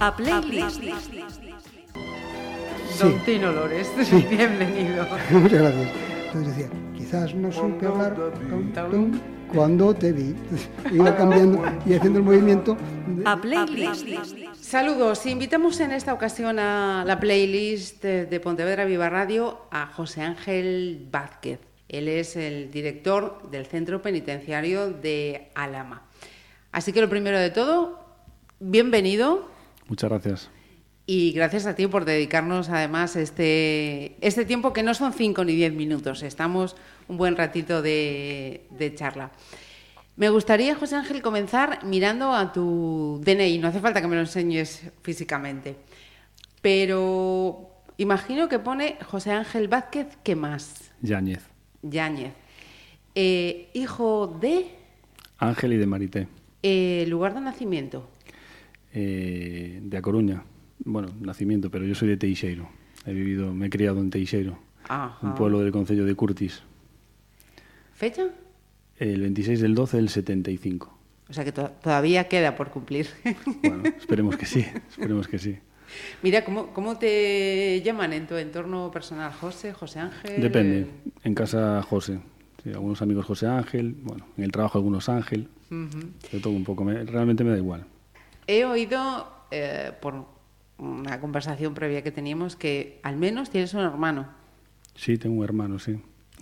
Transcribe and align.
a 0.00 0.14
playlist. 0.16 0.80
Don 3.00 3.18
Tino 3.24 3.52
Lores, 3.52 3.88
Sí. 4.04 4.26
bienvenido. 4.30 5.06
Muchas 5.30 5.60
gracias. 5.62 5.88
Entonces 6.26 6.56
decía, 6.56 6.70
quizás 6.96 7.34
no 7.34 7.50
supe 7.52 7.86
hablar 7.86 8.14
tum, 8.48 8.72
tum, 8.90 9.20
cuando 9.52 9.94
te 9.94 10.12
vi. 10.12 10.34
Iba 10.92 11.16
cambiando 11.16 11.62
y 11.86 11.94
haciendo 11.94 12.18
el 12.18 12.24
movimiento. 12.24 12.76
de- 13.06 13.22
A 13.24 13.40
playlist. 13.40 14.06
Saludos, 14.60 15.24
invitamos 15.26 15.80
en 15.80 15.92
esta 15.92 16.12
ocasión 16.12 16.58
a 16.58 17.04
la 17.06 17.18
playlist 17.20 18.02
de 18.02 18.26
de 18.26 18.40
Pontevedra 18.40 18.84
Viva 18.84 19.08
Radio 19.08 19.62
a 19.70 19.86
José 19.86 20.22
Ángel 20.22 21.06
Vázquez. 21.10 21.60
Él 21.88 22.08
es 22.08 22.36
el 22.36 22.70
director 22.70 23.48
del 23.50 23.64
Centro 23.64 24.02
Penitenciario 24.02 24.90
de 24.90 25.50
Alama. 25.54 26.02
Así 26.72 26.92
que 26.92 27.00
lo 27.00 27.08
primero 27.08 27.38
de 27.38 27.48
todo, 27.48 27.98
bienvenido 28.60 29.48
Muchas 29.88 30.10
gracias. 30.10 30.50
y 31.06 31.32
gracias 31.32 31.64
a 31.66 31.74
ti 31.74 31.86
por 31.86 32.04
dedicarnos 32.04 32.68
además 32.68 33.16
este, 33.16 34.16
este 34.20 34.44
tiempo 34.44 34.72
que 34.74 34.82
no 34.82 34.92
son 34.94 35.12
cinco 35.14 35.42
ni 35.44 35.54
diez 35.54 35.72
minutos, 35.72 36.22
estamos 36.22 36.76
un 37.08 37.16
buen 37.16 37.34
ratito 37.36 37.80
de, 37.82 38.66
de 38.70 38.94
charla. 38.94 39.30
Me 40.16 40.28
gustaría, 40.30 40.74
José 40.74 40.96
Ángel, 40.96 41.22
comenzar 41.22 41.84
mirando 41.84 42.34
a 42.34 42.52
tu 42.52 43.20
DNI. 43.24 43.58
No 43.58 43.68
hace 43.68 43.78
falta 43.80 44.00
que 44.02 44.08
me 44.08 44.16
lo 44.16 44.22
enseñes 44.22 44.82
físicamente, 45.02 45.76
pero 46.60 47.70
imagino 47.98 48.48
que 48.48 48.58
pone 48.58 48.98
José 49.06 49.30
Ángel 49.32 49.68
Vázquez, 49.68 50.08
¿qué 50.22 50.34
más? 50.36 50.90
Yáñez. 51.02 51.42
Yáñez. 51.82 52.32
Eh, 53.14 53.70
hijo 53.74 54.36
de 54.40 54.66
Ángel 55.38 55.72
y 55.72 55.76
de 55.76 55.86
Marité. 55.86 56.28
eh, 56.62 57.04
lugar 57.08 57.34
de 57.34 57.40
nacimiento. 57.40 58.08
Eh, 58.92 59.80
de 59.82 59.96
A 59.96 60.02
Coruña. 60.02 60.42
Bueno, 60.84 61.08
nacimiento, 61.20 61.70
pero 61.70 61.84
yo 61.84 61.94
soy 61.94 62.08
de 62.08 62.16
Teixeiro. 62.16 62.68
He 63.06 63.12
vivido, 63.12 63.52
me 63.52 63.66
he 63.66 63.70
criado 63.70 64.00
en 64.00 64.10
Teixeiro, 64.10 64.58
Ajá. 64.88 65.18
un 65.26 65.34
pueblo 65.34 65.60
del 65.60 65.72
concello 65.72 66.04
de 66.04 66.14
Curtis. 66.14 66.62
¿Fecha? 67.94 68.28
El 68.96 69.20
26 69.22 69.60
del 69.60 69.74
12 69.74 69.96
del 69.96 70.08
75. 70.08 70.98
O 71.28 71.32
sea 71.32 71.44
que 71.44 71.52
to- 71.52 71.70
todavía 71.82 72.28
queda 72.28 72.56
por 72.56 72.70
cumplir. 72.70 73.06
Bueno, 73.62 73.82
esperemos 73.98 74.36
que 74.36 74.46
sí, 74.46 74.64
esperemos 74.90 75.28
que 75.28 75.38
sí. 75.38 75.58
Mira, 76.22 76.44
¿cómo, 76.44 76.68
¿cómo 76.74 76.98
te 76.98 77.80
llaman 77.84 78.12
en 78.12 78.26
tu 78.26 78.34
entorno 78.36 78.90
personal? 78.90 79.32
¿José, 79.32 79.72
José 79.72 80.00
Ángel? 80.00 80.40
Depende. 80.40 80.86
En 81.24 81.34
casa 81.34 81.82
José. 81.82 82.20
Sí, 82.62 82.70
algunos 82.70 83.00
amigos 83.02 83.24
José 83.26 83.46
Ángel, 83.46 83.94
bueno, 84.02 84.26
en 84.36 84.44
el 84.44 84.52
trabajo 84.52 84.78
algunos 84.78 85.08
Ángel. 85.08 85.48
De 85.70 86.40
todo 86.40 86.52
un 86.52 86.64
poco. 86.64 86.84
me- 86.84 87.04
realmente 87.04 87.44
me 87.44 87.50
da 87.50 87.56
igual. 87.58 87.84
He 88.48 88.64
oído 88.64 89.30
eh, 89.52 89.92
por 90.00 90.24
una 90.78 91.20
conversación 91.20 91.74
previa 91.74 92.02
que 92.02 92.10
teníamos 92.10 92.56
que 92.56 92.98
al 93.04 93.16
menos 93.16 93.50
tienes 93.50 93.72
un 93.74 93.80
hermano. 93.80 94.26
Sí, 94.96 95.16
tengo 95.18 95.36
un 95.38 95.44
hermano, 95.44 95.78
sí. 95.78 95.92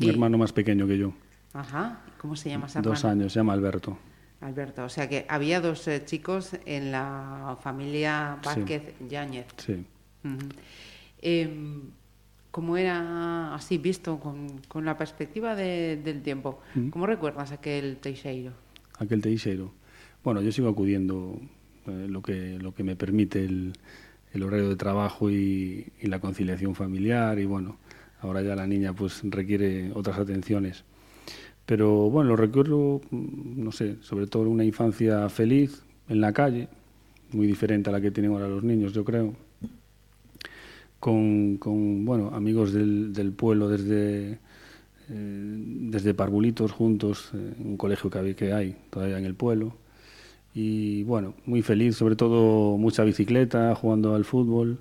Un 0.00 0.08
hermano 0.08 0.38
más 0.38 0.52
pequeño 0.52 0.86
que 0.86 0.96
yo. 0.98 1.12
Ajá. 1.52 2.00
¿Cómo 2.18 2.36
se 2.36 2.48
llama 2.50 2.66
ese 2.66 2.80
Dos 2.80 3.04
años, 3.04 3.32
se 3.32 3.40
llama 3.40 3.52
Alberto. 3.52 3.98
Alberto. 4.40 4.84
O 4.84 4.88
sea 4.88 5.08
que 5.08 5.26
había 5.28 5.60
dos 5.60 5.86
eh, 5.88 6.02
chicos 6.04 6.52
en 6.64 6.92
la 6.92 7.56
familia 7.62 8.38
Sí. 8.42 8.46
Vázquez 8.46 8.94
Yáñez. 9.08 9.46
Sí. 9.56 9.84
Em, 11.22 11.82
¿Cómo 12.50 12.76
era 12.78 13.54
así 13.54 13.76
visto 13.76 14.18
con, 14.18 14.60
con 14.68 14.84
la 14.86 14.96
perspectiva 14.96 15.54
de- 15.54 15.96
del 16.02 16.22
tiempo? 16.22 16.60
¿Cómo 16.90 17.04
recuerdas 17.06 17.52
aquel 17.52 17.98
Teixeiro? 17.98 18.52
aquel 18.98 19.20
Teixeiro. 19.20 19.72
Bueno, 20.24 20.40
yo 20.40 20.50
sigo 20.52 20.68
acudiendo 20.70 21.38
lo, 21.86 22.22
que, 22.22 22.58
lo 22.60 22.74
que 22.74 22.84
me 22.84 22.96
permite 22.96 23.44
el, 23.44 23.72
el 24.32 24.42
horario 24.42 24.68
de 24.68 24.76
trabajo 24.76 25.30
y, 25.30 25.86
y 26.00 26.06
la 26.06 26.20
conciliación 26.20 26.74
familiar 26.74 27.38
y 27.38 27.44
bueno, 27.44 27.76
ahora 28.20 28.42
ya 28.42 28.54
la 28.56 28.66
niña 28.66 28.92
pues 28.92 29.22
requiere 29.24 29.90
otras 29.94 30.18
atenciones. 30.18 30.84
Pero 31.66 32.10
bueno, 32.10 32.30
lo 32.30 32.36
recuerdo, 32.36 33.00
mm, 33.10 33.62
no 33.62 33.72
sé, 33.72 33.96
sobre 34.00 34.26
todo 34.26 34.48
una 34.48 34.64
infancia 34.64 35.28
feliz 35.28 35.82
en 36.08 36.20
la 36.20 36.32
calle, 36.32 36.68
muy 37.32 37.46
diferente 37.46 37.90
a 37.90 37.92
la 37.92 38.00
que 38.00 38.12
tienen 38.12 38.32
ahora 38.32 38.48
los 38.48 38.62
niños, 38.62 38.92
yo 38.92 39.04
creo. 39.04 39.34
Con, 41.00 41.58
con 41.58 42.04
bueno, 42.04 42.30
amigos 42.32 42.72
del, 42.72 43.12
del 43.12 43.32
pueblo 43.32 43.68
desde, 43.68 44.32
eh, 44.32 44.38
desde 45.10 46.14
Parvulitos 46.14 46.72
juntos, 46.72 47.30
eh, 47.34 47.54
en 47.60 47.66
un 47.66 47.76
colegio 47.76 48.10
que 48.10 48.52
hay 48.52 48.76
todavía 48.90 49.18
en 49.18 49.24
el 49.24 49.34
pueblo. 49.34 49.74
Y 50.58 51.02
bueno, 51.02 51.34
muy 51.44 51.60
feliz, 51.60 51.96
sobre 51.96 52.16
todo 52.16 52.78
mucha 52.78 53.04
bicicleta, 53.04 53.74
jugando 53.74 54.14
al 54.14 54.24
fútbol. 54.24 54.78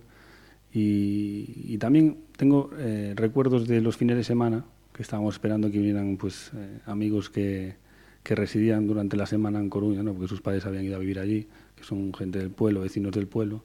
Y, 0.74 1.64
y 1.68 1.78
también 1.80 2.18
tengo 2.38 2.70
eh, 2.78 3.12
recuerdos 3.16 3.68
de 3.68 3.82
los 3.82 3.98
fines 3.98 4.16
de 4.16 4.24
semana, 4.24 4.64
que 4.94 5.02
estábamos 5.02 5.36
esperando 5.36 5.70
que 5.70 5.78
vinieran 5.78 6.16
pues, 6.16 6.52
eh, 6.56 6.80
amigos 6.86 7.30
que, 7.30 7.76
que 8.24 8.36
residían 8.36 8.88
durante 8.88 9.18
la 9.18 9.26
semana 9.26 9.60
en 9.60 9.70
Coruña, 9.70 10.02
¿no? 10.02 10.14
porque 10.14 10.30
sus 10.30 10.40
padres 10.42 10.66
habían 10.66 10.86
ido 10.86 10.96
a 10.96 11.00
vivir 11.00 11.20
allí, 11.20 11.46
que 11.76 11.84
son 11.84 12.14
gente 12.14 12.40
del 12.40 12.52
pueblo, 12.52 12.80
vecinos 12.80 13.12
del 13.12 13.28
pueblo. 13.28 13.64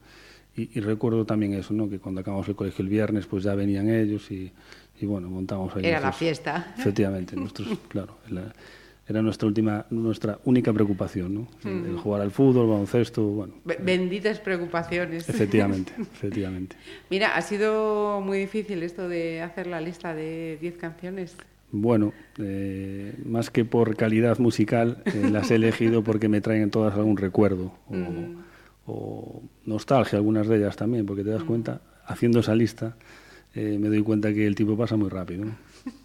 Y, 0.57 0.77
y 0.77 0.81
recuerdo 0.81 1.25
también 1.25 1.55
eso, 1.55 1.73
¿no? 1.75 1.89
que 1.89 2.01
cuando 2.01 2.23
acabamos 2.23 2.49
el 2.49 2.57
colegio 2.57 2.83
el 2.83 2.89
viernes, 2.89 3.27
pues 3.27 3.45
ya 3.45 3.55
venían 3.55 3.89
ellos 3.89 4.29
y, 4.33 4.51
y 5.01 5.07
bueno, 5.07 5.31
montamos 5.31 5.75
ahí. 5.77 5.83
Era 5.87 6.01
la 6.01 6.07
nuestros- 6.07 6.17
fiesta. 6.19 6.75
Efectivamente, 6.77 7.37
nuestros, 7.37 7.69
claro, 7.89 8.17
la- 8.31 8.53
era 9.11 9.23
nuestra 9.23 9.49
última, 9.49 9.87
nuestra 9.91 10.39
única 10.45 10.73
preocupación, 10.73 11.35
¿no? 11.35 11.49
El- 11.65 11.85
el 11.91 11.97
jugar 11.97 12.21
al 12.23 12.31
fútbol, 12.31 12.69
baloncesto, 12.69 13.23
bueno, 13.27 13.55
Be- 13.65 13.79
Benditas 13.83 14.39
preocupaciones. 14.39 15.29
efectivamente, 15.29 15.93
efectivamente. 15.99 16.77
Mira, 17.11 17.35
ha 17.35 17.43
sido 17.43 18.21
muy 18.21 18.39
difícil 18.39 18.83
esto 18.85 19.09
de 19.09 19.43
hacer 19.43 19.67
la 19.67 19.81
lista 19.81 20.15
de 20.15 20.59
10 20.61 20.77
canciones. 20.77 21.37
Bueno, 21.73 22.13
eh, 22.39 23.15
más 23.25 23.51
que 23.51 23.65
por 23.65 23.97
calidad 23.97 24.39
musical, 24.39 25.03
eh, 25.07 25.29
las 25.33 25.51
he 25.51 25.57
elegido 25.57 26.03
porque 26.05 26.29
me 26.29 26.41
traen 26.41 26.71
todas 26.71 26.95
algún 26.95 27.17
recuerdo 27.17 27.73
o, 27.89 28.93
o 28.93 29.43
nostalgia, 29.67 30.19
algunas 30.19 30.47
de 30.47 30.57
ellas 30.59 30.77
también, 30.77 31.05
porque 31.05 31.25
te 31.25 31.31
das 31.31 31.43
cuenta, 31.43 31.81
haciendo 32.07 32.41
esa 32.41 32.55
lista, 32.55 32.97
eh, 33.57 33.77
me 33.81 33.89
doy 33.89 34.03
cuenta 34.03 34.33
que 34.33 34.47
el 34.47 34.55
tiempo 34.55 34.77
pasa 34.77 34.97
muy 34.97 35.09
rápido, 35.09 35.47
¿no? 35.47 35.57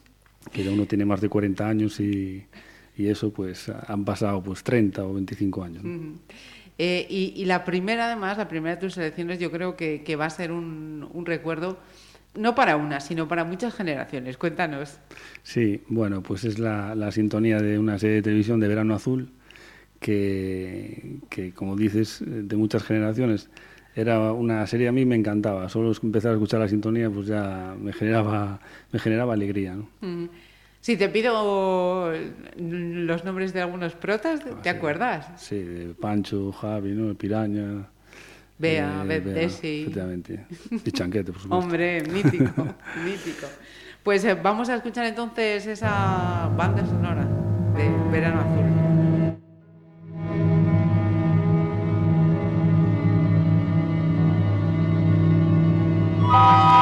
que 0.52 0.64
ya 0.64 0.72
uno 0.72 0.86
tiene 0.88 1.06
más 1.06 1.22
de 1.22 1.30
40 1.30 1.68
años 1.68 2.00
y, 2.00 2.46
y 2.98 3.08
eso 3.08 3.32
pues 3.32 3.70
han 3.70 4.06
pasado 4.06 4.42
pues 4.42 4.64
30 4.64 5.04
o 5.04 5.14
25 5.14 5.64
años. 5.64 5.84
Eh, 6.78 7.08
y, 7.10 7.34
y 7.36 7.46
la 7.46 7.64
primera, 7.64 8.08
además, 8.08 8.38
la 8.38 8.48
primera 8.48 8.76
de 8.76 8.82
tus 8.82 8.98
elecciones, 8.98 9.40
yo 9.40 9.52
creo 9.52 9.76
que, 9.76 10.04
que 10.04 10.16
va 10.16 10.26
a 10.26 10.30
ser 10.30 10.52
un, 10.52 11.08
un 11.14 11.26
recuerdo, 11.26 11.78
no 12.36 12.54
para 12.54 12.76
una, 12.76 13.00
sino 13.00 13.28
para 13.28 13.46
muchas 13.46 13.74
generaciones. 13.74 14.38
Cuéntanos. 14.38 15.00
Sí, 15.44 15.82
bueno, 15.88 16.22
pues 16.22 16.44
es 16.44 16.60
la, 16.60 16.94
la 16.96 17.12
sintonía 17.12 17.60
de 17.60 17.80
una 17.80 17.98
serie 17.98 18.18
de 18.18 18.22
televisión 18.24 18.60
de 18.60 18.68
Verano 18.68 18.94
Azul 18.94 19.30
que, 20.00 21.20
que, 21.30 21.54
como 21.54 21.76
dices, 21.76 22.22
de 22.26 22.56
muchas 22.58 22.84
generaciones. 22.84 23.50
Era 23.96 24.34
una 24.34 24.68
serie 24.68 24.90
a 24.90 24.92
mí 24.92 25.06
me 25.06 25.16
encantaba. 25.16 25.70
Solo 25.70 25.94
empezar 26.04 26.32
a 26.32 26.34
escuchar 26.34 26.60
la 26.60 26.68
sintonía 26.68 27.10
pues 27.10 27.28
ya 27.28 27.74
me 27.80 27.94
generaba, 27.94 28.60
me 28.92 29.00
generaba 29.00 29.34
alegría. 29.34 29.76
¿no? 29.76 29.88
Si 30.86 30.98
te 30.98 31.10
pido 31.10 32.12
los 32.58 33.24
nombres 33.26 33.54
de 33.54 33.62
algunos 33.62 33.94
protas, 33.94 34.40
¿te 34.62 34.70
ah, 34.70 34.74
acuerdas? 34.74 35.26
Sí, 35.38 35.96
Pancho, 36.00 36.52
Javi. 36.52 37.16
Piraña. 37.16 37.88
Bea, 38.60 39.04
eh, 39.10 39.46
Efectivamente. 39.46 40.46
Y 40.70 40.92
Chanquete, 40.92 41.32
por 41.32 41.42
supuesto. 41.42 41.66
Hombre, 41.66 42.02
mítico, 42.02 42.68
mítico. 43.04 43.48
Pues 44.04 44.26
eh, 44.26 44.36
vamos 44.36 44.70
a 44.70 44.76
escuchar 44.76 45.08
entonces 45.08 45.66
esa 45.66 46.52
banda 46.56 46.86
sonora 46.86 47.28
de 47.76 47.90
Verano 48.12 48.42
Azul. 48.42 48.66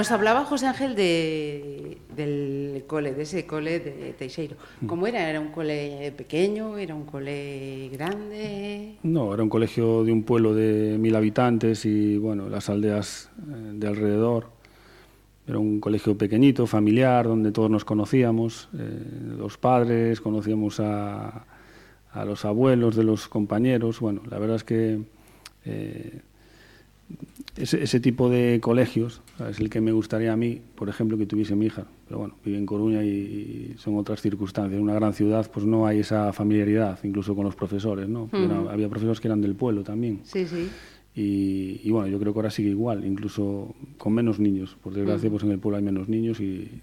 Nos 0.00 0.12
hablaba 0.12 0.46
José 0.46 0.66
Ángel 0.66 0.94
de, 0.94 1.98
del 2.16 2.84
cole, 2.86 3.12
de 3.12 3.24
ese 3.24 3.44
cole 3.44 3.80
de 3.80 4.14
Teixeiro. 4.18 4.56
Mm. 4.80 4.86
¿Cómo 4.86 5.06
era? 5.06 5.28
¿Era 5.28 5.40
un 5.40 5.48
cole 5.48 6.10
pequeño? 6.16 6.78
¿Era 6.78 6.94
un 6.94 7.04
cole 7.04 7.90
grande? 7.92 8.94
No, 9.02 9.34
era 9.34 9.42
un 9.42 9.50
colegio 9.50 10.02
de 10.02 10.10
un 10.10 10.22
pueblo 10.22 10.54
de 10.54 10.96
mil 10.96 11.14
habitantes 11.14 11.84
y, 11.84 12.16
bueno, 12.16 12.48
las 12.48 12.70
aldeas 12.70 13.28
eh, 13.40 13.72
de 13.74 13.88
alrededor. 13.88 14.46
Era 15.46 15.58
un 15.58 15.80
colegio 15.80 16.16
pequeñito, 16.16 16.66
familiar, 16.66 17.26
donde 17.26 17.52
todos 17.52 17.70
nos 17.70 17.84
conocíamos, 17.84 18.70
eh, 18.78 19.36
los 19.36 19.58
padres, 19.58 20.22
conocíamos 20.22 20.80
a, 20.80 21.44
a, 22.10 22.24
los 22.24 22.46
abuelos 22.46 22.96
de 22.96 23.04
los 23.04 23.28
compañeros. 23.28 24.00
Bueno, 24.00 24.22
la 24.30 24.38
verdad 24.38 24.56
es 24.56 24.64
que... 24.64 25.02
Eh, 25.66 26.20
ese, 27.60 28.00
tipo 28.00 28.28
de 28.28 28.60
colegios 28.60 29.22
es 29.48 29.60
el 29.60 29.70
que 29.70 29.80
me 29.80 29.92
gustaría 29.92 30.32
a 30.32 30.36
mí, 30.36 30.60
por 30.74 30.88
ejemplo, 30.88 31.18
que 31.18 31.26
tuviese 31.26 31.54
mi 31.54 31.66
hija. 31.66 31.86
Pero 32.06 32.20
bueno, 32.20 32.34
vive 32.44 32.58
en 32.58 32.66
Coruña 32.66 33.04
y, 33.04 33.74
son 33.78 33.96
otras 33.96 34.20
circunstancias. 34.20 34.76
En 34.76 34.82
una 34.82 34.94
gran 34.94 35.12
ciudad 35.12 35.50
pues 35.52 35.66
no 35.66 35.86
hay 35.86 36.00
esa 36.00 36.32
familiaridad, 36.32 36.98
incluso 37.02 37.34
con 37.34 37.44
los 37.44 37.54
profesores, 37.54 38.08
¿no? 38.08 38.28
había 38.70 38.88
profesores 38.88 39.20
que 39.20 39.28
eran 39.28 39.40
del 39.40 39.54
pueblo 39.54 39.82
también. 39.82 40.20
Sí, 40.24 40.46
sí. 40.46 40.68
Y, 41.14 41.90
bueno, 41.90 42.08
yo 42.08 42.18
creo 42.18 42.32
que 42.32 42.38
ahora 42.38 42.50
sigue 42.50 42.70
igual, 42.70 43.04
incluso 43.04 43.74
con 43.98 44.12
menos 44.12 44.38
niños. 44.38 44.76
Por 44.82 44.94
desgracia, 44.94 45.28
pues 45.28 45.42
en 45.42 45.50
el 45.50 45.58
pueblo 45.58 45.76
hay 45.76 45.82
menos 45.82 46.08
niños 46.08 46.40
y, 46.40 46.82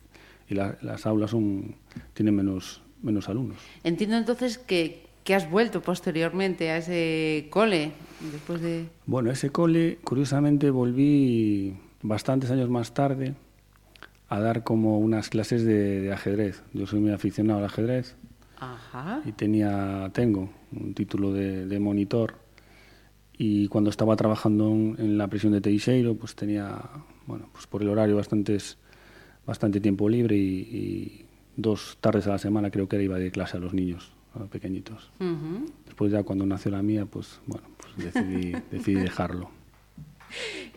las 0.50 1.06
aulas 1.06 1.32
son, 1.32 1.76
tienen 2.14 2.36
menos, 2.36 2.82
menos 3.02 3.28
alumnos. 3.30 3.58
Entiendo 3.84 4.16
entonces 4.16 4.58
que, 4.58 5.07
que 5.28 5.36
has 5.36 5.52
vuelto 5.52 5.82
posteriormente 5.82 6.72
a 6.72 6.78
ese 6.78 7.50
cole 7.50 7.92
después 8.32 8.62
de... 8.62 8.86
Bueno, 9.06 9.30
ese 9.30 9.50
cole, 9.50 10.00
curiosamente, 10.02 10.70
volví 10.70 11.76
bastantes 12.02 12.50
años 12.50 12.70
más 12.70 12.94
tarde 12.94 13.36
a 14.30 14.40
dar 14.40 14.64
como 14.64 15.00
unas 15.00 15.28
clases 15.28 15.66
de, 15.66 16.14
ajedrez. 16.14 16.64
Yo 16.72 16.88
soy 16.88 17.02
muy 17.02 17.12
aficionado 17.12 17.60
al 17.60 17.66
ajedrez 17.66 18.16
Ajá. 18.58 19.22
y 19.26 19.34
tenía, 19.34 20.10
tengo 20.14 20.50
un 20.72 20.94
título 20.94 21.34
de, 21.34 21.78
monitor 21.78 22.36
y 23.38 23.68
cuando 23.68 23.90
estaba 23.90 24.16
trabajando 24.16 24.70
en, 24.72 25.18
la 25.18 25.28
prisión 25.28 25.52
de 25.52 25.60
Teixeiro, 25.60 26.16
pues 26.16 26.36
tenía, 26.36 26.80
bueno, 27.26 27.50
pues 27.52 27.68
por 27.68 27.82
el 27.82 27.90
horario 27.90 28.16
bastantes, 28.16 28.78
bastante 29.46 29.82
tiempo 29.82 30.08
libre 30.08 30.38
y, 30.38 30.40
y 30.40 31.26
dos 31.58 31.98
tardes 32.00 32.28
a 32.28 32.30
la 32.30 32.38
semana 32.38 32.72
creo 32.72 32.88
que 32.88 32.96
era 32.96 33.04
iba 33.04 33.20
de 33.20 33.30
clase 33.30 33.58
a 33.58 33.60
los 33.60 33.74
niños 33.74 34.16
pequeñitos. 34.46 35.10
Después 35.86 36.12
ya 36.12 36.24
cuando 36.24 36.46
nació 36.46 36.72
la 36.72 36.82
mía, 36.82 37.06
pues 37.06 37.40
bueno, 37.46 37.68
pues 37.78 38.14
decidí, 38.14 38.52
decidí 38.72 38.96
dejarlo. 38.96 39.50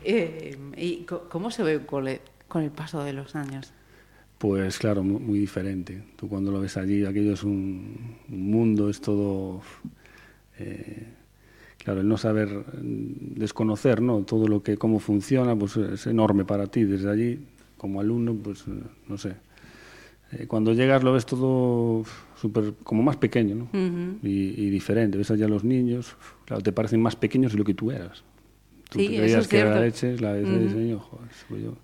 Eh, 0.03 0.57
¿Y 0.77 1.05
cómo 1.29 1.51
se 1.51 1.63
ve 1.63 1.77
un 1.77 1.85
cole 1.85 2.21
con 2.47 2.63
el 2.63 2.71
paso 2.71 3.03
de 3.03 3.13
los 3.13 3.35
años? 3.35 3.73
Pues 4.37 4.79
claro, 4.79 5.03
muy, 5.03 5.37
diferente. 5.37 6.03
Tú 6.15 6.27
cuando 6.27 6.51
lo 6.51 6.59
ves 6.59 6.77
allí, 6.77 7.05
aquello 7.05 7.33
es 7.33 7.43
un, 7.43 8.17
mundo, 8.27 8.89
es 8.89 8.99
todo... 8.99 9.61
Eh, 10.57 11.07
claro, 11.77 12.01
el 12.01 12.07
no 12.07 12.17
saber 12.17 12.49
mm, 12.49 13.35
desconocer 13.35 14.01
¿no? 14.01 14.21
todo 14.23 14.47
lo 14.47 14.63
que, 14.63 14.77
cómo 14.77 14.99
funciona, 14.99 15.55
pues 15.55 15.77
es 15.77 16.07
enorme 16.07 16.43
para 16.43 16.67
ti. 16.67 16.85
Desde 16.85 17.11
allí, 17.11 17.45
como 17.77 17.99
alumno, 17.99 18.33
pues 18.33 18.65
no 19.07 19.17
sé. 19.17 19.35
Eh, 20.31 20.47
cuando 20.47 20.73
llegas 20.73 21.03
lo 21.03 21.13
ves 21.13 21.25
todo 21.25 22.03
super, 22.41 22.73
como 22.83 23.03
más 23.03 23.17
pequeño 23.17 23.55
¿no? 23.55 23.69
y, 24.23 24.69
diferente. 24.69 25.17
Ves 25.17 25.29
allá 25.29 25.47
los 25.47 25.63
niños, 25.63 26.15
claro, 26.45 26.63
te 26.63 26.71
parecen 26.71 27.01
más 27.01 27.15
pequeños 27.15 27.51
de 27.51 27.59
lo 27.59 27.63
que 27.63 27.73
tú 27.73 27.91
eras. 27.91 28.23
Tú 28.89 28.99
sí, 28.99 29.07
te 29.07 29.17
creías 29.17 29.47
que 29.47 29.59
era 29.59 29.79
leche, 29.79 30.17
la 30.17 30.33
de 30.33 30.59
diseño, 30.59 30.99
joder, 30.99 31.29
yo, 31.61 31.77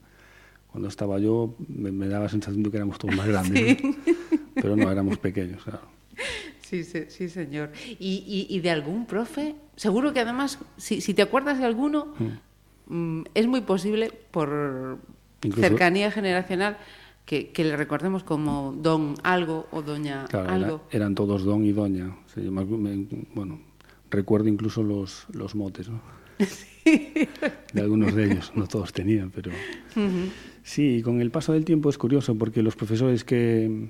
cuando 0.72 0.90
estaba 0.90 1.20
yo 1.20 1.56
me, 1.68 2.08
daba 2.08 2.24
la 2.24 2.30
sensación 2.30 2.64
de 2.64 2.72
que 2.72 2.78
éramos 2.78 2.98
todos 2.98 3.16
más 3.16 3.28
grandes, 3.28 3.78
pero 4.56 4.76
no, 4.76 4.92
éramos 4.92 5.18
pequeños, 5.20 5.64
claro. 5.64 5.82
Sí, 6.62 6.84
sí, 6.84 7.06
sí 7.08 7.30
señor. 7.30 7.72
¿Y, 8.00 8.48
y, 8.50 8.60
de 8.60 8.72
algún 8.72 9.06
profe? 9.06 9.56
Seguro 9.78 10.12
que 10.12 10.20
además, 10.20 10.60
si, 10.76 11.00
si 11.00 11.14
te 11.14 11.22
acuerdas 11.22 11.60
de 11.60 11.66
alguno, 11.66 12.14
mm. 12.20 12.94
Mm, 12.94 13.24
es 13.36 13.48
muy 13.48 13.62
posible 13.62 14.12
por 14.32 15.00
cercanía 15.56 16.12
generacional 16.12 16.78
que, 17.28 17.52
le 17.58 17.76
recordemos 17.76 18.24
como 18.24 18.74
don 18.82 19.16
algo 19.22 19.68
o 19.72 19.82
doña 19.82 20.26
algo. 20.32 20.88
eran 20.92 21.14
todos 21.14 21.44
don 21.44 21.66
y 21.66 21.74
doña. 21.74 22.16
bueno, 23.36 23.60
recuerdo 24.10 24.48
incluso 24.48 24.82
los, 24.82 25.28
los 25.34 25.54
motes, 25.54 25.90
¿no? 25.90 26.00
De 27.74 27.82
algunos 27.82 28.16
de 28.16 28.32
ellos, 28.32 28.54
no 28.56 28.66
todos 28.66 28.94
tenían, 28.94 29.30
pero... 29.32 29.52
Sí, 30.64 30.98
y 30.98 31.02
con 31.02 31.20
el 31.20 31.30
paso 31.30 31.52
del 31.52 31.66
tiempo 31.66 31.90
es 31.90 31.98
curioso 31.98 32.36
porque 32.36 32.64
los 32.64 32.78
profesores 32.78 33.26
que, 33.26 33.90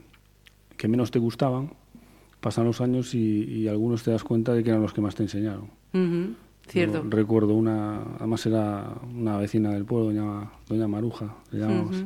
que 0.76 0.88
menos 0.88 1.12
te 1.12 1.20
gustaban 1.20 1.74
pasan 2.42 2.66
los 2.66 2.82
años 2.82 3.14
y, 3.14 3.68
algunos 3.68 4.02
te 4.02 4.12
das 4.12 4.24
cuenta 4.24 4.54
de 4.54 4.64
que 4.64 4.72
eran 4.72 4.82
los 4.82 4.94
que 4.94 5.02
más 5.02 5.14
te 5.14 5.22
enseñaron. 5.24 5.70
Cierto. 6.68 7.04
recuerdo 7.08 7.54
una, 7.54 8.02
además 8.18 8.46
era 8.48 8.96
una 9.16 9.38
vecina 9.38 9.72
del 9.72 9.86
pueblo, 9.86 10.08
doña, 10.08 10.50
doña 10.68 10.88
Maruja, 10.88 11.36
le 11.52 11.60
llamamos 11.60 12.04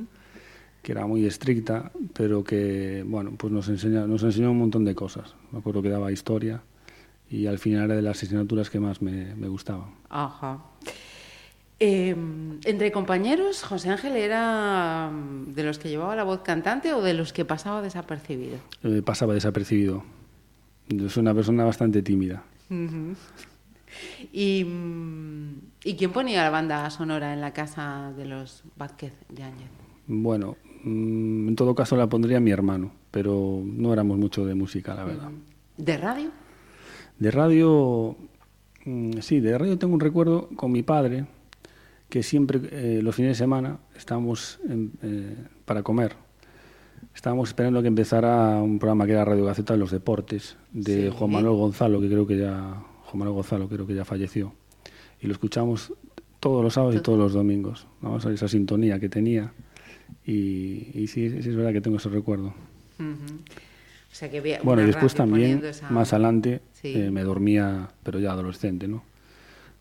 que 0.82 0.92
era 0.92 1.06
muy 1.06 1.26
estricta, 1.26 1.92
pero 2.14 2.44
que 2.44 3.04
bueno, 3.06 3.32
pues 3.38 3.54
nos, 3.54 3.70
enseña, 3.70 4.08
nos 4.08 4.24
enseñó 4.24 4.52
un 4.52 4.60
montón 4.60 4.86
de 4.86 4.96
cosas. 4.96 5.36
Me 5.52 5.60
acuerdo 5.60 5.82
que 5.82 5.90
daba 5.90 6.12
historia 6.12 6.62
y 7.30 7.48
al 7.48 7.60
final 7.60 7.86
era 7.86 7.96
de 7.96 8.02
las 8.02 8.18
asignaturas 8.18 8.70
que 8.70 8.80
más 8.80 9.02
me, 9.02 9.36
me 9.36 9.48
gustaban. 9.48 9.92
Ajá. 10.10 10.60
Em, 11.84 12.60
entre 12.66 12.92
compañeros, 12.92 13.64
José 13.64 13.90
Ángel 13.90 14.16
era 14.16 15.10
mm, 15.12 15.54
de 15.56 15.64
los 15.64 15.80
que 15.80 15.90
llevaba 15.90 16.16
la 16.16 16.24
voz 16.24 16.42
cantante 16.42 16.94
o 16.94 17.02
de 17.02 17.16
los 17.16 17.34
que 17.34 17.44
pasaba 17.44 17.82
desapercibido. 17.82 18.58
Eh, 18.84 19.02
pasaba 19.04 19.34
desapercibido. 19.34 20.04
Yo 20.90 21.10
soy 21.10 21.22
una 21.22 21.34
persona 21.34 21.64
bastante 21.64 22.04
tímida. 22.04 22.44
¿Y, 24.32 24.64
mm, 24.64 25.54
¿Y 25.84 25.96
quién 25.96 26.12
ponía 26.12 26.44
la 26.44 26.52
banda 26.52 26.88
sonora 26.92 27.34
en 27.34 27.42
la 27.42 27.52
casa 27.52 28.14
de 28.16 28.26
los 28.26 28.64
Vázquez 28.78 29.14
de 29.30 29.42
Áñez? 29.42 29.70
Bueno, 30.06 30.58
en 30.84 31.56
todo 31.56 31.76
caso 31.76 31.96
la 31.96 32.08
pondría 32.08 32.40
mi 32.40 32.52
hermano, 32.52 32.92
pero 33.12 33.62
no 33.64 33.94
éramos 33.94 34.18
mucho 34.18 34.46
de 34.46 34.56
música, 34.56 34.96
la 34.96 35.04
verdad. 35.04 35.32
¿De 35.78 35.98
radio? 35.98 36.32
De 37.20 37.32
radio, 37.32 38.16
mm, 38.86 39.20
sí, 39.20 39.40
de 39.40 39.58
radio 39.58 39.78
tengo 39.78 39.94
un 39.94 40.00
recuerdo 40.00 40.50
con 40.56 40.72
mi 40.72 40.84
padre, 40.84 41.26
que 42.10 42.24
siempre 42.24 42.60
eh, 42.72 43.02
los 43.02 43.16
fines 43.16 43.32
de 43.32 43.36
semana 43.36 43.80
estábamos 43.96 44.60
eh, 44.70 45.36
para 45.66 45.82
comer. 45.82 46.16
Estábamos 47.16 47.50
esperando 47.50 47.82
que 47.82 47.88
empezara 47.88 48.62
un 48.62 48.80
programa 48.80 49.06
que 49.06 49.14
era 49.14 49.26
Radio 49.26 49.46
Gaceta 49.46 49.74
de 49.74 49.80
los 49.80 49.92
Deportes, 49.92 50.58
de 50.72 51.10
Juan 51.10 51.32
Manuel 51.32 51.56
Gonzalo, 51.56 52.00
que 52.00 52.08
creo 52.08 52.26
que 52.26 52.38
ya 52.38 52.84
Juan 53.06 53.20
Manuel 53.20 53.36
Gonzalo 53.36 53.68
creo 53.68 53.86
que 53.86 53.96
ya 53.96 54.06
falleció. 54.06 54.54
Y 55.22 55.28
lo 55.28 55.34
escuchamos 55.34 55.94
todos 56.40 56.64
los 56.64 56.74
sábados 56.74 56.96
y 56.96 57.00
todos 57.00 57.20
los 57.20 57.34
domingos. 57.34 57.88
Vamos 58.02 58.26
a 58.26 58.32
esa 58.32 58.48
sintonía 58.48 59.00
que 59.00 59.10
tenía. 59.10 59.54
Y, 60.26 61.08
sí, 61.08 61.26
es 61.26 61.56
verdad 61.56 61.74
que 61.74 61.82
tengo 61.82 61.98
ese 61.98 62.10
recuerdo. 62.10 62.54
bueno, 64.64 64.84
y 64.84 64.86
después 64.86 65.14
también, 65.14 65.62
más 65.90 66.14
adelante, 66.14 66.62
eh, 66.84 67.10
me 67.12 67.24
dormía, 67.24 67.90
pero 68.04 68.20
ya 68.20 68.32
adolescente, 68.32 68.88
¿no? 68.88 69.04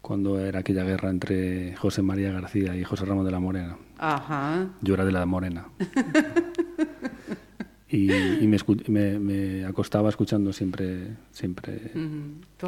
Cuando 0.01 0.41
era 0.41 0.61
aquella 0.61 0.83
guerra 0.83 1.11
entre 1.11 1.77
José 1.77 2.01
María 2.01 2.33
García 2.33 2.75
y 2.75 2.85
José 2.85 3.05
Ramos 3.05 3.27
de 3.27 3.33
la 3.33 3.39
Morena. 3.39 3.77
Ajá. 3.99 4.69
Yo 4.81 4.95
era 4.95 5.05
de 5.05 5.13
la 5.13 5.27
Morena. 5.27 5.67
y, 7.91 8.09
me, 8.47 9.19
me, 9.19 9.67
acostaba 9.67 10.09
escuchando 10.09 10.55
siempre, 10.55 11.17
siempre 11.33 11.93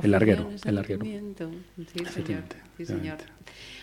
el 0.02 0.10
larguero. 0.10 0.50
El 0.62 0.74
larguero. 0.74 1.06
Sí, 1.06 2.04
señor. 2.04 2.42
Sí, 2.76 2.84
señor. 2.84 3.16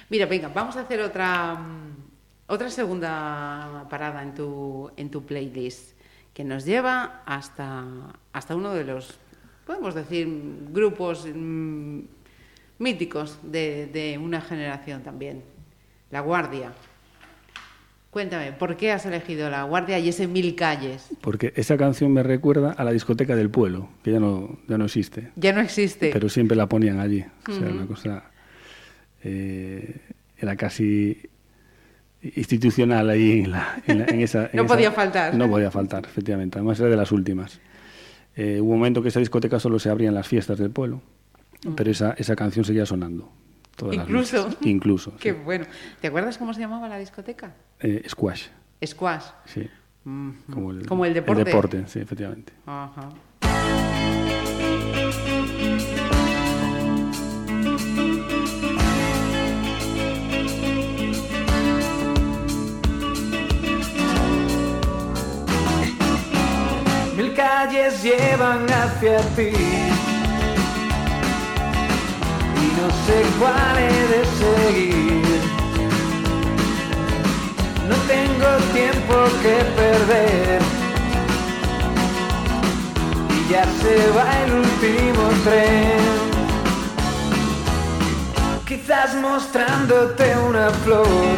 Mira, 0.10 0.28
venga, 0.28 0.50
vamos 0.50 0.78
a 0.78 0.82
hacer 0.82 1.02
otra 1.02 1.56
mm, 1.56 2.09
otra 2.50 2.70
segunda 2.70 3.86
parada 3.90 4.22
en 4.24 4.34
tu, 4.34 4.92
en 4.98 5.10
tu 5.10 5.24
playlist 5.24 5.94
que 6.34 6.44
nos 6.44 6.66
lleva 6.66 7.22
hasta, 7.26 7.86
hasta 8.34 8.56
uno 8.56 8.74
de 8.74 8.84
los, 8.84 9.20
podemos 9.66 9.94
decir, 9.94 10.28
grupos 10.72 11.28
mm, 11.32 12.00
míticos 12.80 13.38
de, 13.44 14.20
una 14.22 14.42
generación 14.42 15.04
también, 15.04 15.44
La 16.12 16.22
Guardia. 16.22 16.74
Cuéntame, 18.10 18.54
¿por 18.54 18.76
qué 18.76 18.92
has 18.92 19.06
elegido 19.06 19.50
La 19.52 19.64
Guardia 19.64 20.00
y 20.00 20.10
ese 20.10 20.28
Mil 20.28 20.56
Calles? 20.56 21.10
Porque 21.22 21.54
esa 21.56 21.78
canción 21.78 22.12
me 22.12 22.24
recuerda 22.24 22.72
a 22.72 22.84
la 22.84 22.92
discoteca 22.92 23.36
del 23.36 23.52
pueblo, 23.52 23.90
que 24.04 24.12
ya 24.12 24.20
no, 24.20 24.58
ya 24.68 24.80
no 24.80 24.86
existe. 24.86 25.32
Ya 25.36 25.54
no 25.54 25.62
existe. 25.62 26.10
Pero 26.12 26.28
siempre 26.30 26.58
la 26.58 26.68
ponían 26.68 27.00
allí. 27.00 27.24
O 27.48 27.54
sea, 27.54 27.68
una 27.68 27.86
cosa... 27.86 28.24
Eh, 29.22 30.00
era 30.42 30.56
casi 30.56 31.29
institucional 32.22 33.10
ahí 33.10 33.42
en, 33.42 33.52
la, 33.52 33.82
en, 33.88 34.20
esa... 34.22 34.50
no 34.54 34.66
podía 34.66 34.92
faltar. 34.92 35.34
No 35.36 35.50
podía 35.50 35.72
faltar, 35.72 36.06
efectivamente. 36.06 36.58
Además 36.58 36.80
era 36.80 36.90
de 36.90 36.98
las 36.98 37.12
últimas. 37.12 37.60
Eh, 38.36 38.60
hubo 38.62 38.72
un 38.72 38.80
momento 38.80 39.02
que 39.02 39.10
esa 39.10 39.20
discoteca 39.20 39.60
solo 39.60 39.80
se 39.80 39.90
abría 39.90 40.10
en 40.10 40.16
las 40.16 40.28
fiestas 40.28 40.58
del 40.60 40.72
pueblo, 40.72 41.02
mm. 41.66 41.74
pero 41.76 41.92
esa, 41.92 42.14
esa 42.18 42.36
canción 42.36 42.66
seguía 42.66 42.86
sonando. 42.86 43.32
Todas 43.76 43.96
las 43.96 44.06
Incluso. 44.08 44.38
noches. 44.44 44.58
Incluso. 44.68 45.14
Qué 45.20 45.32
sí. 45.32 45.38
bueno. 45.44 45.66
¿Te 46.02 46.08
acuerdas 46.08 46.38
cómo 46.38 46.54
se 46.54 46.60
llamaba 46.60 46.88
la 46.90 46.98
discoteca? 46.98 47.54
Eh, 47.80 48.04
squash, 48.08 48.48
Squash. 48.86 49.24
sí. 49.46 49.70
Mm. 50.06 50.32
Como 50.52 50.72
el, 50.72 50.86
Como 50.86 51.06
el 51.06 51.14
deporte. 51.14 51.42
El 51.42 51.46
deporte, 51.46 51.84
sí, 51.88 52.00
efectivamente. 52.00 52.54
Ajá. 52.66 53.10
Calles 67.50 68.04
llevan 68.04 68.66
hacia 68.72 69.18
ti 69.36 69.52
y 72.64 72.68
no 72.78 72.88
sé 73.06 73.18
cuál 73.40 73.76
he 73.86 73.98
de 74.14 74.22
seguir. 74.42 75.40
No 77.90 77.96
tengo 78.14 78.50
tiempo 78.80 79.16
que 79.44 79.56
perder 79.80 80.60
y 83.36 83.40
ya 83.52 83.66
se 83.82 83.96
va 84.16 84.28
el 84.44 84.52
último 84.66 85.24
tren. 85.44 86.18
Quizás 88.68 89.10
mostrándote 89.16 90.26
una 90.50 90.70
flor 90.84 91.38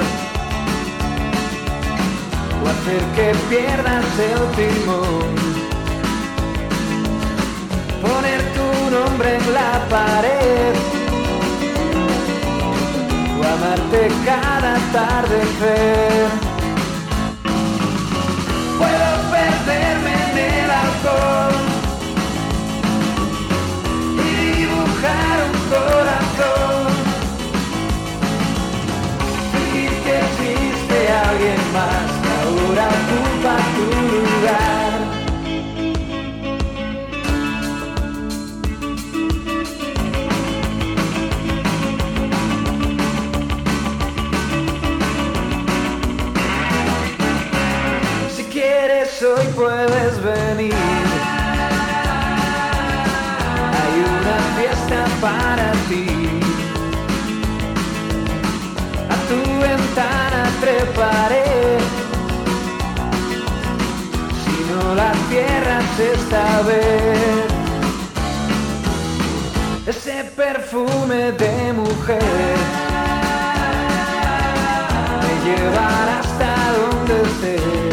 o 2.61 2.63
hacer 2.73 3.03
que 3.15 3.27
pierdas 3.49 4.09
el 4.29 4.41
timón. 4.57 5.50
Poner 8.01 8.41
tu 8.55 8.89
nombre 8.89 9.35
en 9.35 9.53
la 9.53 9.71
pared 9.87 10.73
o 13.37 13.43
amarte 13.55 14.07
cada 14.25 14.75
atardecer. 14.75 16.29
Puedo 18.79 19.09
perderme 19.35 20.13
en 20.31 20.37
el 20.37 20.71
alcohol 20.83 21.55
y 24.17 24.31
dibujar 24.61 25.35
un 25.47 25.55
corazón. 25.75 26.87
Fingir 29.51 29.93
que 30.05 30.13
existe 30.27 30.97
alguien 31.27 31.61
más 31.77 32.09
que 32.23 32.31
ahora 32.41 32.85
ocupa 32.87 33.53
tu 33.75 33.85
lugar. 34.15 34.80
Puedes 49.55 50.21
venir. 50.23 50.73
Hay 53.79 53.95
una 54.17 54.37
fiesta 54.57 55.05
para 55.19 55.71
ti. 55.89 56.07
A 59.09 59.15
tu 59.29 59.41
ventana 59.59 60.43
treparé. 60.59 61.77
Si 64.43 64.55
no 64.71 64.95
la 64.95 65.11
cierras 65.29 65.99
esta 65.99 66.61
vez. 66.63 67.61
Ese 69.87 70.23
perfume 70.35 71.31
de 71.33 71.73
mujer 71.73 72.57
me 75.21 75.33
llevará 75.45 76.19
hasta 76.19 76.51
donde 76.77 77.21
estés. 77.23 77.90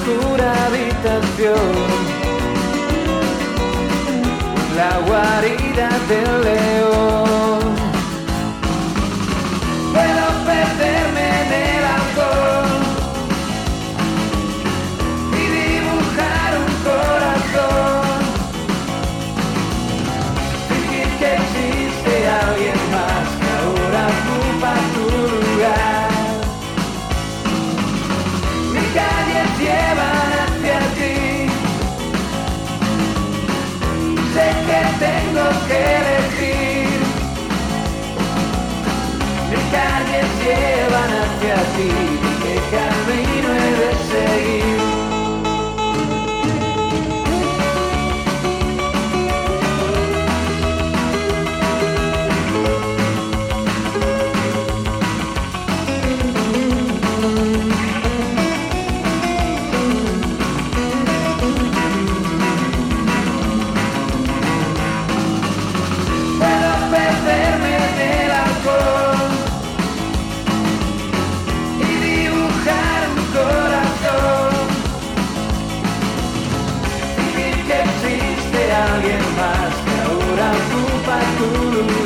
Oscura 0.00 0.52
habitación, 0.66 1.56
la 4.76 4.98
guarida 5.06 5.88
del 6.08 6.42
león. 6.42 7.29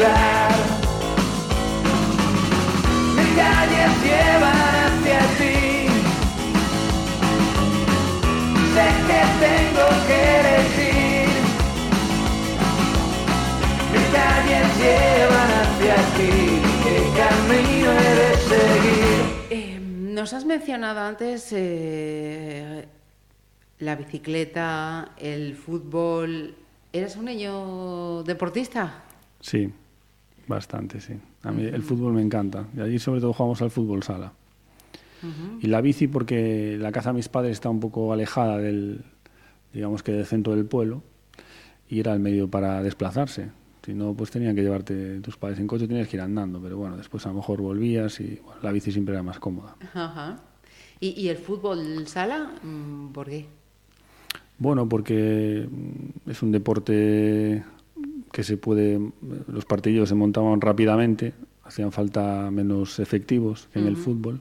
Lugar. 0.04 0.50
Mis 3.16 3.30
calles 3.36 3.92
llevan 4.02 4.74
hacia 4.84 5.20
ti. 5.38 5.56
Sé 8.74 8.86
que 9.08 9.20
tengo 9.44 9.86
que 10.08 10.18
elegir. 10.40 11.28
Mis 13.92 14.06
calles 14.16 14.68
llevan 14.80 15.50
hacia 15.60 15.96
ti, 16.16 16.32
¿qué 16.84 16.96
camino 17.20 17.88
he 17.92 18.14
de 18.20 18.30
seguir? 18.50 19.22
Eh, 19.50 19.78
nos 19.80 20.32
has 20.32 20.44
mencionado 20.44 21.00
antes 21.00 21.48
eh, 21.52 22.88
la 23.78 23.96
bicicleta, 23.96 25.12
el 25.18 25.54
fútbol. 25.54 26.56
¿Eres 26.92 27.16
un 27.16 27.24
niño 27.24 28.22
deportista? 28.22 29.02
Sí, 29.40 29.72
bastante, 30.46 31.00
sí. 31.00 31.14
A 31.42 31.52
mí 31.52 31.64
el 31.64 31.82
fútbol 31.82 32.12
me 32.12 32.22
encanta. 32.22 32.66
Y 32.76 32.80
allí 32.80 32.98
sobre 32.98 33.20
todo 33.20 33.32
jugamos 33.32 33.60
al 33.62 33.70
fútbol 33.70 34.02
sala. 34.02 34.32
Y 35.60 35.68
la 35.68 35.80
bici 35.80 36.06
porque 36.06 36.76
la 36.78 36.92
casa 36.92 37.10
de 37.10 37.16
mis 37.16 37.30
padres 37.30 37.52
está 37.52 37.70
un 37.70 37.80
poco 37.80 38.12
alejada 38.12 38.58
del, 38.58 39.04
digamos 39.72 40.02
que 40.02 40.12
del 40.12 40.26
centro 40.26 40.54
del 40.54 40.66
pueblo 40.66 41.02
y 41.88 42.00
era 42.00 42.12
el 42.12 42.20
medio 42.20 42.48
para 42.48 42.82
desplazarse. 42.82 43.50
Si 43.84 43.94
no, 43.94 44.14
pues 44.14 44.30
tenían 44.30 44.54
que 44.54 44.62
llevarte 44.62 45.20
tus 45.20 45.36
padres 45.36 45.58
en 45.60 45.66
coche, 45.66 45.86
tenías 45.86 46.08
que 46.08 46.16
ir 46.16 46.22
andando, 46.22 46.60
pero 46.60 46.76
bueno, 46.76 46.96
después 46.96 47.24
a 47.26 47.30
lo 47.30 47.36
mejor 47.36 47.60
volvías 47.60 48.20
y 48.20 48.40
bueno, 48.44 48.60
la 48.62 48.72
bici 48.72 48.92
siempre 48.92 49.14
era 49.14 49.22
más 49.22 49.38
cómoda. 49.38 49.76
Ajá. 49.94 50.40
¿Y, 51.00 51.20
y 51.20 51.28
el 51.28 51.36
fútbol 51.36 52.06
sala? 52.06 52.50
Mm, 52.62 53.08
¿Por 53.08 53.28
qué? 53.28 53.46
Bueno, 54.58 54.88
porque 54.88 55.68
mm, 55.70 56.30
es 56.30 56.42
un 56.42 56.52
deporte 56.52 57.62
que 58.34 58.42
se 58.42 58.56
puede, 58.56 58.98
los 59.46 59.64
partidos 59.64 60.08
se 60.08 60.16
montaban 60.16 60.60
rápidamente, 60.60 61.34
hacían 61.62 61.92
falta 61.92 62.50
menos 62.50 62.98
efectivos 62.98 63.68
que 63.72 63.78
en 63.78 63.86
el 63.86 63.96
fútbol 63.96 64.40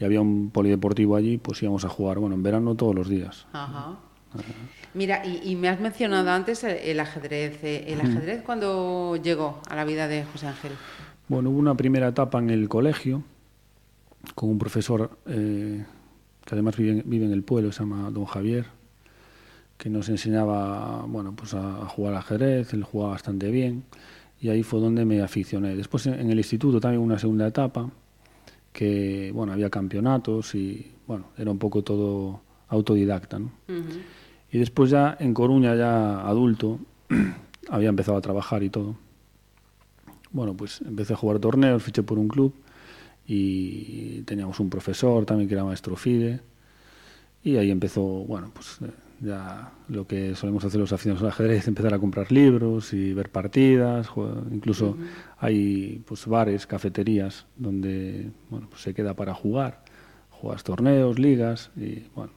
y 0.00 0.04
había 0.04 0.22
un 0.22 0.48
polideportivo 0.48 1.14
allí, 1.14 1.36
pues 1.36 1.62
íbamos 1.62 1.84
a 1.84 1.90
jugar, 1.90 2.18
bueno, 2.18 2.36
en 2.36 2.42
verano 2.42 2.74
todos 2.74 2.94
los 2.94 3.06
días. 3.06 3.46
Ajá. 3.52 3.98
Mira, 4.94 5.26
y, 5.26 5.42
y 5.44 5.56
me 5.56 5.68
has 5.68 5.78
mencionado 5.78 6.30
antes 6.30 6.64
el, 6.64 6.78
el 6.78 6.98
ajedrez. 7.00 7.62
eh, 7.62 7.84
¿El 7.88 8.00
ajedrez 8.00 8.42
cuándo 8.42 9.16
llegó 9.16 9.60
a 9.68 9.76
la 9.76 9.84
vida 9.84 10.08
de 10.08 10.24
José 10.24 10.46
Ángel? 10.46 10.72
Bueno, 11.28 11.50
hubo 11.50 11.58
una 11.58 11.74
primera 11.74 12.08
etapa 12.08 12.38
en 12.38 12.48
el 12.48 12.66
colegio 12.70 13.24
con 14.34 14.48
un 14.48 14.58
profesor 14.58 15.18
eh, 15.26 15.84
que 16.46 16.54
además 16.54 16.78
vive, 16.78 17.02
vive 17.04 17.26
en 17.26 17.32
el 17.32 17.42
pueblo, 17.42 17.72
se 17.72 17.80
llama 17.80 18.10
don 18.10 18.24
Javier, 18.24 18.64
que 19.76 19.90
nos 19.90 20.08
enseñaba 20.08 21.04
bueno, 21.06 21.34
pues 21.34 21.54
a, 21.54 21.86
jugar 21.86 22.14
al 22.14 22.20
ajedrez, 22.20 22.72
él 22.72 22.84
jugaba 22.84 23.12
bastante 23.12 23.50
bien 23.50 23.84
y 24.40 24.48
ahí 24.48 24.62
fue 24.62 24.80
donde 24.80 25.04
me 25.04 25.20
aficioné. 25.22 25.74
Después 25.76 26.06
en, 26.06 26.30
el 26.30 26.38
instituto 26.38 26.80
también 26.80 27.02
una 27.02 27.18
segunda 27.18 27.46
etapa, 27.46 27.90
que 28.72 29.30
bueno, 29.34 29.52
había 29.52 29.70
campeonatos 29.70 30.54
y 30.54 30.92
bueno, 31.06 31.26
era 31.38 31.50
un 31.50 31.58
poco 31.58 31.82
todo 31.82 32.40
autodidacta. 32.68 33.38
¿no? 33.38 33.52
Y 34.50 34.58
después 34.58 34.90
ya 34.90 35.16
en 35.18 35.34
Coruña, 35.34 35.74
ya 35.74 36.26
adulto, 36.26 36.78
había 37.68 37.88
empezado 37.88 38.18
a 38.18 38.20
trabajar 38.20 38.62
y 38.62 38.70
todo. 38.70 38.96
Bueno, 40.30 40.54
pues 40.54 40.80
empecé 40.80 41.12
a 41.12 41.16
jugar 41.16 41.38
torneos, 41.38 41.82
fiché 41.82 42.02
por 42.02 42.18
un 42.18 42.28
club 42.28 42.52
y 43.26 44.22
teníamos 44.22 44.60
un 44.60 44.68
profesor 44.68 45.24
también 45.24 45.48
que 45.48 45.54
era 45.54 45.64
maestro 45.64 45.96
FIDE 45.96 46.40
y 47.42 47.56
ahí 47.56 47.70
empezó, 47.70 48.02
bueno, 48.02 48.50
pues 48.52 48.78
eh, 48.82 48.90
ya 49.20 49.72
lo 49.88 50.06
que 50.06 50.34
solemos 50.34 50.64
hacer 50.64 50.80
los 50.80 50.92
aficionados 50.92 51.22
al 51.22 51.30
ajedrez, 51.30 51.68
empezar 51.68 51.94
a 51.94 51.98
comprar 51.98 52.30
libros 52.32 52.92
y 52.92 53.12
ver 53.12 53.30
partidas, 53.30 54.08
incluso 54.50 54.96
hay 55.38 56.02
pues 56.06 56.26
bares, 56.26 56.66
cafeterías 56.66 57.46
donde 57.56 58.30
bueno, 58.50 58.68
pues 58.68 58.82
se 58.82 58.94
queda 58.94 59.14
para 59.14 59.34
jugar, 59.34 59.84
juegas 60.30 60.64
torneos, 60.64 61.18
ligas 61.18 61.70
y 61.76 62.04
bueno, 62.14 62.32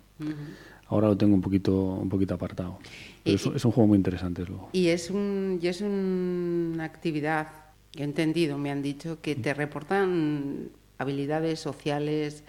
ahora 0.88 1.08
lo 1.08 1.18
tengo 1.18 1.34
un 1.34 1.42
poquito 1.42 1.76
un 1.76 2.10
poquito 2.10 2.36
apartado. 2.36 2.80
es, 3.26 3.46
un 3.46 3.72
juego 3.72 3.88
muy 3.88 3.98
interesante 3.98 4.46
luego. 4.46 4.70
Y 4.72 4.88
es 4.88 5.10
un 5.10 5.60
y 5.62 5.68
es 5.68 5.82
una 5.82 6.84
actividad 6.84 7.48
he 7.96 8.04
entendido, 8.04 8.58
me 8.58 8.72
han 8.72 8.82
dicho 8.82 9.20
que 9.22 9.36
te 9.36 9.54
reportan 9.54 10.70
habilidades 10.98 11.60
sociales, 11.60 12.44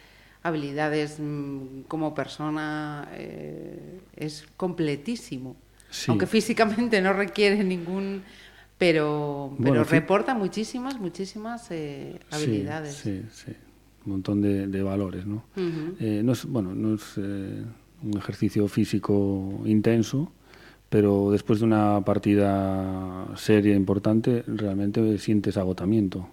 habilidades 0.48 1.18
mm, 1.18 1.82
como 1.88 2.14
persona, 2.14 3.08
eh, 3.14 4.00
es 4.16 4.44
completísimo. 4.56 5.56
Aunque 6.08 6.26
físicamente 6.26 7.00
no 7.00 7.12
requiere 7.12 7.62
ningún... 7.64 8.22
Pero, 8.76 9.56
pero 9.60 9.82
reporta 9.82 10.34
muchísimas, 10.34 11.00
muchísimas 11.00 11.68
eh, 11.72 12.20
habilidades. 12.30 12.94
Sí, 12.94 13.22
sí, 13.32 13.50
un 14.06 14.12
montón 14.12 14.40
de, 14.40 14.82
valores, 14.82 15.26
¿no? 15.26 15.42
Eh, 15.56 16.22
no 16.22 16.32
es, 16.32 16.44
bueno, 16.44 16.76
no 16.76 16.94
es 16.94 17.16
un 17.16 18.16
ejercicio 18.16 18.68
físico 18.68 19.62
intenso, 19.64 20.30
pero 20.88 21.32
después 21.32 21.58
de 21.58 21.64
una 21.64 22.02
partida 22.04 23.26
seria 23.36 23.74
importante 23.74 24.44
realmente 24.46 25.18
sientes 25.18 25.56
agotamiento. 25.56 26.28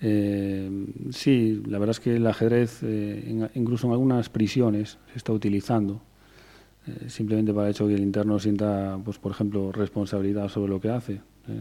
Eh, 0.00 0.86
sí, 1.10 1.62
la 1.66 1.78
verdad 1.78 1.90
es 1.90 2.00
que 2.00 2.16
el 2.16 2.26
ajedrez, 2.26 2.80
eh, 2.82 3.50
incluso 3.54 3.86
en 3.86 3.92
algunas 3.92 4.28
prisiones, 4.28 4.98
se 5.10 5.18
está 5.18 5.32
utilizando 5.32 6.00
eh, 6.86 7.08
simplemente 7.08 7.52
para 7.52 7.66
el 7.66 7.72
hecho 7.72 7.86
que 7.86 7.94
el 7.94 8.02
interno 8.02 8.38
sienta, 8.38 8.98
pues, 9.04 9.18
por 9.18 9.32
ejemplo, 9.32 9.72
responsabilidad 9.72 10.48
sobre 10.48 10.70
lo 10.70 10.80
que 10.80 10.90
hace. 10.90 11.20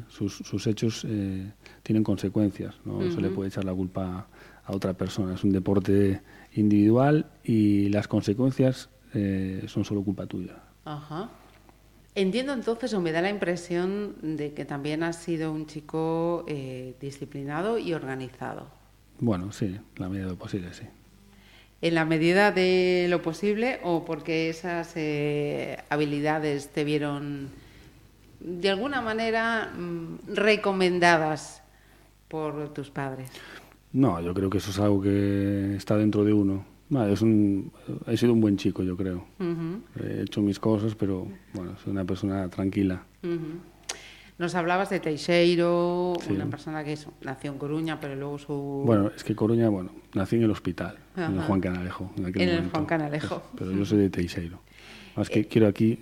Sus, 0.09 0.67
hechos 0.67 1.07
tienen 1.81 2.03
consecuencias, 2.03 2.75
no 2.83 3.09
se 3.09 3.21
le 3.21 3.29
puede 3.29 3.47
echar 3.47 3.63
la 3.63 3.73
culpa 3.73 4.27
a 4.65 4.75
otra 4.75 4.93
persona. 4.93 5.35
Es 5.35 5.45
un 5.45 5.53
deporte 5.53 6.21
individual 6.55 7.27
y 7.41 7.87
las 7.87 8.09
consecuencias 8.09 8.89
son 9.67 9.85
solo 9.85 10.03
culpa 10.03 10.25
tuya. 10.25 10.57
Ajá. 10.83 11.29
Entiendo 12.17 12.51
entonces, 12.51 12.91
o 12.95 12.99
me 12.99 13.11
da 13.11 13.21
la 13.21 13.29
impresión 13.29 14.15
de 14.23 14.51
que 14.53 14.65
también 14.65 15.03
has 15.03 15.17
sido 15.17 15.51
un 15.51 15.67
chico 15.67 16.45
eh, 16.47 16.95
disciplinado 16.99 17.77
y 17.77 17.93
organizado. 17.93 18.65
Bueno, 19.19 19.51
sí, 19.51 19.65
en 19.65 19.83
la 19.97 20.09
medida 20.09 20.25
de 20.25 20.31
lo 20.31 20.37
posible, 20.39 20.73
sí. 20.73 20.85
En 21.83 21.93
la 21.93 22.05
medida 22.05 22.51
de 22.51 23.05
lo 23.07 23.21
posible 23.21 23.79
o 23.83 24.03
porque 24.03 24.49
esas 24.49 24.93
eh, 24.95 25.77
habilidades 25.89 26.69
te 26.69 26.83
vieron 26.83 27.49
de 28.39 28.71
alguna 28.71 28.99
manera 29.01 29.71
mm, 29.77 30.33
recomendadas 30.33 31.61
por 32.29 32.73
tus 32.73 32.89
padres. 32.89 33.29
No, 33.93 34.19
yo 34.21 34.33
creo 34.33 34.49
que 34.49 34.57
eso 34.57 34.71
es 34.71 34.79
algo 34.79 35.03
que 35.03 35.75
está 35.75 35.95
dentro 35.95 36.23
de 36.23 36.33
uno 36.33 36.76
es 36.89 37.21
un, 37.21 37.71
he 38.07 38.15
sido 38.15 38.33
un 38.33 38.41
buen 38.41 38.57
chico, 38.57 38.83
yo 38.83 38.95
creo. 38.95 39.25
He 39.99 40.21
hecho 40.21 40.41
mis 40.41 40.59
cosas, 40.59 40.95
pero 40.95 41.27
bueno, 41.53 41.75
soy 41.83 41.91
una 41.91 42.05
persona 42.05 42.49
tranquila. 42.49 43.03
Nos 44.37 44.53
hablabas 44.55 44.89
de 44.91 44.99
Teixeiro, 44.99 46.13
una 46.29 46.45
persona 46.45 46.83
que 46.83 46.97
nació 47.23 47.51
en 47.51 47.57
Coruña, 47.57 47.99
pero 47.99 48.15
luego 48.15 48.37
su... 48.37 48.83
Bueno, 48.85 49.11
es 49.15 49.23
que 49.23 49.35
Coruña, 49.35 49.67
bueno, 49.69 49.89
nací 50.13 50.35
en 50.35 50.43
el 50.43 50.51
hospital, 50.51 50.97
en 51.15 51.33
el 51.33 51.41
Juan 51.41 51.59
Canalejo. 51.59 52.11
En, 52.17 52.49
el 52.49 52.69
Juan 52.69 52.85
Canalejo. 52.85 53.41
Pero 53.57 53.71
yo 53.71 53.83
soy 53.83 53.97
de 53.97 54.09
Teixeiro. 54.09 54.59
Más 55.15 55.29
que 55.29 55.41
eh, 55.41 55.47
quiero 55.47 55.67
aquí... 55.67 55.99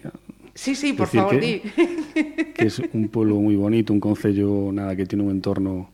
Sí, 0.53 0.75
sí, 0.75 0.93
por 0.93 1.07
favor, 1.07 1.39
que, 1.39 2.53
que 2.55 2.65
es 2.65 2.79
un 2.93 3.09
pueblo 3.09 3.35
muy 3.35 3.55
bonito, 3.55 3.91
un 3.91 3.99
concello, 3.99 4.71
nada, 4.71 4.95
que 4.95 5.05
tiene 5.05 5.23
un 5.23 5.31
entorno, 5.31 5.89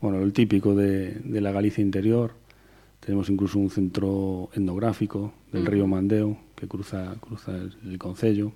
bueno, 0.00 0.20
el 0.20 0.32
típico 0.32 0.74
de, 0.74 1.14
de 1.14 1.40
la 1.40 1.52
Galicia 1.52 1.82
interior 1.82 2.39
tenemos 3.00 3.28
incluso 3.30 3.58
un 3.58 3.70
centro 3.70 4.50
etnográfico 4.52 5.32
del 5.52 5.66
río 5.66 5.86
Mandeo 5.86 6.36
que 6.54 6.68
cruza, 6.68 7.14
cruza 7.20 7.52
el, 7.52 7.76
el 7.84 7.98
concello. 7.98 8.52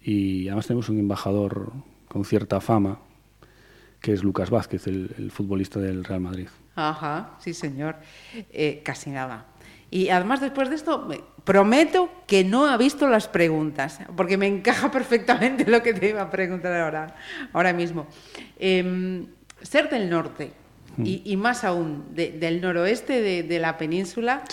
Y 0.00 0.48
además 0.48 0.66
tenemos 0.66 0.88
un 0.88 0.98
embajador 0.98 1.72
con 2.08 2.24
cierta 2.24 2.60
fama, 2.60 3.00
que 4.00 4.12
es 4.12 4.22
Lucas 4.22 4.50
Vázquez, 4.50 4.86
el, 4.86 5.30
futbolista 5.32 5.80
del 5.80 6.04
Real 6.04 6.20
Madrid. 6.20 6.46
Ajá, 6.76 7.36
sí 7.40 7.54
señor. 7.54 7.96
Eh, 8.52 8.82
casi 8.84 9.10
nada. 9.10 9.46
Y 9.90 10.10
además 10.10 10.42
después 10.42 10.68
de 10.68 10.76
esto, 10.76 11.08
prometo 11.42 12.10
que 12.26 12.44
no 12.44 12.66
ha 12.66 12.76
visto 12.76 13.08
las 13.08 13.28
preguntas, 13.28 13.98
porque 14.14 14.36
me 14.36 14.46
encaja 14.46 14.90
perfectamente 14.92 15.64
lo 15.68 15.82
que 15.82 15.94
te 15.94 16.10
iba 16.10 16.20
a 16.20 16.30
preguntar 16.30 16.74
ahora, 16.74 17.16
ahora 17.54 17.72
mismo. 17.72 18.06
Em, 18.58 19.26
ser 19.62 19.88
del 19.88 20.10
norte, 20.10 20.52
y, 21.02 21.36
más 21.36 21.64
aún 21.64 22.04
del 22.14 22.60
noroeste 22.60 23.42
de, 23.42 23.58
la 23.58 23.76
península, 23.78 24.44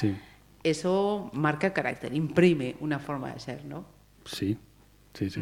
eso 0.64 1.30
marca 1.34 1.74
carácter, 1.74 2.14
imprime 2.14 2.76
una 2.80 3.00
forma 3.00 3.34
de 3.34 3.40
ser, 3.40 3.66
¿no? 3.66 3.86
Sí, 4.26 4.58
sí, 5.14 5.30
sí. 5.30 5.42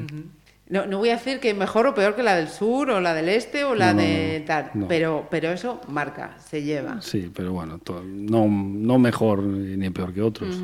no, 0.69 0.85
no, 0.85 0.99
voy 0.99 1.09
a 1.09 1.17
decir 1.17 1.39
que 1.39 1.53
mejor 1.53 1.87
o 1.87 1.93
peor 1.93 2.15
que 2.15 2.23
la 2.23 2.35
del 2.35 2.47
sur 2.47 2.89
o 2.89 3.01
la 3.01 3.13
del 3.13 3.27
este 3.29 3.65
o 3.65 3.75
la 3.75 3.93
de 3.93 4.43
tal, 4.47 4.71
pero, 4.87 5.27
pero 5.29 5.51
eso 5.51 5.81
marca, 5.87 6.37
se 6.39 6.63
lleva. 6.63 7.01
Sí, 7.01 7.31
pero 7.33 7.53
bueno, 7.53 7.79
no, 8.05 8.47
no 8.47 8.99
mejor 8.99 9.43
ni 9.43 9.89
peor 9.89 10.13
que 10.13 10.21
otros. 10.21 10.55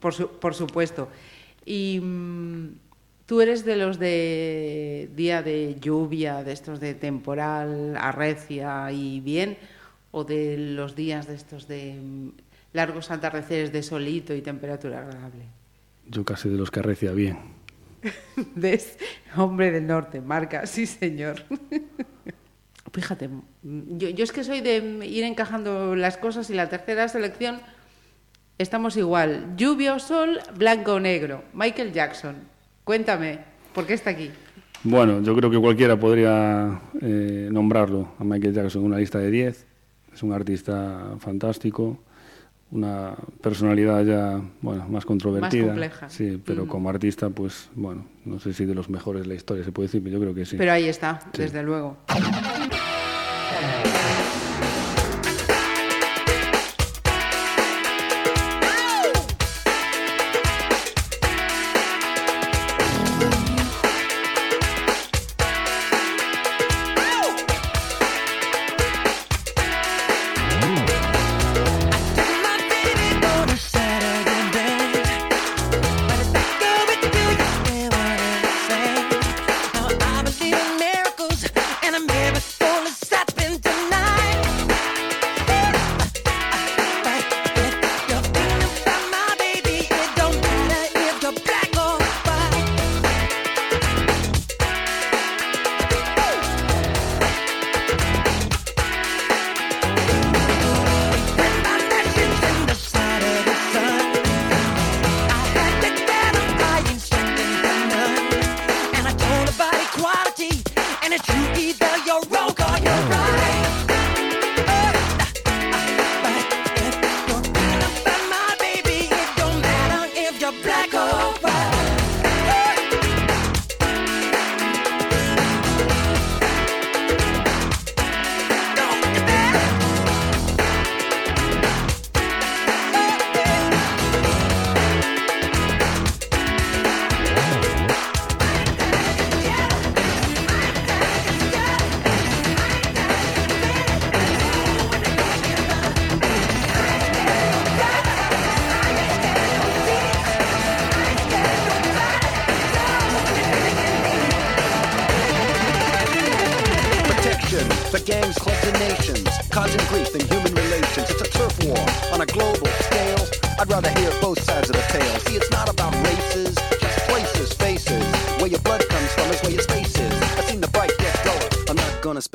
por, 0.00 0.30
por 0.38 0.54
supuesto. 0.54 1.08
Y 1.66 2.00
mm, 2.00 2.68
tú 3.26 3.40
eres 3.40 3.64
de 3.64 3.76
los 3.76 3.98
de 3.98 5.10
día 5.14 5.42
de 5.42 5.76
lluvia, 5.80 6.44
de 6.44 6.52
estos 6.52 6.80
de 6.80 6.94
temporal, 6.94 7.96
arrecia 7.96 8.90
y 8.92 9.20
bien, 9.20 9.56
o 10.16 10.22
de 10.22 10.56
los 10.56 10.94
días 10.94 11.26
de 11.26 11.34
estos 11.34 11.66
de 11.66 11.98
mm, 12.00 12.28
largos 12.72 13.10
atardeceres 13.10 13.72
de 13.72 13.82
solito 13.82 14.32
y 14.32 14.42
temperatura 14.42 15.00
agradable? 15.00 15.42
Yo 16.06 16.24
casi 16.24 16.48
de 16.48 16.56
los 16.56 16.70
que 16.70 16.78
arrecia 16.80 17.10
bien. 17.10 17.36
Hombre 19.36 19.72
del 19.72 19.88
norte, 19.88 20.20
marca, 20.20 20.66
sí 20.66 20.86
señor. 20.86 21.42
Fíjate, 22.92 23.26
mm, 23.28 23.98
yo, 23.98 24.08
yo, 24.10 24.22
es 24.22 24.30
que 24.30 24.44
soy 24.44 24.60
de 24.60 25.04
ir 25.04 25.24
encajando 25.24 25.96
las 25.96 26.16
cosas 26.16 26.48
y 26.48 26.54
la 26.54 26.68
tercera 26.68 27.08
selección 27.08 27.58
estamos 28.56 28.96
igual. 28.96 29.56
Lluvia 29.56 29.94
o 29.94 29.98
sol, 29.98 30.38
blanco 30.56 30.94
o 30.94 31.00
negro. 31.00 31.42
Michael 31.54 31.92
Jackson, 31.92 32.36
cuéntame, 32.84 33.40
¿por 33.74 33.84
qué 33.84 33.94
está 33.94 34.10
aquí? 34.10 34.30
Bueno, 34.84 35.22
yo 35.22 35.34
creo 35.34 35.50
que 35.50 35.58
cualquiera 35.58 35.98
podría 35.98 36.80
eh, 37.00 37.48
nombrarlo 37.50 38.14
a 38.16 38.22
Michael 38.22 38.54
Jackson 38.54 38.82
en 38.82 38.86
una 38.86 38.98
lista 38.98 39.18
de 39.18 39.32
10 39.32 39.73
es 40.14 40.22
un 40.22 40.32
artista 40.32 41.16
fantástico, 41.18 41.98
una 42.70 43.14
personalidad 43.40 44.04
ya 44.04 44.40
bueno, 44.60 44.88
más 44.88 45.04
controvertida. 45.04 45.62
Más 45.62 45.70
compleja. 45.70 46.08
Sí, 46.08 46.40
pero 46.44 46.66
como 46.66 46.88
artista, 46.88 47.30
pues 47.30 47.70
bueno, 47.74 48.06
no 48.24 48.38
sé 48.38 48.52
si 48.52 48.64
de 48.64 48.74
los 48.74 48.88
mejores 48.88 49.22
de 49.22 49.28
la 49.28 49.34
historia 49.34 49.64
se 49.64 49.72
puede 49.72 49.88
decir, 49.88 50.02
pero 50.02 50.14
yo 50.14 50.20
creo 50.20 50.34
que 50.34 50.44
sí. 50.44 50.56
Pero 50.56 50.72
ahí 50.72 50.88
está, 50.88 51.20
desde 51.36 51.62
luego. 51.62 51.98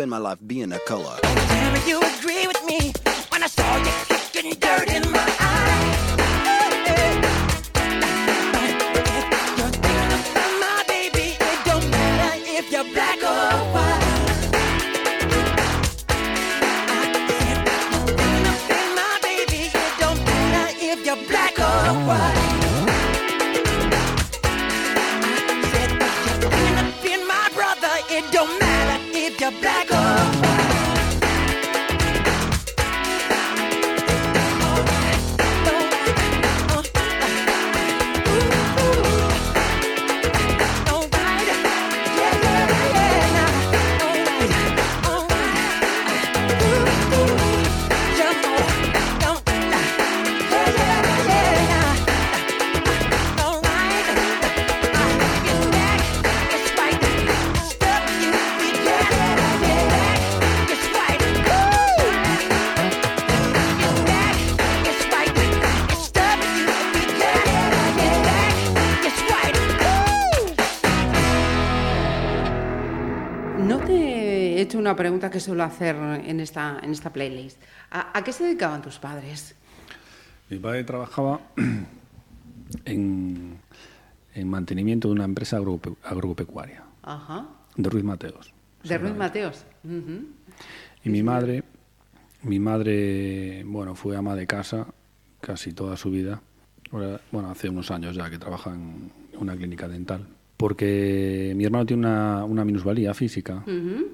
in 0.09 0.11
my 0.11 0.17
life. 0.17 0.38
Pregunta 74.99 75.31
que 75.31 75.39
suelo 75.39 75.63
hacer 75.63 75.95
en 75.95 76.41
esta, 76.41 76.77
en 76.83 76.91
esta 76.91 77.09
playlist. 77.13 77.57
¿A, 77.89 78.17
a 78.17 78.21
qué 78.21 78.33
se 78.33 78.43
dedicaban 78.43 78.81
tus 78.81 78.99
padres? 78.99 79.55
Mi 80.49 80.59
padre 80.59 80.83
trabajaba 80.83 81.39
en, 82.85 83.57
en 84.35 84.49
mantenimiento 84.49 85.07
de 85.07 85.13
una 85.13 85.23
empresa 85.23 85.57
agrope- 85.57 85.95
agropecuaria, 86.03 86.83
Ajá. 87.03 87.47
de 87.77 87.89
Ruiz 87.89 88.03
Mateos. 88.03 88.53
De 88.83 88.97
Ruiz 88.97 89.15
Mateos. 89.15 89.63
Ujú. 89.85 90.25
Y 91.05 91.09
mi 91.09 91.23
madre, 91.23 91.63
mi 92.43 92.59
madre, 92.59 93.63
bueno, 93.65 93.95
fue 93.95 94.17
ama 94.17 94.35
de 94.35 94.47
casa 94.47 94.85
casi 95.39 95.71
toda 95.71 95.95
su 95.95 96.11
vida. 96.11 96.41
Bueno, 96.91 97.49
hace 97.51 97.69
unos 97.69 97.89
años 97.89 98.15
ya 98.17 98.29
que 98.29 98.37
trabaja 98.37 98.71
en 98.73 99.11
una 99.39 99.55
clínica 99.55 99.87
dental. 99.87 100.27
Porque 100.57 101.53
mi 101.55 101.63
hermano 101.63 101.85
tiene 101.85 102.05
una, 102.05 102.43
una 102.43 102.65
minusvalía 102.65 103.13
física. 103.13 103.63
Ujú. 103.65 104.07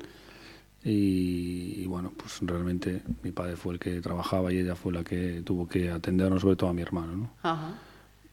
Y, 0.86 1.82
y, 1.82 1.86
bueno, 1.88 2.12
pues 2.16 2.38
realmente 2.42 3.02
mi 3.24 3.32
padre 3.32 3.56
fue 3.56 3.74
el 3.74 3.80
que 3.80 4.00
trabajaba 4.02 4.54
y 4.54 4.60
ella 4.60 4.76
fue 4.76 4.94
la 4.94 5.04
que 5.04 5.42
tuvo 5.44 5.68
que 5.68 5.90
atendernos, 5.90 6.42
sobre 6.44 6.56
todo 6.56 6.70
a 6.70 6.74
mi 6.74 6.84
hermano, 6.84 7.16
¿no? 7.16 7.30
Ajá. 7.42 7.74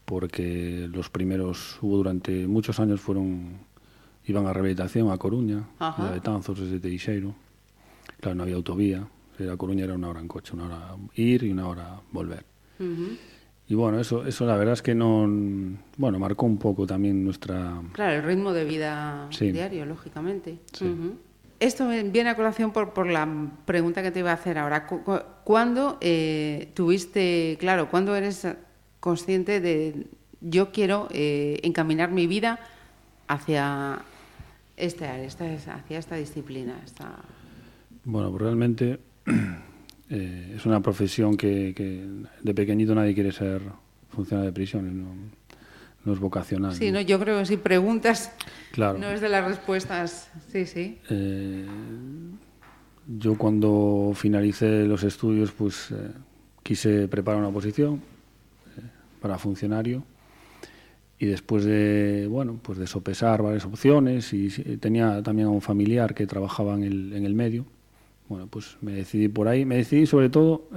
Porque 0.04 0.86
los 0.92 1.08
primeros, 1.08 1.78
hubo 1.80 1.96
durante 1.96 2.46
muchos 2.46 2.78
años, 2.78 3.00
fueron, 3.00 3.54
iban 4.26 4.46
a 4.46 4.52
rehabilitación 4.52 5.10
a 5.10 5.16
Coruña, 5.16 5.64
Ajá. 5.78 6.04
de 6.08 6.10
Betanzos, 6.16 6.60
desde 6.60 6.78
Teixeiro. 6.78 7.34
Claro, 8.20 8.34
no 8.36 8.42
había 8.42 8.56
autovía. 8.56 9.08
A 9.50 9.56
Coruña 9.56 9.84
era 9.84 9.94
una 9.94 10.10
hora 10.10 10.20
en 10.20 10.28
coche, 10.28 10.52
una 10.54 10.66
hora 10.66 10.94
ir 11.14 11.42
y 11.44 11.50
una 11.50 11.66
hora 11.68 12.00
volver. 12.12 12.44
Ujú. 12.78 13.16
Y 13.68 13.74
bueno, 13.74 13.98
eso, 13.98 14.26
eso 14.26 14.44
la 14.44 14.56
verdad 14.56 14.74
es 14.74 14.82
que 14.82 14.94
no, 14.94 15.26
bueno, 15.96 16.18
marcó 16.18 16.44
un 16.44 16.58
poco 16.58 16.86
también 16.86 17.24
nuestra, 17.24 17.80
Claro, 17.92 18.12
el 18.12 18.22
ritmo 18.24 18.52
de 18.52 18.64
vida 18.66 19.26
Sí. 19.30 19.50
diario, 19.50 19.86
lógicamente. 19.86 20.58
Sí. 20.74 20.84
Ujú. 20.84 21.14
Esto 21.62 21.88
viene 21.88 22.30
a 22.30 22.34
colación 22.34 22.72
por, 22.72 22.92
por 22.92 23.06
la 23.06 23.28
pregunta 23.64 24.02
que 24.02 24.10
te 24.10 24.18
iba 24.18 24.32
a 24.32 24.34
hacer 24.34 24.58
ahora. 24.58 24.84
Cu- 24.88 25.04
cu- 25.04 25.20
¿Cuándo 25.44 25.96
eh, 26.00 26.70
tuviste, 26.74 27.56
claro, 27.60 27.88
cuándo 27.88 28.16
eres 28.16 28.46
consciente 28.98 29.60
de 29.60 30.08
yo 30.40 30.72
quiero 30.72 31.06
eh, 31.12 31.60
encaminar 31.62 32.10
mi 32.10 32.26
vida 32.26 32.58
hacia 33.28 34.00
área, 34.76 35.24
esta- 35.24 35.54
hacia 35.76 35.98
esta 35.98 36.16
disciplina? 36.16 36.80
Esta... 36.84 37.14
Bueno, 38.04 38.30
pues 38.30 38.42
realmente 38.42 38.98
eh, 40.10 40.54
es 40.56 40.66
una 40.66 40.80
profesión 40.80 41.36
que, 41.36 41.74
que 41.76 42.04
de 42.42 42.54
pequeñito 42.54 42.92
nadie 42.92 43.14
quiere 43.14 43.30
ser 43.30 43.62
funcionario 44.10 44.50
de 44.50 44.52
prisiones, 44.52 44.92
no, 44.92 45.06
no 46.04 46.12
es 46.12 46.18
vocacional. 46.18 46.74
Sí, 46.74 46.92
yo 47.06 47.18
creo 47.18 47.38
que 47.38 47.46
si 47.46 47.56
preguntas, 47.56 48.32
Claro. 48.72 48.98
no 48.98 49.10
es 49.10 49.20
de 49.20 49.28
las 49.28 49.44
respuestas. 49.46 50.30
Sí, 50.50 50.66
sí. 50.66 50.98
Eh, 51.10 51.66
yo 53.18 53.36
cuando 53.36 54.12
finalicé 54.14 54.84
los 54.84 55.02
estudios, 55.04 55.52
pues 55.52 55.90
eh, 55.90 56.10
quise 56.62 57.08
preparar 57.08 57.40
una 57.40 57.48
oposición 57.48 57.96
eh, 58.76 58.80
para 59.20 59.38
funcionario 59.38 60.02
y 61.18 61.26
después 61.26 61.64
de 61.64 62.26
bueno 62.28 62.58
pues 62.60 62.78
de 62.78 62.86
sopesar 62.88 63.42
varias 63.42 63.64
opciones 63.64 64.32
y 64.32 64.48
tenía 64.78 65.22
también 65.22 65.46
a 65.48 65.50
un 65.50 65.60
familiar 65.60 66.14
que 66.14 66.26
trabajaba 66.26 66.74
en 66.74 66.82
el, 66.82 67.12
en 67.12 67.24
el 67.24 67.34
medio 67.36 67.64
bueno 68.28 68.48
pues 68.48 68.76
me 68.80 68.90
decidí 68.92 69.28
por 69.28 69.46
ahí 69.46 69.64
me 69.64 69.76
decidí 69.76 70.06
sobre 70.06 70.30
todo 70.30 70.68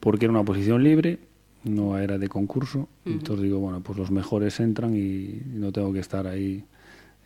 porque 0.00 0.26
era 0.26 0.30
una 0.32 0.44
posición 0.44 0.84
libre 0.84 1.20
no 1.64 1.98
era 1.98 2.18
de 2.18 2.28
concurso. 2.28 2.88
Entonces 3.04 3.44
digo 3.44 3.58
bueno 3.58 3.80
pues 3.80 3.98
los 3.98 4.10
mejores 4.10 4.60
entran 4.60 4.96
y 4.96 5.42
no 5.46 5.72
tengo 5.72 5.92
que 5.92 6.00
estar 6.00 6.26
ahí 6.26 6.64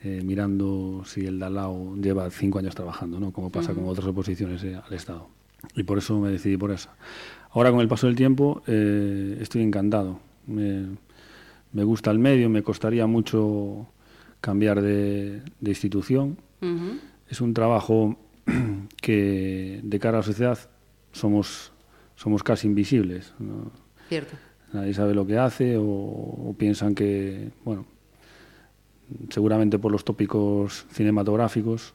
eh, 0.02 0.22
mirando 0.24 1.02
si 1.04 1.26
el 1.26 1.38
de 1.38 1.46
al 1.46 1.54
lado 1.54 1.96
lleva 1.96 2.30
cinco 2.30 2.60
años 2.60 2.74
trabajando 2.74 3.18
no 3.18 3.32
como 3.32 3.50
pasa 3.50 3.74
con 3.74 3.84
otras 3.86 4.06
oposiciones 4.06 4.62
eh, 4.62 4.76
al 4.76 4.92
estado 4.92 5.28
y 5.74 5.82
por 5.82 5.98
eso 5.98 6.18
me 6.20 6.30
decidí 6.30 6.56
por 6.56 6.70
esa. 6.70 6.94
Ahora 7.50 7.70
con 7.70 7.80
el 7.80 7.88
paso 7.88 8.06
del 8.06 8.16
tiempo 8.16 8.62
eh, 8.66 9.38
estoy 9.40 9.62
encantado. 9.62 10.20
Me, 10.46 10.86
me 11.72 11.84
gusta 11.84 12.10
el 12.10 12.18
medio, 12.18 12.48
me 12.48 12.62
costaría 12.62 13.06
mucho 13.06 13.86
cambiar 14.40 14.80
de, 14.80 15.42
de 15.60 15.70
institución. 15.70 16.38
Es 17.28 17.40
un 17.40 17.54
trabajo 17.54 18.16
que 19.02 19.80
de 19.82 19.98
cara 19.98 20.18
a 20.18 20.20
la 20.20 20.26
sociedad 20.26 20.58
somos, 21.12 21.72
somos 22.16 22.42
casi 22.42 22.66
invisibles. 22.66 23.34
¿no? 23.38 23.70
Cierto. 24.08 24.34
Nadie 24.72 24.92
sabe 24.94 25.14
lo 25.14 25.26
que 25.26 25.38
hace 25.38 25.76
o, 25.76 25.82
o 25.84 26.54
piensan 26.58 26.94
que, 26.94 27.48
bueno, 27.64 27.86
seguramente 29.30 29.78
por 29.78 29.92
los 29.92 30.04
tópicos 30.04 30.86
cinematográficos, 30.92 31.94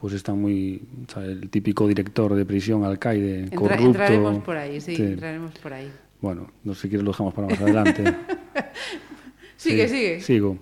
pues 0.00 0.14
está 0.14 0.34
muy, 0.34 0.82
o 1.08 1.12
sea, 1.12 1.24
el 1.24 1.48
típico 1.48 1.86
director 1.86 2.34
de 2.34 2.44
prisión, 2.44 2.84
alcaide, 2.84 3.44
Entra- 3.44 3.56
corrupto. 3.56 3.84
entraremos 3.86 4.42
por 4.44 4.56
ahí, 4.56 4.80
sí, 4.80 4.96
Sí. 4.96 5.02
entraremos 5.02 5.52
por 5.58 5.72
ahí. 5.72 5.88
Bueno, 6.20 6.50
no 6.64 6.74
sé 6.74 6.82
si 6.82 6.88
quieres 6.88 7.04
lo 7.04 7.12
dejamos 7.12 7.34
para 7.34 7.48
más 7.48 7.60
adelante. 7.60 8.04
Sigue, 9.56 9.86
Sí, 9.88 9.94
sigue. 9.94 10.20
Sigo. 10.20 10.58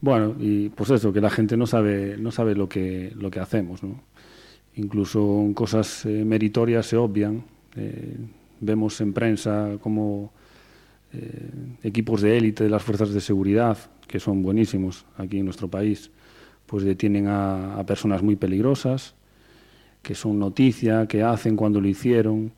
Bueno, 0.00 0.36
y 0.38 0.68
pues 0.68 0.90
eso, 0.90 1.12
que 1.12 1.20
la 1.20 1.30
gente 1.30 1.56
no 1.56 1.66
sabe, 1.66 2.16
no 2.18 2.30
sabe 2.30 2.54
lo 2.54 2.68
que, 2.68 3.12
lo 3.16 3.30
que 3.32 3.40
hacemos, 3.40 3.82
¿no? 3.82 4.00
Incluso 4.76 5.50
cosas 5.54 6.06
eh, 6.06 6.24
meritorias 6.24 6.86
se 6.86 6.96
obvian. 6.96 7.42
Eh, 7.74 8.16
vemos 8.60 9.00
en 9.00 9.12
prensa 9.12 9.78
como 9.80 10.32
eh, 11.12 11.50
equipos 11.82 12.20
de 12.20 12.36
élite 12.36 12.64
de 12.64 12.70
las 12.70 12.82
fuerzas 12.82 13.12
de 13.12 13.20
seguridad, 13.20 13.78
que 14.06 14.20
son 14.20 14.42
buenísimos 14.42 15.06
aquí 15.16 15.38
en 15.38 15.44
nuestro 15.44 15.68
país, 15.68 16.10
pues 16.66 16.84
detienen 16.84 17.28
a, 17.28 17.78
a 17.78 17.86
personas 17.86 18.22
muy 18.22 18.36
peligrosas, 18.36 19.14
que 20.02 20.14
son 20.14 20.38
noticia, 20.38 21.06
que 21.06 21.22
hacen 21.22 21.56
cuando 21.56 21.80
lo 21.80 21.88
hicieron, 21.88 22.52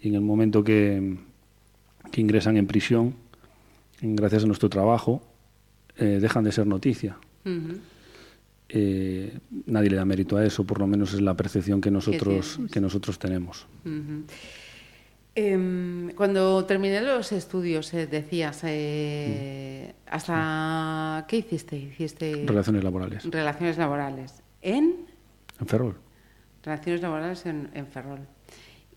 y 0.00 0.08
en 0.08 0.14
el 0.14 0.20
momento 0.20 0.62
que, 0.62 1.16
que 2.10 2.20
ingresan 2.20 2.56
en 2.56 2.66
prisión, 2.66 3.14
gracias 4.00 4.44
a 4.44 4.46
nuestro 4.46 4.68
trabajo, 4.68 5.22
eh, 5.96 6.18
dejan 6.20 6.44
de 6.44 6.52
ser 6.52 6.66
noticia. 6.66 7.16
Ujú. 7.44 7.78
Eh, 8.68 9.38
nadie 9.66 9.90
le 9.90 9.96
da 9.96 10.04
mérito 10.04 10.36
a 10.36 10.44
eso, 10.44 10.64
por 10.64 10.78
lo 10.78 10.86
menos 10.86 11.14
es 11.14 11.20
la 11.20 11.34
percepción 11.36 11.80
que 11.80 11.90
nosotros, 11.90 12.58
que 12.72 12.80
nosotros 12.80 13.18
tenemos. 13.18 13.66
Ujú. 13.84 14.24
Em, 15.36 16.10
cuando 16.14 16.64
terminé 16.64 17.00
los 17.00 17.32
estudios, 17.32 17.92
eh, 17.92 18.06
decías, 18.06 18.60
eh, 18.64 19.92
¿hasta 20.06 21.24
qué 21.26 21.38
hiciste? 21.38 21.76
Hiciste 21.76 22.44
Relaciones 22.46 22.84
laborales. 22.84 23.24
relaciones 23.28 23.76
laborales. 23.76 24.42
¿En? 24.62 24.94
En 25.60 25.66
Ferrol. 25.66 25.96
Relaciones 26.62 27.02
laborales 27.02 27.46
en, 27.46 27.68
en 27.74 27.86
Ferrol. 27.88 28.20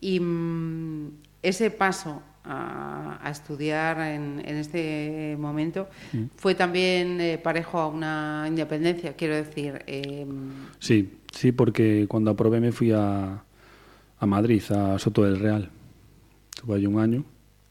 Y 0.00 0.20
mm, 0.20 1.08
ese 1.42 1.70
paso 1.72 2.22
a, 2.44 3.18
a 3.20 3.30
estudiar 3.30 3.98
en, 4.00 4.40
en 4.44 4.56
este 4.56 5.36
momento 5.38 5.88
fue 6.36 6.54
también 6.54 7.20
eh, 7.20 7.36
parejo 7.38 7.78
a 7.80 7.88
una 7.88 8.44
independencia, 8.46 9.14
quiero 9.14 9.34
decir. 9.34 9.82
eh, 9.88 10.24
Sí, 10.78 11.18
sí, 11.32 11.50
porque 11.50 12.06
cuando 12.08 12.30
aprobé 12.30 12.60
me 12.60 12.70
fui 12.70 12.92
a, 12.92 13.42
a 14.20 14.26
Madrid, 14.26 14.62
a 14.70 14.98
Soto 15.00 15.24
del 15.24 15.40
Real. 15.40 15.68
Estuve 16.58 16.74
allí 16.74 16.86
un 16.86 16.98
año. 16.98 17.24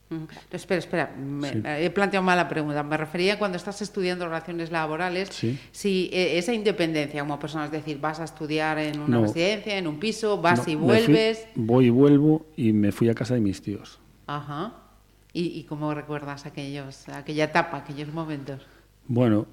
Mm, 0.09 0.23
Espera, 0.51 0.79
espera, 0.79 1.13
me- 1.17 1.51
Sí. 1.51 1.61
he 1.65 1.89
planteado 1.89 2.23
mal 2.25 2.37
la 2.37 2.47
pregunta. 2.47 2.81
Me 2.83 2.95
refería 2.95 3.37
cuando 3.37 3.57
estás 3.57 3.81
estudiando 3.81 4.23
relaciones 4.25 4.71
laborales, 4.71 5.27
Sí. 5.33 5.59
si 5.73 6.09
eh, 6.13 6.37
esa 6.37 6.53
independencia 6.53 7.19
como 7.19 7.37
persona, 7.37 7.65
es 7.65 7.71
decir, 7.71 7.99
vas 7.99 8.21
a 8.21 8.23
estudiar 8.23 8.77
en 8.79 9.01
una 9.01 9.17
No. 9.17 9.21
residencia, 9.23 9.77
en 9.77 9.87
un 9.87 9.99
piso, 9.99 10.41
vas 10.41 10.65
No, 10.65 10.71
y 10.71 10.75
me 10.77 10.81
fui- 10.81 10.87
vuelves. 10.87 11.45
voy 11.55 11.85
y 11.87 11.89
vuelvo 11.89 12.45
y 12.55 12.71
me 12.71 12.93
fui 12.93 13.09
a 13.09 13.13
casa 13.13 13.33
de 13.33 13.41
mis 13.41 13.61
tíos. 13.61 13.99
Ajá. 14.27 14.73
¿Y, 15.33 15.47
y 15.59 15.63
cómo 15.65 15.93
recuerdas 15.93 16.45
aquellos, 16.45 17.09
aquella 17.09 17.43
etapa, 17.43 17.75
aquellos 17.79 18.13
momentos? 18.13 18.65
Bueno, 19.09 19.45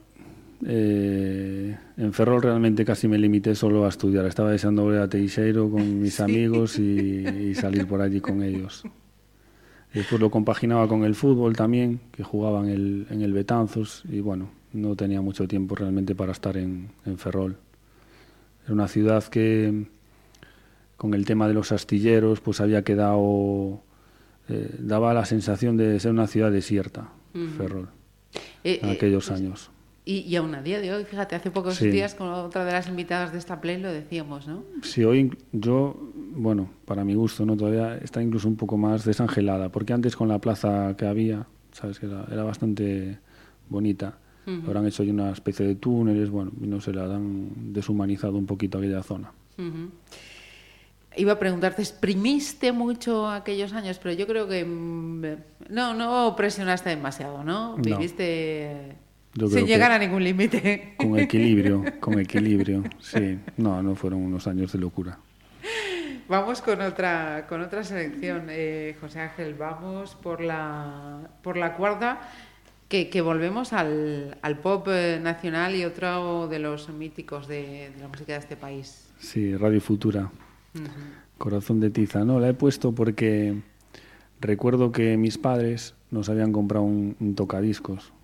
eh, 0.64 1.76
en 1.96 2.12
Ferrol 2.12 2.40
realmente 2.40 2.84
casi 2.84 3.08
me 3.08 3.18
limité 3.18 3.56
solo 3.56 3.84
a 3.84 3.88
estudiar. 3.88 4.24
Estaba 4.26 4.52
deseando 4.52 4.82
volver 4.84 5.00
a 5.00 5.08
Teixeiro 5.08 5.68
con 5.68 6.00
mis 6.00 6.20
amigos 6.20 6.78
y, 6.78 7.26
y 7.26 7.54
salir 7.56 7.88
por 7.88 8.00
allí 8.00 8.20
con 8.20 8.40
ellos. 8.40 8.84
Después 9.94 10.20
lo 10.20 10.28
compaginaba 10.30 10.88
con 10.88 11.04
el 11.04 11.14
fútbol 11.14 11.54
también, 11.54 12.00
que 12.10 12.24
jugaba 12.24 12.60
en 12.60 12.68
el, 12.68 13.06
en 13.10 13.22
el 13.22 13.32
Betanzos 13.32 14.02
y 14.10 14.20
bueno, 14.20 14.50
no 14.72 14.96
tenía 14.96 15.20
mucho 15.20 15.46
tiempo 15.46 15.76
realmente 15.76 16.16
para 16.16 16.32
estar 16.32 16.56
en, 16.56 16.90
en 17.06 17.16
Ferrol. 17.16 17.56
Era 18.64 18.74
una 18.74 18.88
ciudad 18.88 19.22
que 19.24 19.86
con 20.96 21.14
el 21.14 21.24
tema 21.24 21.46
de 21.46 21.54
los 21.54 21.70
astilleros 21.70 22.40
pues 22.40 22.60
había 22.60 22.82
quedado, 22.82 23.82
eh, 24.48 24.74
daba 24.80 25.14
la 25.14 25.24
sensación 25.26 25.76
de 25.76 26.00
ser 26.00 26.10
una 26.10 26.26
ciudad 26.26 26.50
desierta, 26.50 27.10
Ferrol, 27.56 27.88
Eh, 28.64 28.80
en 28.82 28.88
eh, 28.88 28.92
aquellos 28.92 29.30
años. 29.30 29.70
Y, 30.04 30.18
y 30.20 30.36
aún 30.36 30.54
a 30.54 30.62
día 30.62 30.80
de 30.80 30.92
hoy, 30.92 31.04
fíjate, 31.04 31.34
hace 31.34 31.50
pocos 31.50 31.76
Sí. 31.76 31.88
días 31.88 32.14
con 32.14 32.28
otra 32.28 32.64
de 32.64 32.72
las 32.72 32.88
invitadas 32.88 33.32
de 33.32 33.38
esta 33.38 33.60
play 33.60 33.80
lo 33.80 33.90
decíamos, 33.90 34.46
¿no? 34.46 34.62
Sí, 34.82 35.02
hoy 35.04 35.30
yo, 35.52 35.96
bueno, 36.14 36.68
para 36.84 37.04
mi 37.04 37.14
gusto, 37.14 37.46
¿no? 37.46 37.56
Todavía 37.56 37.96
está 37.96 38.22
incluso 38.22 38.46
un 38.48 38.56
poco 38.56 38.76
más 38.76 39.04
desangelada, 39.04 39.70
porque 39.70 39.92
antes 39.94 40.14
con 40.16 40.28
la 40.28 40.38
plaza 40.40 40.94
que 40.98 41.06
había, 41.06 41.46
sabes 41.72 41.98
que 41.98 42.06
era, 42.06 42.26
era 42.30 42.42
bastante 42.44 43.18
bonita. 43.68 44.18
Ahora 44.66 44.80
han 44.80 44.86
hecho 44.86 45.02
ahí 45.02 45.08
una 45.10 45.30
especie 45.30 45.66
de 45.66 45.74
túneles, 45.76 46.28
bueno, 46.28 46.52
y 46.60 46.66
no 46.66 46.78
se 46.82 46.92
la 46.92 47.04
han 47.04 47.72
deshumanizado 47.72 48.36
un 48.36 48.44
poquito 48.44 48.76
aquella 48.76 49.02
zona. 49.02 49.32
Iba 51.16 51.32
a 51.32 51.38
preguntarte, 51.38 51.80
¿exprimiste 51.80 52.72
mucho 52.72 53.30
aquellos 53.30 53.72
años? 53.72 53.98
Pero 54.02 54.14
yo 54.16 54.26
creo 54.26 54.46
que 54.48 54.64
mm, 54.64 55.24
no, 55.70 55.94
no 55.94 56.34
presionaste 56.36 56.90
demasiado, 56.90 57.42
¿no? 57.42 57.76
No. 57.76 57.82
Viviste 57.82 58.96
Yo 59.34 59.48
sin 59.48 59.66
llegar 59.66 59.90
a 59.90 59.98
ningún 59.98 60.22
límite. 60.22 60.94
Con 60.98 61.18
equilibrio, 61.18 61.84
con 62.00 62.20
equilibrio, 62.20 62.84
sí. 63.00 63.38
No, 63.56 63.82
no 63.82 63.94
fueron 63.96 64.22
unos 64.22 64.46
años 64.46 64.72
de 64.72 64.78
locura. 64.78 65.18
Vamos 66.26 66.62
con 66.62 66.80
otra, 66.80 67.46
con 67.48 67.60
otra 67.60 67.84
selección, 67.84 68.46
eh, 68.48 68.96
José 68.98 69.20
Ángel. 69.20 69.54
Vamos 69.54 70.14
por 70.14 70.40
la, 70.40 71.28
por 71.42 71.58
la 71.58 71.76
cuarta, 71.76 72.20
que, 72.88 73.10
que 73.10 73.20
volvemos 73.20 73.74
al, 73.74 74.38
al 74.40 74.58
pop 74.58 74.88
eh, 74.88 75.20
nacional 75.22 75.74
y 75.74 75.84
otro 75.84 76.48
de 76.48 76.60
los 76.60 76.88
míticos 76.88 77.46
de, 77.46 77.90
de 77.94 78.00
la 78.00 78.08
música 78.08 78.32
de 78.32 78.38
este 78.38 78.56
país. 78.56 79.10
Sí, 79.18 79.54
Radio 79.56 79.80
Futura. 79.82 80.30
Corazón 81.36 81.80
de 81.80 81.90
tiza. 81.90 82.24
No, 82.24 82.40
la 82.40 82.48
he 82.48 82.54
puesto 82.54 82.92
porque 82.92 83.60
recuerdo 84.40 84.92
que 84.92 85.18
mis 85.18 85.36
padres 85.36 85.94
nos 86.10 86.30
habían 86.30 86.52
comprado 86.52 86.84
un, 86.84 87.16
un 87.20 87.34
tocadiscos 87.34 88.14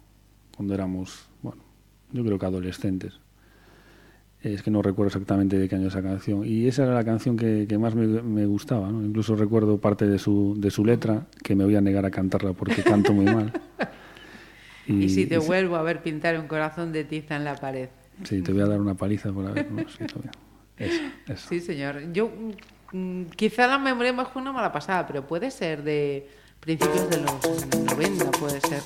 cuando 0.61 0.75
éramos, 0.75 1.25
bueno, 1.41 1.63
yo 2.13 2.23
creo 2.23 2.39
que 2.39 2.45
adolescentes. 2.45 3.15
Es 4.43 4.63
que 4.63 4.71
no 4.71 4.83
recuerdo 4.83 5.07
exactamente 5.07 5.59
de 5.59 5.71
qué 5.71 5.77
año 5.77 5.89
esa 5.89 6.03
canción. 6.03 6.43
Y 6.45 6.67
esa 6.67 6.83
era 6.83 6.93
la 6.93 7.03
canción 7.03 7.39
que, 7.39 7.65
que 7.67 7.79
más 7.79 7.95
me, 7.95 8.07
me 8.07 8.45
gustaba. 8.45 8.91
¿no? 8.91 9.03
Incluso 9.03 9.37
recuerdo 9.37 9.79
parte 9.79 10.07
de 10.07 10.19
su, 10.19 10.55
de 10.59 10.71
su 10.71 10.85
letra, 10.85 11.29
que 11.43 11.55
me 11.55 11.65
voy 11.65 11.77
a 11.77 11.81
negar 11.81 12.05
a 12.05 12.11
cantarla 12.11 12.53
porque 12.53 12.83
canto 12.83 13.15
muy 13.15 13.25
mal. 13.25 13.53
Y, 14.87 15.09
si 15.09 15.25
te 15.27 15.37
y 15.37 15.39
vuelvo 15.39 15.77
a 15.77 15.83
ver 15.83 16.03
pintar 16.03 16.37
un 16.37 16.49
corazón 16.49 16.91
de 16.91 17.05
tiza 17.05 17.37
en 17.37 17.45
la 17.45 17.55
pared. 17.55 17.91
Sí, 18.25 18.43
te 18.43 18.53
voy 18.53 18.63
a 18.63 18.67
dar 18.67 18.81
una 18.81 18.95
paliza 18.95 19.31
por 19.31 19.47
haber. 19.47 19.71
¿no? 19.71 19.89
Sí, 19.89 20.05
Esa, 20.77 21.13
esa. 21.27 21.49
Sí, 21.49 21.61
señor. 21.61 22.13
Yo 22.13 22.33
mm, 22.91 23.27
quizá 23.37 23.69
la 23.69 23.79
memoria 23.79 24.13
más 24.13 24.29
una 24.35 24.51
mala 24.51 24.73
pasada, 24.73 25.07
pero 25.07 25.25
puede 25.29 25.53
ser 25.53 25.85
de 25.85 26.29
principios 26.59 27.09
de 27.09 27.19
los 27.19 27.67
90, 27.97 28.31
puede 28.33 28.61
ser. 28.63 28.83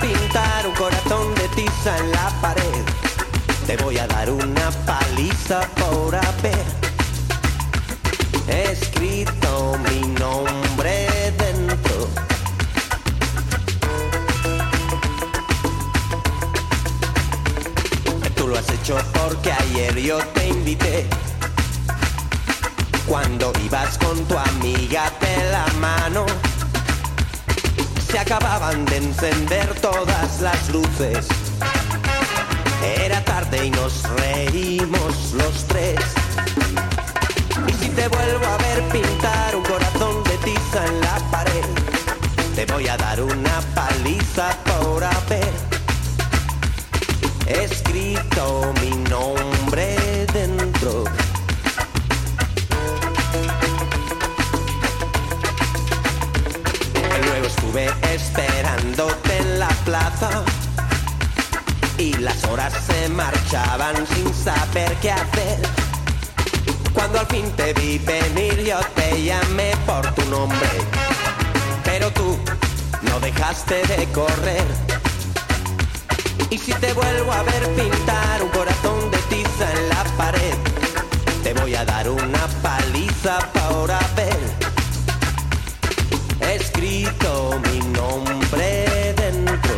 Pintar 0.00 0.66
un 0.66 0.74
corazón 0.74 1.34
de 1.34 1.48
tiza 1.48 1.98
en 1.98 2.12
la 2.12 2.30
pared, 2.40 2.84
te 3.66 3.76
voy 3.78 3.98
a 3.98 4.06
dar 4.06 4.30
una 4.30 4.70
paliza 4.86 5.60
por 5.76 6.14
haber 6.14 6.64
escrito 8.48 9.78
mi 9.84 10.00
nombre 10.18 11.32
dentro. 11.38 12.08
Tú 18.36 18.48
lo 18.48 18.58
has 18.58 18.70
hecho 18.70 18.96
porque 19.12 19.52
ayer 19.52 19.98
yo 20.00 20.18
te 20.34 20.48
invité. 20.48 21.06
Cuando 23.06 23.52
ibas 23.64 23.98
con 23.98 24.24
tu 24.24 24.36
amiga 24.36 25.12
de 25.20 25.50
la 25.50 25.66
mano 25.78 26.26
se 28.14 28.20
acababan 28.20 28.84
de 28.84 28.98
encender 28.98 29.74
todas 29.80 30.40
las 30.40 30.68
luces. 30.68 31.26
Era 33.00 33.24
tarde 33.24 33.66
y 33.66 33.70
nos 33.70 34.04
reímos 34.20 35.32
los 35.32 35.64
tres. 35.66 35.98
Y 37.66 37.72
si 37.72 37.88
te 37.88 38.06
vuelvo 38.06 38.46
a 38.46 38.56
ver 38.58 38.82
pintar 38.92 39.56
un 39.56 39.64
corazón 39.64 40.22
de 40.22 40.36
tiza 40.44 40.86
en 40.86 41.00
la 41.00 41.18
pared, 41.32 41.64
te 42.54 42.66
voy 42.66 42.86
a 42.86 42.96
dar 42.96 43.20
una 43.20 43.60
paliza 43.74 44.56
por 44.62 45.02
haber 45.02 45.52
escrito 47.48 48.72
mi 48.80 48.90
nombre 49.10 49.96
dentro. 50.32 51.02
Estuve 57.74 58.03
en 58.86 59.58
la 59.58 59.68
plaza 59.86 60.44
y 61.96 62.12
las 62.18 62.44
horas 62.44 62.72
se 62.86 63.08
marchaban 63.08 63.96
sin 64.08 64.34
saber 64.34 64.94
qué 65.00 65.10
hacer. 65.10 65.58
Cuando 66.92 67.20
al 67.20 67.26
fin 67.26 67.50
te 67.56 67.72
vi 67.72 67.98
venir 67.98 68.62
yo 68.62 68.78
te 68.94 69.22
llamé 69.22 69.72
por 69.86 70.12
tu 70.14 70.24
nombre, 70.26 70.68
pero 71.82 72.10
tú 72.12 72.38
no 73.02 73.18
dejaste 73.20 73.86
de 73.86 74.06
correr. 74.12 74.66
Y 76.50 76.58
si 76.58 76.72
te 76.74 76.92
vuelvo 76.92 77.32
a 77.32 77.42
ver 77.42 77.66
pintar 77.74 78.42
un 78.42 78.50
corazón 78.50 79.10
de 79.10 79.18
tiza 79.30 79.72
en 79.72 79.88
la 79.88 80.04
pared, 80.18 80.54
te 81.42 81.54
voy 81.54 81.74
a 81.74 81.84
dar 81.86 82.08
una 82.10 82.46
paliza 82.62 83.38
por 83.52 83.90
haber 83.90 84.38
escrito 86.74 87.60
mi 87.70 87.78
nombre 87.92 89.14
dentro. 89.16 89.74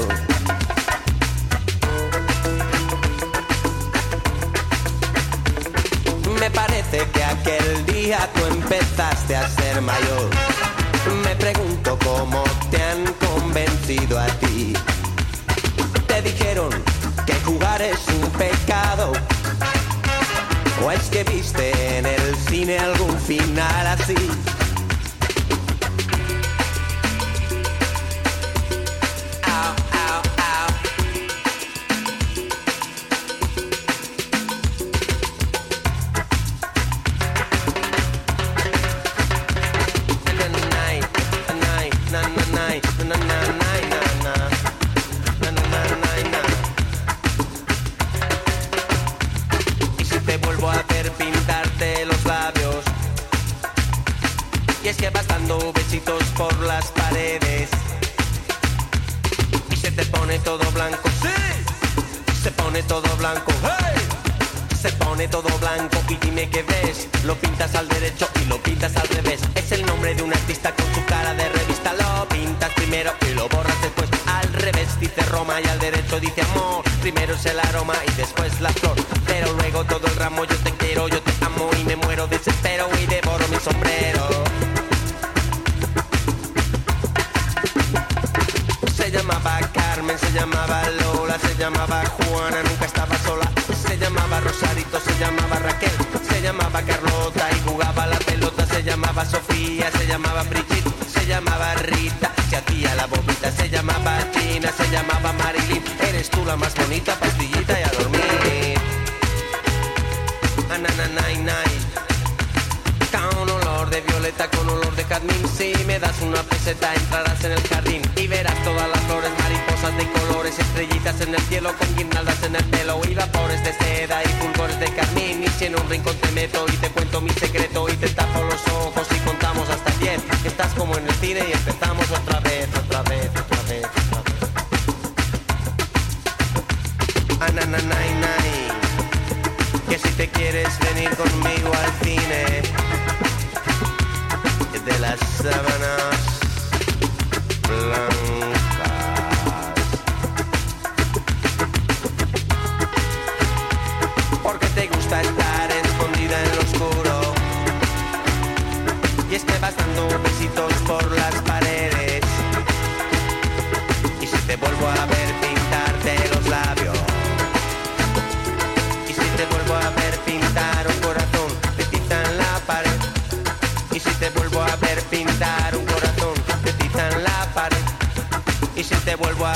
Me 6.40 6.50
parece 6.50 7.06
que 7.12 7.24
aquel 7.24 7.86
día 7.86 8.18
tú 8.34 8.46
empezaste 8.46 9.36
a 9.36 9.48
ser 9.48 9.80
mayor. 9.82 10.30
Me 11.24 11.36
pregunto 11.36 11.98
cómo 12.04 12.44
te 12.70 12.82
han 12.82 13.04
convencido 13.14 14.18
a 14.18 14.26
ti. 14.40 14.72
Te 16.06 16.22
dijeron 16.22 16.70
que 17.26 17.34
jugar 17.44 17.82
es 17.82 17.98
un 18.08 18.30
pecado. 18.30 19.12
¿O 20.84 20.90
es 20.90 21.02
que 21.10 21.24
viste 21.24 21.98
en 21.98 22.06
el 22.06 22.36
cine 22.48 22.78
algún 22.78 23.18
final 23.20 23.86
así? 23.86 24.14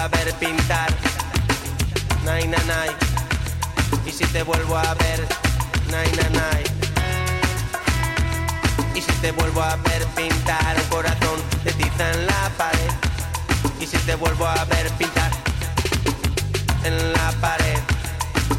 A 0.00 0.08
ver 0.08 0.32
pintar. 0.34 0.88
Nay, 2.24 2.48
na, 2.48 2.56
nay. 2.64 2.90
Y 4.06 4.10
si 4.10 4.24
te 4.26 4.42
vuelvo 4.42 4.76
a 4.76 4.94
ver 4.94 5.20
Nay, 5.90 6.10
na, 6.16 6.28
nay. 6.40 6.64
Y 8.94 9.02
si 9.02 9.12
te 9.20 9.32
vuelvo 9.32 9.62
a 9.62 9.76
ver 9.76 10.06
pintar 10.16 10.76
un 10.76 10.88
corazón 10.88 11.38
de 11.64 11.72
tiza 11.72 12.12
en 12.12 12.26
la 12.26 12.50
pared. 12.56 12.92
Y 13.78 13.86
si 13.86 13.98
te 13.98 14.14
vuelvo 14.14 14.46
a 14.46 14.64
ver 14.64 14.90
pintar 14.92 15.30
en 16.84 17.12
la 17.12 17.32
pared. 17.42 17.78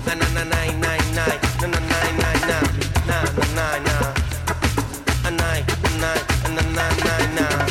Na 0.05 0.15
na 0.15 0.27
na 0.35 0.45
na 0.45 0.59
na 0.79 0.91
na 0.91 0.97
na 1.07 1.15
na. 1.15 1.25
Na 1.61 1.67
na 1.67 1.79
na 2.21 2.33
na. 2.49 2.57
Na 3.07 3.17
na 3.21 3.65
na 3.65 4.03
na 5.99 6.13
na 6.49 6.85
na 7.03 7.17
na 7.35 7.70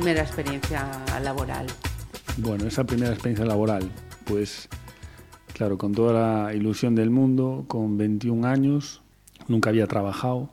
primera 0.00 0.22
experiencia 0.22 0.88
laboral. 1.22 1.66
Bueno, 2.38 2.66
esa 2.66 2.84
primera 2.84 3.12
experiencia 3.12 3.44
laboral, 3.44 3.90
pues 4.24 4.66
claro, 5.52 5.76
con 5.76 5.92
toda 5.92 6.46
la 6.46 6.54
ilusión 6.54 6.94
del 6.94 7.10
mundo, 7.10 7.66
con 7.68 7.98
21 7.98 8.46
años, 8.48 9.02
nunca 9.46 9.68
había 9.68 9.86
trabajado. 9.86 10.48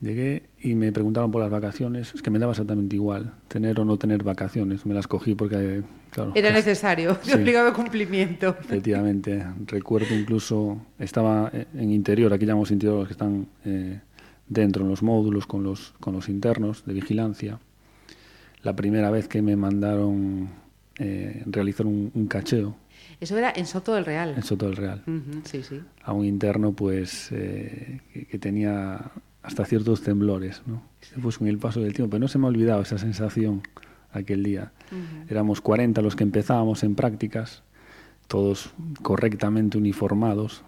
Llegué 0.00 0.44
y 0.62 0.74
me 0.74 0.92
preguntaron 0.92 1.30
por 1.30 1.42
las 1.42 1.50
vacaciones, 1.50 2.14
es 2.14 2.22
que 2.22 2.30
me 2.30 2.38
daba 2.38 2.52
exactamente 2.52 2.96
igual, 2.96 3.34
tener 3.48 3.78
o 3.78 3.84
no 3.84 3.98
tener 3.98 4.22
vacaciones, 4.24 4.86
me 4.86 4.94
las 4.94 5.06
cogí 5.06 5.34
porque, 5.34 5.82
claro, 6.10 6.32
Era 6.34 6.50
necesario, 6.52 7.12
de 7.12 7.20
Sí. 7.24 7.32
obligado 7.34 7.74
cumplimiento. 7.74 8.56
efectivamente, 8.58 9.44
recuerdo 9.66 10.14
incluso, 10.14 10.78
estaba 10.98 11.52
en 11.52 11.92
interior, 11.92 12.32
aquí 12.32 12.46
llamamos 12.46 12.70
interior 12.70 13.00
los 13.00 13.08
que 13.08 13.12
están 13.12 13.46
eh, 13.66 14.00
dentro 14.48 14.84
en 14.84 14.88
los 14.88 15.02
módulos 15.02 15.46
con 15.46 15.62
los, 15.64 15.92
con 16.00 16.14
los 16.14 16.30
internos 16.30 16.86
de 16.86 16.94
vigilancia. 16.94 17.60
La 18.62 18.74
primera 18.76 19.10
vez 19.10 19.28
que 19.28 19.42
me 19.42 19.56
mandaron 19.56 20.48
eh, 20.98 21.42
realizar 21.46 21.86
un, 21.86 22.10
un 22.14 22.26
cacheo 22.26 22.76
Eso 23.20 23.36
era 23.38 23.52
en 23.56 23.66
Soto 23.66 23.94
del 23.94 24.04
Real. 24.04 24.34
en 24.36 24.42
Soto 24.42 24.66
del 24.66 24.76
Real 24.76 25.02
Ujú, 25.06 25.40
sí, 25.44 25.62
sí. 25.62 25.80
a 26.04 26.12
un 26.12 26.24
interno 26.24 26.72
pues 26.72 27.28
eh, 27.32 28.00
que, 28.12 28.26
que 28.26 28.38
tenía 28.38 29.10
hasta 29.42 29.64
ciertos 29.64 30.02
temblores, 30.02 30.62
¿no? 30.66 30.82
Después 31.14 31.38
con 31.38 31.48
el 31.48 31.58
paso 31.58 31.80
del 31.80 31.92
tiempo, 31.94 32.10
pero 32.10 32.20
no 32.20 32.28
se 32.28 32.38
me 32.38 32.44
ha 32.46 32.48
olvidado 32.48 32.82
esa 32.82 32.96
sensación 32.98 33.62
aquel 34.12 34.44
día. 34.44 34.70
Éramos 35.28 35.60
40 35.60 36.00
los 36.00 36.14
que 36.14 36.22
empezábamos 36.22 36.84
en 36.84 36.94
prácticas, 36.94 37.64
todos 38.28 38.70
correctamente 39.02 39.78
uniformados. 39.78 40.62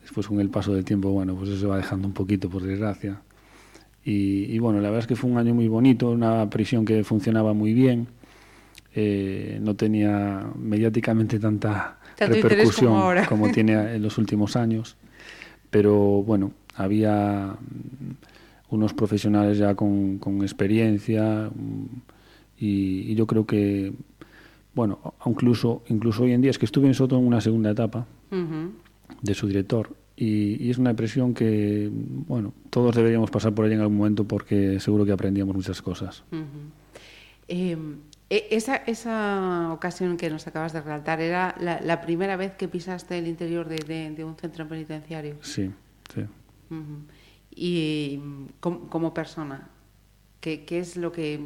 Después 0.00 0.28
con 0.28 0.40
el 0.40 0.48
paso 0.48 0.72
del 0.72 0.84
tiempo, 0.86 1.10
bueno, 1.10 1.34
pues 1.34 1.50
eso 1.50 1.60
se 1.60 1.66
va 1.66 1.76
dejando 1.76 2.08
un 2.08 2.14
poquito, 2.14 2.48
por 2.48 2.62
desgracia. 2.62 3.20
Y, 4.04 4.54
y 4.54 4.58
bueno, 4.58 4.80
la 4.80 4.88
verdad 4.88 5.00
es 5.00 5.06
que 5.06 5.16
fue 5.16 5.30
un 5.30 5.38
año 5.38 5.54
muy 5.54 5.68
bonito, 5.68 6.10
una 6.10 6.48
prisión 6.50 6.84
que 6.84 7.04
funcionaba 7.04 7.54
muy 7.54 7.72
bien. 7.72 8.06
Eh, 8.94 9.58
no 9.60 9.74
tenía 9.74 10.46
mediáticamente 10.56 11.38
tanta 11.40 11.98
Tanto 12.16 12.34
repercusión 12.34 12.92
como 12.92 13.02
ahora. 13.02 13.26
como 13.28 13.50
tiene 13.50 13.96
en 13.96 14.02
los 14.02 14.18
últimos 14.18 14.56
años. 14.56 14.96
Pero 15.70 16.22
bueno, 16.22 16.52
había 16.76 17.56
unos 18.70 18.94
profesionales 18.94 19.58
ya 19.58 19.74
con, 19.74 20.18
con 20.18 20.42
experiencia 20.42 21.50
y, 22.58 23.10
y 23.10 23.14
yo 23.14 23.26
creo 23.26 23.46
que, 23.46 23.92
bueno, 24.74 25.14
incluso, 25.26 25.82
incluso 25.88 26.22
hoy 26.22 26.32
en 26.32 26.42
día 26.42 26.50
es 26.50 26.58
que 26.58 26.66
estuve 26.66 26.86
en 26.86 26.94
Soto 26.94 27.18
en 27.18 27.26
una 27.26 27.40
segunda 27.40 27.70
etapa 27.70 28.06
de 29.22 29.34
su 29.34 29.46
director 29.46 29.90
y, 30.16 30.62
y 30.64 30.70
es 30.70 30.78
una 30.78 30.90
impresión 30.90 31.34
que, 31.34 31.90
bueno, 31.92 32.52
todos 32.70 32.94
deberíamos 32.94 33.30
pasar 33.30 33.52
por 33.54 33.66
ella 33.66 33.74
en 33.74 33.80
algún 33.80 33.96
momento 33.98 34.24
porque 34.24 34.78
seguro 34.80 35.04
que 35.04 35.12
aprendíamos 35.12 35.54
muchas 35.56 35.82
cosas. 35.82 36.22
Eh, 37.48 37.76
e- 38.30 38.48
esa, 38.52 38.76
esa 38.76 39.70
ocasión 39.72 40.16
que 40.16 40.30
nos 40.30 40.46
acabas 40.46 40.72
de 40.72 40.80
relatar, 40.80 41.20
¿era 41.20 41.54
la, 41.60 41.80
la 41.80 42.00
primera 42.00 42.36
vez 42.36 42.52
que 42.54 42.68
pisaste 42.68 43.18
el 43.18 43.26
interior 43.26 43.68
de, 43.68 43.76
de- 43.76 44.10
de 44.10 44.24
un 44.24 44.36
centro 44.36 44.66
penitenciario? 44.68 45.36
Sí, 45.42 45.70
sí. 46.14 46.22
Y 47.56 48.18
mm, 48.22 48.44
com- 48.60 48.88
como, 48.88 49.12
persona, 49.14 49.68
¿qué, 50.40 50.64
qué 50.64 50.78
es 50.80 50.96
lo 50.96 51.12
que 51.12 51.38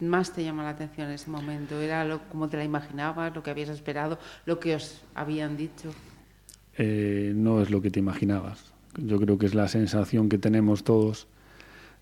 más 0.00 0.32
te 0.32 0.42
llama 0.44 0.62
la 0.64 0.70
atención 0.70 1.08
en 1.08 1.14
ese 1.14 1.30
momento? 1.30 1.80
¿Era 1.80 2.04
lo, 2.04 2.20
como 2.28 2.48
te 2.48 2.56
la 2.56 2.64
imaginabas, 2.64 3.34
lo 3.34 3.42
que 3.42 3.50
habías 3.50 3.68
esperado, 3.68 4.18
lo 4.46 4.58
que 4.58 4.74
os 4.76 5.02
habían 5.14 5.56
dicho? 5.56 5.92
Eh, 6.78 7.32
no 7.34 7.60
es 7.60 7.70
lo 7.70 7.82
que 7.82 7.90
te 7.90 7.98
imaginabas. 7.98 8.72
Yo 8.96 9.18
creo 9.18 9.36
que 9.36 9.46
es 9.46 9.54
la 9.54 9.66
sensación 9.68 10.28
que 10.28 10.38
tenemos 10.38 10.84
todos, 10.84 11.26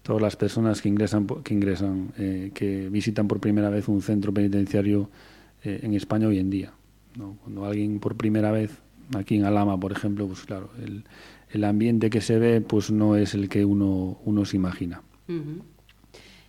todas 0.02 0.20
las 0.20 0.36
personas 0.36 0.82
que 0.82 0.90
ingresan, 0.90 1.26
que 1.26 1.54
ingresan, 1.54 2.12
eh, 2.18 2.50
que 2.54 2.90
visitan 2.90 3.26
por 3.26 3.40
primera 3.40 3.70
vez 3.70 3.88
un 3.88 4.02
centro 4.02 4.32
penitenciario 4.32 5.08
eh, 5.64 5.80
en 5.82 5.94
España 5.94 6.28
hoy 6.28 6.38
en 6.38 6.50
día. 6.50 6.72
¿no? 7.16 7.38
Cuando 7.42 7.64
alguien 7.64 7.98
por 8.00 8.16
primera 8.16 8.52
vez, 8.52 8.78
aquí 9.16 9.36
en 9.36 9.44
Alama, 9.44 9.80
por 9.80 9.92
ejemplo, 9.92 10.26
pues 10.26 10.44
claro, 10.44 10.70
el, 10.82 11.64
ambiente 11.64 12.10
que 12.10 12.20
se 12.20 12.38
ve, 12.38 12.60
pues 12.60 12.90
no 12.90 13.16
es 13.16 13.32
el 13.32 13.48
que 13.48 13.64
uno, 13.64 14.18
uno 14.26 14.44
se 14.44 14.56
imagina. 14.56 15.00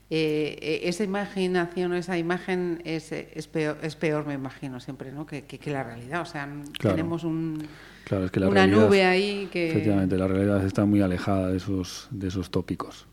Eh, 0.10 0.82
esa 0.84 1.04
imaginación, 1.04 1.94
esa 1.94 2.18
imagen 2.18 2.82
es, 2.86 3.12
eh, 3.12 3.30
es, 3.36 3.48
peor, 3.48 3.78
es 3.82 3.96
peor, 3.96 4.26
me 4.26 4.34
imagino, 4.36 4.80
siempre, 4.80 5.12
¿no? 5.12 5.26
Que, 5.26 5.44
que- 5.44 5.60
que 5.60 5.70
la 5.72 5.84
realidad. 5.84 6.22
O 6.22 6.26
sea, 6.26 6.48
Claro. 6.80 6.96
tenemos 6.96 7.24
un, 7.24 7.62
Claro, 8.06 8.26
es 8.26 8.32
que 8.32 8.40
la 8.40 8.48
una 8.48 8.66
realidad- 8.66 8.86
nube 8.88 9.04
ahí 9.06 9.50
que... 9.52 9.70
Efectivamente, 9.70 10.18
la 10.18 10.28
realidad 10.28 10.66
está 10.66 10.86
muy 10.86 11.02
alejada 11.02 11.50
de 11.50 11.58
esos, 11.58 12.08
de 12.12 12.28
esos 12.30 12.50
tópicos. 12.52 13.06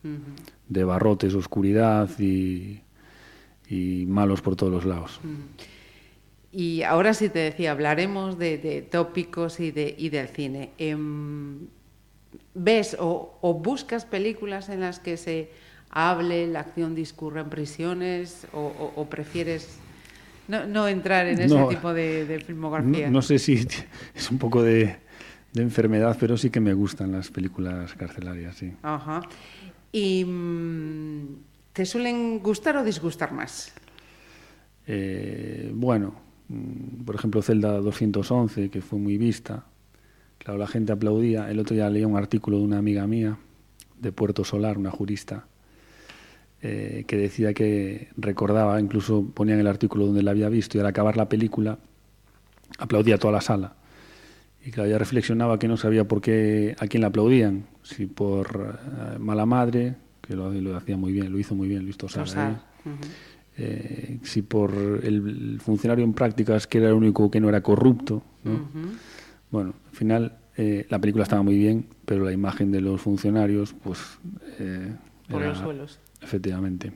De 0.68 0.84
barrotes, 0.84 1.34
oscuridad 1.34 2.08
y, 2.20 2.80
y 3.68 4.04
malos 4.06 4.40
por 4.40 4.54
todos 4.54 4.72
los 4.72 4.84
lados. 4.84 5.20
Y 6.52 6.82
ahora 6.82 7.12
sí 7.14 7.28
te 7.28 7.40
decía, 7.40 7.72
hablaremos 7.72 8.38
de, 8.38 8.58
de 8.58 8.82
tópicos 8.82 9.58
y, 9.58 9.72
de, 9.72 9.92
y 9.98 10.10
del 10.10 10.28
cine. 10.28 10.70
Em, 10.78 11.66
¿Ves 12.54 12.96
o, 13.00 13.36
o 13.40 13.54
buscas 13.54 14.04
películas 14.04 14.68
en 14.68 14.78
las 14.80 15.00
que 15.00 15.16
se 15.16 15.50
hable, 15.94 16.46
la 16.48 16.60
acción 16.60 16.94
discurra 16.94 17.40
en 17.40 17.48
prisiones 17.48 18.46
o, 18.52 18.60
o- 18.60 19.00
o 19.00 19.08
prefieres 19.08 19.78
no, 20.48 20.66
no 20.66 20.86
entrar 20.88 21.26
en 21.26 21.40
ese 21.40 21.54
No. 21.54 21.68
tipo 21.68 21.94
de, 21.94 22.26
de 22.26 22.38
filmografía? 22.40 23.06
No, 23.06 23.12
no 23.14 23.22
sé 23.22 23.38
si 23.38 23.54
es 24.14 24.30
un 24.30 24.38
poco 24.38 24.62
de, 24.62 24.96
de 25.54 25.62
enfermedad, 25.62 26.16
pero 26.20 26.36
sí 26.36 26.50
que 26.50 26.60
me 26.60 26.74
gustan 26.74 27.12
las 27.12 27.30
películas 27.30 27.94
carcelarias, 27.94 28.56
sí. 28.56 28.72
Ajá. 28.82 29.22
¿Y 29.92 30.24
mm, 30.24 31.26
te 31.72 31.86
suelen 31.86 32.40
gustar 32.40 32.76
o 32.76 32.84
disgustar 32.84 33.32
más? 33.32 33.72
Eh, 34.86 35.70
bueno, 35.74 36.14
mm, 36.48 37.04
por 37.04 37.14
ejemplo, 37.14 37.40
Celda 37.42 37.78
211, 37.80 38.68
que 38.70 38.82
fue 38.82 38.98
muy 38.98 39.16
vista. 39.16 39.64
Claro, 40.38 40.58
la 40.58 40.66
gente 40.66 40.92
aplaudía. 40.92 41.50
El 41.50 41.58
otro 41.60 41.74
día 41.74 41.88
leía 41.88 42.06
un 42.06 42.16
artículo 42.16 42.58
de 42.58 42.64
una 42.64 42.78
amiga 42.78 43.06
mía, 43.06 43.38
de 43.98 44.12
Puerto 44.12 44.44
Solar, 44.44 44.76
una 44.76 44.90
jurista, 44.90 45.46
eh, 46.66 47.04
que 47.06 47.16
decía 47.18 47.52
que 47.52 48.08
recordaba, 48.16 48.80
incluso 48.80 49.22
ponía 49.34 49.52
en 49.54 49.60
el 49.60 49.66
artículo 49.66 50.06
donde 50.06 50.22
la 50.22 50.30
había 50.30 50.48
visto, 50.48 50.78
y 50.78 50.80
al 50.80 50.86
acabar 50.86 51.16
la 51.16 51.28
película 51.28 51.78
aplaudía 52.78 53.18
toda 53.18 53.34
la 53.34 53.40
sala. 53.42 53.74
Y 54.64 54.70
claro, 54.70 54.88
ella 54.88 54.98
reflexionaba 54.98 55.58
que 55.58 55.68
no 55.68 55.76
sabía 55.76 56.08
por 56.08 56.22
qué 56.22 56.74
a 56.80 56.86
quién 56.86 57.02
le 57.02 57.06
aplaudían, 57.08 57.66
si 57.82 58.06
por 58.06 58.78
eh, 59.14 59.18
mala 59.18 59.44
madre, 59.44 59.94
que 60.22 60.34
lo, 60.34 60.50
lo 60.50 60.74
hacía 60.76 60.96
muy 60.96 61.12
bien, 61.12 61.30
lo 61.30 61.38
hizo 61.38 61.54
muy 61.54 61.68
bien 61.68 61.82
Luis 61.84 61.98
Tosar. 61.98 62.24
Tosar, 62.24 62.52
ujú. 62.86 62.96
eh, 63.58 64.18
si 64.22 64.40
por 64.40 64.72
el, 65.02 65.52
el 65.54 65.60
funcionario 65.60 66.02
en 66.02 66.14
prácticas 66.14 66.66
que 66.66 66.78
era 66.78 66.88
el 66.88 66.94
único 66.94 67.30
que 67.30 67.40
no 67.40 67.50
era 67.50 67.60
corrupto. 67.60 68.22
Bueno, 69.50 69.74
al 69.90 69.96
final 69.96 70.38
eh, 70.56 70.86
la 70.88 70.98
película 70.98 71.24
estaba 71.24 71.42
muy 71.42 71.58
bien, 71.58 71.86
pero 72.06 72.24
la 72.24 72.32
imagen 72.32 72.72
de 72.72 72.80
los 72.80 73.02
funcionarios, 73.02 73.74
pues... 73.84 73.98
eh, 74.58 74.94
Por 75.28 75.42
era- 75.42 75.50
los 75.50 75.58
suelos. 75.58 76.00
Efectivamente. 76.24 76.92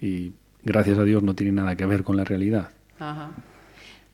Y 0.00 0.32
gracias 0.62 0.98
a 0.98 1.04
Dios 1.04 1.22
no 1.22 1.34
tiene 1.34 1.52
nada 1.52 1.76
que 1.76 1.86
ver 1.86 2.04
con 2.04 2.16
la 2.16 2.24
realidad. 2.24 2.70
Ajá. 2.98 3.30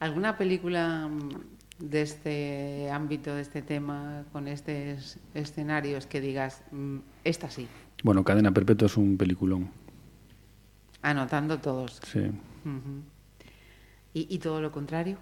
¿Alguna 0.01 0.37
película 0.37 1.09
mm, 1.09 1.31
de 1.79 2.03
este 2.03 2.91
ámbito, 2.91 3.35
de 3.35 3.43
este 3.43 3.63
tema, 3.63 4.25
con 4.33 4.47
estos 4.49 5.19
escenarios 5.35 6.07
que 6.07 6.21
digas, 6.21 6.63
mm, 6.71 6.99
esta 7.25 7.51
sí? 7.51 7.67
Bueno, 8.05 8.23
Cadena 8.23 8.53
Perpetua 8.53 8.87
es 8.87 8.97
un 8.97 9.17
peliculón. 9.17 9.71
Anotando 11.03 11.59
todos. 11.59 12.01
Sí. 12.05 12.21
Ujú. 12.21 13.03
¿Y, 14.15 14.35
y 14.35 14.39
todo 14.39 14.61
lo 14.61 14.71
contrario? 14.71 15.19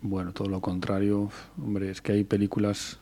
Bueno, 0.00 0.32
todo 0.32 0.48
lo 0.48 0.60
contrario. 0.60 1.30
Hombre, 1.58 1.90
es 1.90 2.00
que 2.00 2.12
hay 2.12 2.24
películas, 2.24 2.98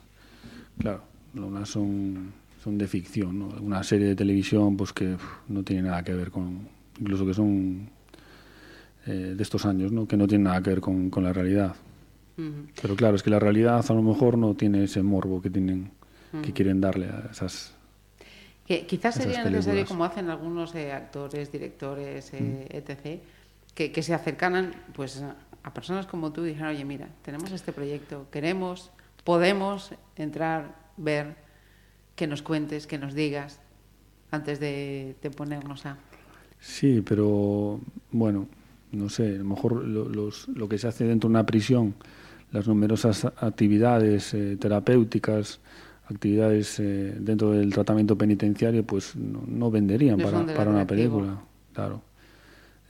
claro, 0.79 1.03
unas 1.35 1.69
son, 1.69 2.33
son 2.63 2.79
de 2.79 2.87
ficción, 2.87 3.39
¿no? 3.39 3.49
Una 3.61 3.83
serie 3.83 4.07
de 4.07 4.15
televisión, 4.15 4.77
pues 4.77 4.93
que 4.93 5.15
uf, 5.15 5.23
no 5.49 5.63
tiene 5.65 5.83
nada 5.83 6.03
que 6.05 6.15
ver 6.15 6.31
con, 6.31 6.69
incluso 7.01 7.27
que 7.27 7.35
son 7.35 7.91
eh, 9.07 9.35
de 9.37 9.43
estos 9.43 9.67
años, 9.67 9.91
¿no? 9.91 10.07
Que 10.07 10.17
no 10.17 10.29
tienen 10.29 10.45
nada 10.45 10.63
que 10.63 10.71
ver 10.71 10.81
con, 10.81 11.11
con 11.11 11.25
la 11.25 11.33
realidad. 11.33 11.75
Pero 12.81 12.97
claro, 12.97 13.15
es 13.15 13.23
que 13.23 13.31
la 13.31 13.39
realidad 13.39 13.85
a 13.87 13.95
lo 13.95 14.03
mejor 14.03 14.37
no 14.37 14.55
tiene 14.55 14.85
ese 14.85 15.03
morbo 15.03 15.41
que 15.41 15.51
tienen, 15.51 15.93
que 16.43 16.53
quieren 16.53 16.81
darle 16.81 17.07
a 17.07 17.29
esas. 17.31 17.73
Que 18.67 18.87
quizás 18.87 19.15
sería 19.17 19.45
necesario, 19.45 19.85
como 19.87 20.05
hacen 20.05 20.29
algunos 20.29 20.75
eh, 20.75 20.93
actores, 20.93 21.53
directores, 21.53 22.33
eh, 22.35 22.67
etc., 22.71 23.21
que, 23.75 23.93
que 23.93 24.03
se 24.03 24.13
acercaran 24.15 24.73
pues, 24.93 25.23
a, 25.23 25.37
a 25.63 25.75
personas 25.75 26.07
como 26.07 26.33
tú 26.33 26.45
y 26.45 26.49
dijeran, 26.49 26.75
oye, 26.75 26.85
mira, 26.85 27.09
tenemos 27.23 27.53
este 27.53 27.73
proyecto, 27.73 28.27
queremos, 28.33 28.91
podemos 29.25 29.93
entrar, 30.17 30.75
ver, 30.97 31.37
que 32.17 32.27
nos 32.27 32.43
cuentes, 32.43 32.87
que 32.87 32.99
nos 32.99 33.15
digas, 33.15 33.61
antes 34.31 34.61
de, 34.61 35.17
de 35.23 35.31
ponernos 35.31 35.87
a... 35.87 35.99
Sí, 36.61 37.03
pero 37.05 37.81
bueno, 38.13 38.49
no 38.93 39.09
sé, 39.09 39.35
a 39.37 39.39
lo 39.39 39.45
mejor 39.45 39.85
lo, 39.85 40.09
los- 40.09 40.49
lo 40.49 40.69
que 40.69 40.79
se 40.79 40.89
hace 40.89 41.05
dentro 41.05 41.29
de 41.29 41.33
una 41.33 41.47
prisión, 41.47 41.95
las 42.53 42.69
numerosas 42.69 43.25
actividades 43.25 44.35
eh, 44.35 44.57
terapéuticas, 44.61 45.61
actividades 46.07 46.79
eh, 46.79 47.17
dentro 47.19 47.51
del 47.53 47.73
tratamiento 47.73 48.17
penitenciario, 48.17 48.85
pues 48.85 49.17
no, 49.17 49.43
no 49.47 49.71
venderían 49.71 50.19
No 50.19 50.25
para, 50.25 50.71
una 50.71 50.87
película, 50.87 51.43
claro. 51.73 52.03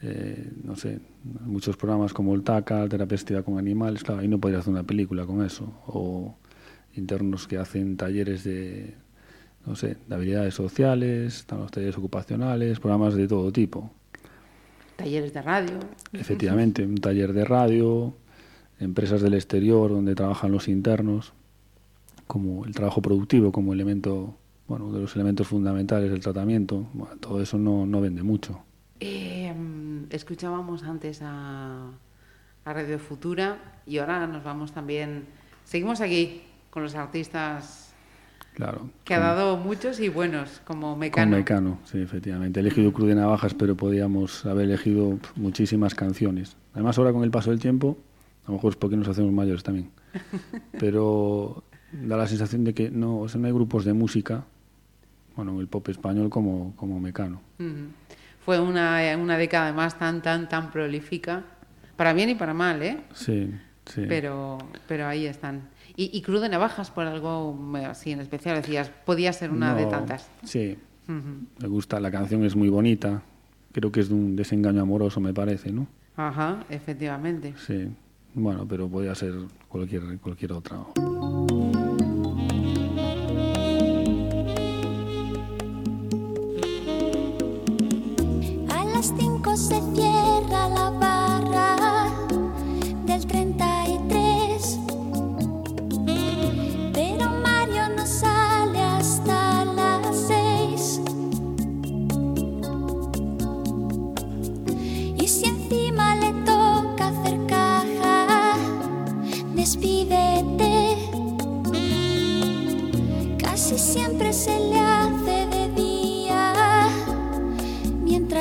Eh, 0.03 0.51
no 0.65 0.75
sé, 0.75 0.99
muchos 1.47 1.77
programas 1.77 2.13
como 2.13 2.35
el 2.35 2.43
TACA, 2.43 2.89
terapia 2.89 3.43
con 3.45 3.57
animales, 3.59 4.03
claro, 4.03 4.21
ahí 4.21 4.29
no 4.29 4.39
podría 4.39 4.59
hacer 4.59 4.73
una 4.73 4.83
película 4.83 5.25
con 5.27 5.45
eso. 5.45 5.73
O 5.87 6.37
internos 6.95 7.47
que 7.47 7.57
hacen 7.57 7.97
talleres 7.97 8.43
de, 8.43 8.97
no 9.67 9.77
sé, 9.77 9.97
de 10.07 10.15
habilidades 10.15 10.55
sociales, 10.55 11.39
están 11.39 11.61
los 11.61 11.71
talleres 11.71 11.97
ocupacionales, 11.97 12.81
programas 12.81 13.15
de 13.15 13.29
todo 13.29 13.53
tipo. 13.53 13.91
Talleres 14.97 15.33
de 15.33 15.43
radio. 15.43 15.79
Efectivamente, 16.13 16.85
un 16.85 16.97
taller 16.97 17.33
de 17.33 17.45
radio, 17.45 18.15
empresas 18.81 19.23
del 19.23 19.35
exterior 19.35 19.91
donde 19.91 20.15
trabajan 20.15 20.53
los 20.53 20.69
internos, 20.69 21.33
como 22.27 22.65
el 22.65 22.75
trabajo 22.75 23.03
productivo 23.03 23.53
como 23.53 23.73
elemento, 23.73 24.35
bueno, 24.67 24.93
de 24.93 25.01
los 25.01 25.15
elementos 25.15 25.49
fundamentales 25.49 26.11
del 26.11 26.21
tratamiento. 26.21 26.89
Bueno, 26.93 27.17
todo 27.17 27.41
eso 27.41 27.59
no, 27.59 27.87
no 27.87 28.01
vende 28.01 28.23
mucho. 28.23 28.63
Eh, 29.01 29.53
escuchábamos 30.11 30.83
antes 30.83 31.21
a, 31.23 31.91
a 32.65 32.73
Radio 32.73 32.99
Futura 32.99 33.81
y 33.87 33.99
ahora 33.99 34.27
nos 34.27 34.45
vamos 34.45 34.73
también. 34.73 35.27
Seguimos 35.65 36.01
aquí 36.01 36.43
con 36.71 36.83
los 36.83 36.95
artistas 36.95 37.92
Claro. 38.55 38.91
que 39.05 39.15
ha 39.15 39.19
dado 39.19 39.57
muchos 39.57 39.99
y 40.01 40.09
buenos, 40.09 40.61
como 40.67 40.91
Con 40.91 40.99
Mecano. 40.99 41.37
Mecano, 41.37 41.79
sí, 41.85 42.01
efectivamente. 42.01 42.61
He 42.61 42.63
elegido 42.63 42.93
Cruz 42.93 43.09
de 43.09 43.15
Navajas, 43.15 43.55
pero 43.55 43.77
podíamos 43.77 44.45
haber 44.45 44.67
elegido 44.67 45.19
muchísimas 45.37 45.95
canciones. 45.95 46.57
Además, 46.75 46.99
ahora 46.99 47.13
con 47.13 47.25
el 47.25 47.31
paso 47.31 47.51
del 47.51 47.61
tiempo, 47.61 47.97
a 48.45 48.49
lo 48.49 48.55
mejor 48.55 48.73
es 48.73 48.77
porque 48.77 48.97
nos 48.97 49.09
hacemos 49.09 49.33
mayores 49.33 49.63
también, 49.63 49.91
pero 50.79 51.65
da 51.93 52.17
la 52.17 52.27
sensación 52.27 52.65
de 52.65 52.75
que 52.75 52.91
no, 52.91 53.19
o 53.21 53.29
sea, 53.29 53.41
no 53.41 53.47
hay 53.47 53.53
grupos 53.53 53.85
de 53.85 53.93
música, 53.93 54.45
bueno, 55.37 55.53
en 55.53 55.61
el 55.61 55.69
pop 55.69 55.89
español 55.89 56.29
como, 56.29 56.75
como 56.77 57.01
Mecano. 57.01 57.41
Fue 58.45 58.61
una, 58.61 59.01
una 59.19 59.37
década 59.39 59.65
además 59.67 59.99
tan, 59.99 60.21
tan, 60.21 60.49
tan 60.49 60.71
prolífica, 60.71 61.45
para 61.97 62.13
bien 62.13 62.31
y 62.31 62.35
para 62.35 62.53
mal, 62.53 62.83
¿eh? 62.83 62.99
Sí, 63.15 63.51
sí. 63.87 64.05
Pero, 64.09 64.59
pero 64.89 65.07
ahí 65.07 65.27
están. 65.27 65.69
Y, 65.97 66.17
y 66.17 66.23
Cruz 66.23 66.41
de 66.41 66.49
Navajas, 66.49 66.91
por 66.91 67.07
algo 67.07 67.57
eh, 67.77 67.85
así 67.85 68.13
en 68.13 68.21
especial, 68.21 68.57
decías, 68.57 68.91
podía 69.05 69.33
ser 69.33 69.51
una 69.51 69.75
de 69.75 69.85
No, 69.85 69.91
tantas. 69.91 70.29
Sí, 70.45 70.79
Ujú. 71.09 71.47
me 71.59 71.69
gusta, 71.69 72.01
la 72.01 72.11
canción 72.11 72.45
es 72.45 72.57
muy 72.57 72.69
bonita, 72.69 73.23
creo 73.73 73.93
que 73.93 74.01
es 74.01 74.09
de 74.09 74.15
un 74.15 74.37
desengaño 74.37 74.83
amoroso, 74.83 75.21
me 75.21 75.35
parece, 75.35 75.73
¿no? 75.73 75.87
Ajá, 76.17 76.65
efectivamente. 76.69 77.55
Sí, 77.67 77.89
bueno, 78.35 78.67
pero 78.69 78.89
podía 78.89 79.15
ser 79.15 79.35
cualquier, 79.69 80.19
cualquier 80.19 80.53
otra. 80.53 80.79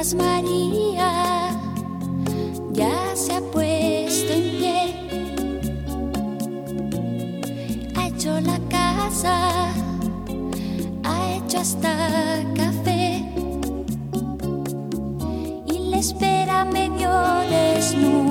Estás 0.02 0.16
María, 0.16 1.52
ya 2.72 3.16
se 3.16 3.36
ha 3.36 3.40
puesto 3.40 4.34
en 4.34 4.58
pie, 4.58 4.96
ha 7.96 8.08
hecho 8.08 8.40
la 8.42 8.58
casa, 8.68 9.70
ha 11.04 11.36
hecho 11.36 11.60
hasta 11.60 12.44
café 12.56 13.24
y 15.68 15.78
le 15.92 16.00
espera 16.00 16.66
medio 16.66 17.12
desnudo. 17.52 18.31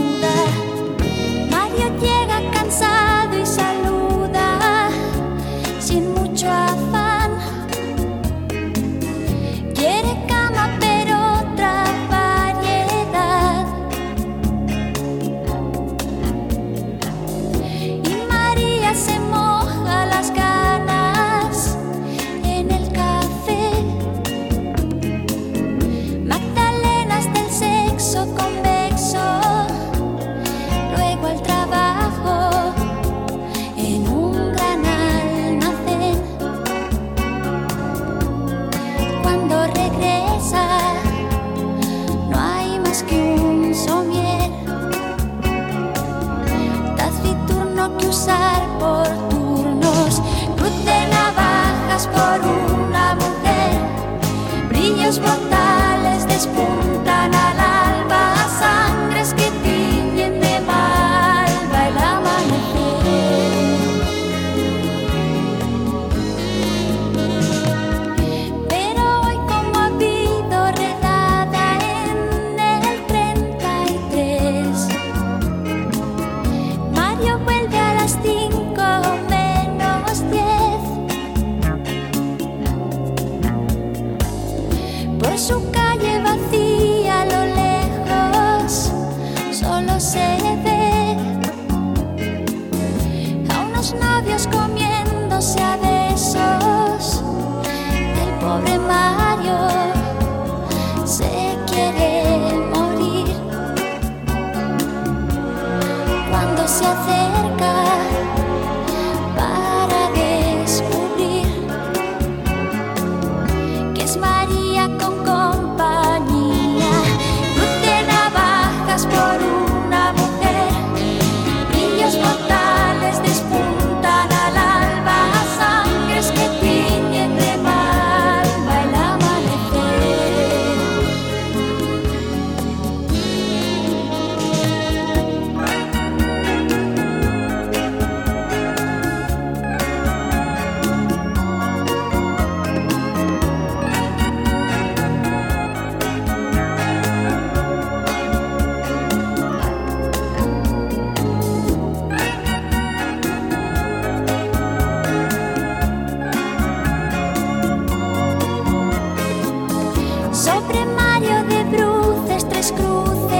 Sobre 160.51 160.85
Mario 160.85 161.45
de 161.45 161.63
bruces, 161.65 162.49
tres 162.49 162.73
cruces 162.73 163.40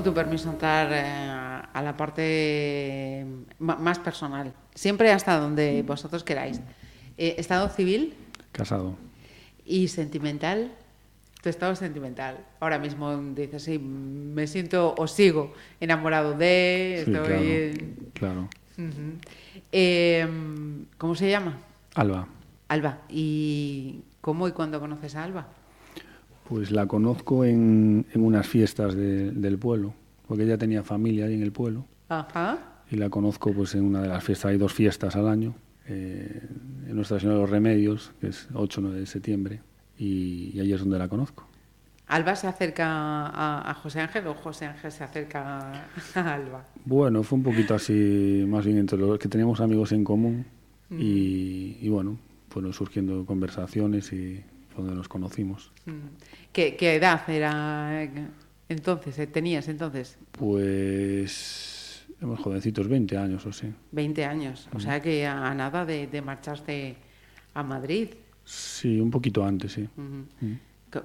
con 0.00 0.04
tu 0.04 0.14
permiso, 0.14 0.50
entrar 0.50 0.88
eh, 0.92 1.68
a 1.72 1.82
la 1.82 1.94
parte 1.94 2.22
eh, 2.24 3.26
más 3.58 3.98
personal. 3.98 4.54
Siempre 4.74 5.12
hasta 5.12 5.38
donde 5.38 5.82
vosotros 5.82 6.24
queráis. 6.24 6.60
Eh, 7.18 7.34
¿Estado 7.36 7.68
civil? 7.68 8.14
Casado. 8.50 8.96
¿Y 9.66 9.88
sentimental? 9.88 10.72
Tu 11.42 11.50
estado 11.50 11.76
sentimental. 11.76 12.38
Ahora 12.60 12.78
mismo 12.78 13.14
dices, 13.34 13.62
sí, 13.62 13.78
me 13.78 14.46
siento 14.46 14.94
o 14.96 15.06
sigo 15.06 15.52
enamorado 15.80 16.32
de... 16.32 17.00
Estoy... 17.00 17.74
Sí, 17.74 17.96
claro. 18.14 18.48
Em, 19.70 20.86
¿Cómo 20.96 21.14
se 21.14 21.30
llama? 21.30 21.58
Alba. 21.94 22.26
Alba. 22.68 22.98
¿Y 23.10 24.00
cómo 24.22 24.48
y 24.48 24.52
cuándo 24.52 24.80
conoces 24.80 25.14
a 25.14 25.24
Alba? 25.24 25.48
Pues 26.50 26.70
la 26.70 26.86
conozco 26.86 27.44
en, 27.44 28.04
unas 28.14 28.46
fiestas 28.46 28.94
del 28.94 29.58
pueblo, 29.58 29.94
porque 30.26 30.42
ella 30.44 30.58
tenía 30.58 30.82
familia 30.82 31.24
ahí 31.24 31.34
en 31.34 31.42
el 31.42 31.52
pueblo. 31.52 31.86
Ajá. 32.08 32.58
Y 32.90 32.96
la 32.96 33.08
conozco 33.08 33.52
pues 33.52 33.74
en 33.74 33.84
una 33.84 34.02
de 34.02 34.08
las 34.08 34.22
fiestas, 34.22 34.50
hay 34.50 34.58
dos 34.58 34.74
fiestas 34.74 35.16
al 35.16 35.28
año, 35.28 35.54
eh, 35.86 36.42
en 36.88 36.94
Nuestra 36.96 37.18
Señora 37.20 37.36
de 37.36 37.42
los 37.42 37.50
Remedios, 37.50 38.12
que 38.20 38.28
es 38.28 38.48
8 38.52 38.80
9 38.82 39.00
de 39.00 39.06
septiembre, 39.06 39.60
y, 39.96 40.50
y 40.52 40.60
ahí 40.60 40.72
es 40.72 40.80
donde 40.80 40.98
la 40.98 41.08
conozco. 41.08 41.50
Alba 42.10 42.34
se 42.34 42.48
acerca 42.48 42.86
a, 42.88 43.72
José 43.74 44.00
Ángel 44.00 44.26
o 44.26 44.34
José 44.34 44.66
Ángel 44.66 44.90
se 44.90 45.04
acerca 45.04 45.84
a 46.16 46.34
Alba. 46.34 46.64
Bueno, 46.84 47.22
fue 47.22 47.38
un 47.38 47.44
poquito 47.44 47.74
así, 47.74 48.44
más 48.48 48.64
bien 48.64 48.78
entre 48.78 48.98
los 48.98 49.16
que 49.16 49.28
teníamos 49.28 49.60
amigos 49.60 49.92
en 49.92 50.02
común 50.02 50.44
y, 50.90 51.78
mm. 51.80 51.90
bueno, 51.90 52.18
fueron 52.48 52.72
surgiendo 52.72 53.24
conversaciones 53.24 54.12
y 54.12 54.42
donde 54.76 54.96
nos 54.96 55.06
conocimos. 55.06 55.70
Mm. 55.86 55.92
¿Qué, 56.52 56.76
qué 56.76 56.96
edad 56.96 57.28
era 57.28 58.02
eh, 58.04 58.10
entonces? 58.68 59.18
eh, 59.18 59.26
¿Tenías 59.26 59.68
entonces? 59.68 60.18
Pues, 60.32 62.06
hemos 62.20 62.40
jovencitos, 62.40 62.88
20 62.88 63.16
años 63.16 63.46
o 63.46 63.52
sí. 63.52 63.72
20 63.92 64.24
años. 64.24 64.68
O 64.74 64.80
sea 64.80 65.00
que 65.00 65.26
a, 65.26 65.54
nada 65.54 65.84
de, 65.84 66.06
de 66.06 66.22
marcharse 66.22 66.96
a 67.54 67.62
Madrid. 67.62 68.08
Sí, 68.44 69.00
un 69.00 69.10
poquito 69.10 69.44
antes, 69.44 69.72
sí. 69.72 69.88
Mm. 69.96 70.54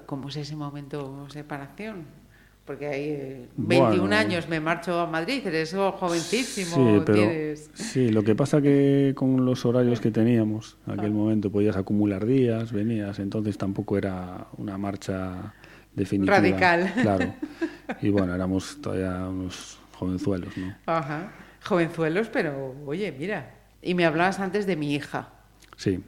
¿Cómo 0.06 0.28
es 0.28 0.36
ese 0.36 0.56
momento 0.56 1.24
de 1.26 1.32
separación? 1.32 2.04
Porque 2.66 2.86
hay 2.88 3.02
eh, 3.10 3.46
21 3.56 4.00
Bueno. 4.00 4.16
años, 4.16 4.48
me 4.48 4.58
marcho 4.58 4.98
a 4.98 5.06
Madrid, 5.06 5.46
eres 5.46 5.72
jovencísimo, 5.72 6.74
Sí, 6.74 7.02
pero 7.06 7.18
tienes... 7.28 7.70
sí, 7.74 8.08
lo 8.08 8.24
que 8.24 8.34
pasa 8.34 8.60
que 8.60 9.12
con 9.14 9.44
los 9.44 9.64
horarios 9.64 10.00
que 10.00 10.10
teníamos, 10.10 10.76
en 10.86 10.98
aquel 10.98 11.12
momento 11.12 11.50
podías 11.50 11.76
acumular 11.76 12.26
días, 12.26 12.72
venías, 12.72 13.20
entonces 13.20 13.56
tampoco 13.56 13.96
era 13.96 14.48
una 14.56 14.76
marcha 14.78 15.54
definitiva. 15.94 16.36
Radical. 16.38 16.92
Claro. 17.00 17.34
Y 18.02 18.08
bueno, 18.10 18.34
éramos 18.34 18.78
todavía 18.82 19.28
unos 19.28 19.78
jovenzuelos, 19.92 20.56
¿no? 20.56 20.74
Ajá. 20.86 21.30
Jovenzuelos, 21.64 22.28
pero 22.28 22.74
oye, 22.84 23.14
mira. 23.16 23.54
Y 23.80 23.94
me 23.94 24.04
hablabas 24.04 24.40
antes 24.40 24.66
de 24.66 24.74
mi 24.74 24.92
hija. 24.92 25.28
Sí, 25.76 26.00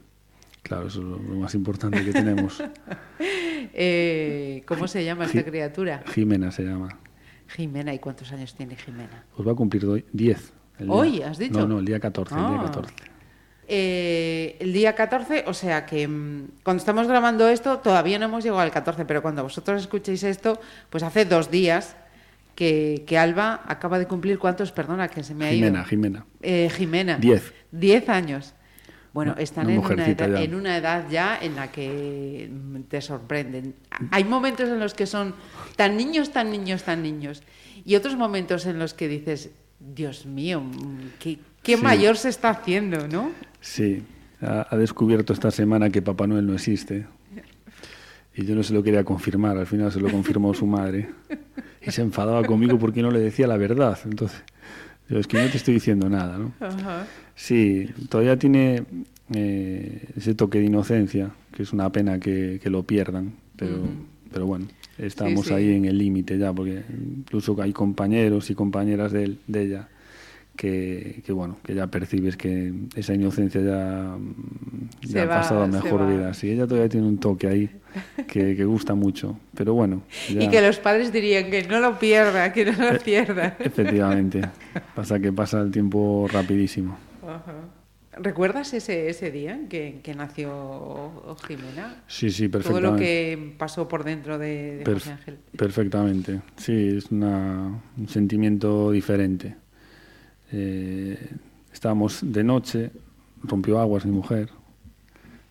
claro, 0.61 0.87
eso 0.87 0.99
es 0.99 1.05
lo 1.05 1.17
más 1.35 1.55
importante 1.55 2.03
que 2.03 2.11
tenemos. 2.11 2.61
Eh, 3.73 4.63
¿Cómo 4.65 4.87
se 4.87 5.03
llama 5.03 5.25
esta 5.25 5.43
criatura? 5.43 6.03
Jimena 6.13 6.51
se 6.51 6.63
llama. 6.63 6.97
Jimena. 7.47 7.93
¿Y 7.93 7.99
cuántos 7.99 8.31
años 8.31 8.53
tiene 8.55 8.75
Jimena? 8.75 9.23
Pues 9.35 9.47
va 9.47 9.51
a 9.53 9.55
cumplir 9.55 9.83
do- 9.85 9.99
10. 10.13 10.53
el 10.79 10.85
día- 10.87 10.95
¿Hoy, 10.95 11.21
has 11.21 11.37
dicho? 11.37 11.59
No, 11.59 11.67
no, 11.67 11.79
el 11.79 11.85
día 11.85 11.99
14, 11.99 12.35
el 12.35 12.41
día 12.41 12.57
Ah. 12.59 12.63
14. 12.65 12.93
Eh, 13.71 14.57
el 14.59 14.73
día 14.73 14.95
14, 14.95 15.43
o 15.45 15.53
sea 15.53 15.85
que 15.85 16.07
mm, 16.07 16.47
cuando 16.63 16.79
estamos 16.81 17.07
grabando 17.07 17.47
esto 17.49 17.77
todavía 17.79 18.17
no 18.17 18.25
hemos 18.25 18.43
llegado 18.43 18.61
al 18.61 18.71
14, 18.71 19.05
pero 19.05 19.21
cuando 19.21 19.43
vosotros 19.43 19.81
escuchéis 19.81 20.23
esto, 20.23 20.59
pues 20.89 21.03
hace 21.03 21.25
dos 21.25 21.51
días 21.51 21.95
que, 22.55 23.03
que 23.05 23.17
Alba 23.19 23.61
acaba 23.67 23.99
de 23.99 24.07
cumplir 24.07 24.39
cuántos, 24.39 24.71
perdona, 24.71 25.07
que 25.07 25.21
se 25.23 25.35
me 25.35 25.47
ha 25.47 25.51
Jimena, 25.51 25.79
ido. 25.79 25.85
Jimena. 25.87 26.25
Eh, 26.41 26.69
Jimena. 26.75 27.17
Diez. 27.19 27.53
Diez 27.71 28.09
años. 28.09 28.55
Bueno, 29.13 29.35
están 29.37 29.67
una 29.67 29.75
en, 29.75 29.79
una 29.93 30.07
edad, 30.07 30.29
ya. 30.29 30.41
en 30.43 30.55
una 30.55 30.77
edad 30.77 31.05
ya 31.09 31.39
en 31.41 31.55
la 31.55 31.71
que 31.71 32.49
mm, 32.51 32.81
te 32.83 33.01
sorprenden. 33.01 33.73
Hay 34.11 34.23
momentos 34.23 34.69
en 34.69 34.79
los 34.79 34.93
que 34.93 35.05
son 35.07 35.33
tan 35.75 35.97
niños, 35.97 36.31
tan 36.31 36.51
niños, 36.51 36.83
tan 36.83 37.01
niños. 37.01 37.41
Y 37.85 37.95
otros 37.95 38.15
momentos 38.15 38.65
en 38.67 38.77
los 38.77 38.93
que 38.93 39.07
dices, 39.07 39.49
Dios 39.79 40.25
mío, 40.25 40.61
mm, 40.61 40.97
qué, 41.19 41.39
qué 41.63 41.77
Sí. 41.77 41.83
mayor 41.83 42.17
se 42.17 42.29
está 42.29 42.49
haciendo, 42.51 43.07
¿no? 43.07 43.31
Sí, 43.61 44.03
ha, 44.41 44.67
ha 44.69 44.77
descubierto 44.77 45.33
esta 45.33 45.49
semana 45.51 45.89
que 45.89 46.01
Papá 46.01 46.27
Noel 46.27 46.45
no 46.45 46.53
existe. 46.53 47.07
Y 48.35 48.45
yo 48.45 48.55
no 48.55 48.63
se 48.63 48.73
lo 48.73 48.83
quería 48.83 49.03
confirmar, 49.03 49.57
al 49.57 49.65
final 49.67 49.91
se 49.91 49.99
lo 49.99 50.09
confirmó 50.09 50.53
su 50.53 50.65
madre. 50.65 51.09
Y 51.81 51.91
se 51.91 52.01
enfadaba 52.01 52.43
conmigo 52.45 52.77
porque 52.77 53.01
no 53.01 53.09
le 53.11 53.19
decía 53.19 53.47
la 53.47 53.57
verdad. 53.57 53.97
Entonces, 54.05 54.43
es 55.09 55.27
que 55.27 55.41
no 55.41 55.49
te 55.49 55.57
estoy 55.57 55.75
diciendo 55.75 56.09
nada, 56.09 56.37
¿no? 56.37 56.53
Sí, 57.35 57.89
todavía 58.09 58.37
tiene 58.37 58.83
eh, 59.33 60.05
ese 60.15 60.35
toque 60.35 60.59
de 60.59 60.65
inocencia, 60.65 61.31
que 61.51 61.63
es 61.63 61.73
una 61.73 61.91
pena 61.91 62.19
que, 62.19 62.59
que 62.61 62.69
lo 62.69 62.83
pierdan, 62.83 63.33
pero, 63.55 63.81
pero 64.31 64.45
bueno, 64.45 64.67
estamos 64.97 65.47
sí. 65.47 65.53
ahí 65.53 65.73
en 65.73 65.85
el 65.85 65.97
límite 65.97 66.37
ya, 66.37 66.53
porque 66.53 66.83
incluso 66.89 67.59
hay 67.61 67.73
compañeros 67.73 68.49
y 68.49 68.55
compañeras 68.55 69.11
de, 69.11 69.37
de 69.47 69.61
ella 69.63 69.87
que, 70.59 71.21
que, 71.25 71.31
bueno, 71.31 71.55
que 71.63 71.73
ya 71.73 71.87
percibes 71.87 72.35
que 72.35 72.73
esa 72.93 73.13
inocencia 73.13 73.61
ya, 73.61 74.17
ya 75.03 75.23
ha 75.23 75.25
va, 75.25 75.35
pasado 75.35 75.63
a 75.63 75.67
mejor 75.67 76.05
vida. 76.13 76.33
Sí, 76.33 76.51
ella 76.51 76.67
todavía 76.67 76.89
tiene 76.89 77.07
un 77.07 77.17
toque 77.17 77.47
ahí 77.47 77.69
que, 78.27 78.57
que 78.57 78.65
gusta 78.65 78.93
mucho, 78.93 79.39
pero 79.55 79.73
bueno. 79.73 80.01
ya- 80.29 80.43
Y 80.43 80.49
que 80.49 80.61
los 80.61 80.77
padres 80.79 81.13
dirían 81.13 81.49
que 81.49 81.63
no 81.63 81.79
lo 81.79 81.97
pierda, 81.97 82.51
que 82.51 82.65
no 82.65 82.71
Eh, 82.73 82.93
lo 82.93 82.99
pierda. 82.99 83.55
Efectivamente, 83.59 84.41
pasa 84.95 85.17
que 85.19 85.31
pasa 85.31 85.61
el 85.61 85.71
tiempo 85.71 86.27
rapidísimo. 86.29 86.97
¿Recuerdas 88.21 88.73
ese, 88.73 89.07
ese 89.09 89.31
día 89.31 89.53
en 89.55 89.69
que, 89.69 90.01
que 90.03 90.13
nació 90.13 91.35
Jimena? 91.47 92.03
Sí, 92.07 92.31
sí, 92.31 92.49
Todo 92.49 92.63
perfectamente. 92.63 92.91
lo 92.91 92.97
que 92.97 93.55
pasó 93.57 93.87
por 93.87 94.03
dentro 94.03 94.37
de, 94.37 94.79
de 94.83 94.93
José 94.93 95.11
Ángel. 95.11 95.37
Perfectamente, 95.55 96.41
sí, 96.57 96.97
es 96.97 97.11
una- 97.11 97.79
un 97.97 98.09
sentimiento 98.09 98.91
diferente. 98.91 99.55
Eh, 100.51 101.17
estábamos 101.71 102.19
de 102.21 102.43
noche, 102.43 102.91
rompió 103.43 103.79
aguas 103.79 104.05
mi 104.05 104.11
mujer, 104.11 104.49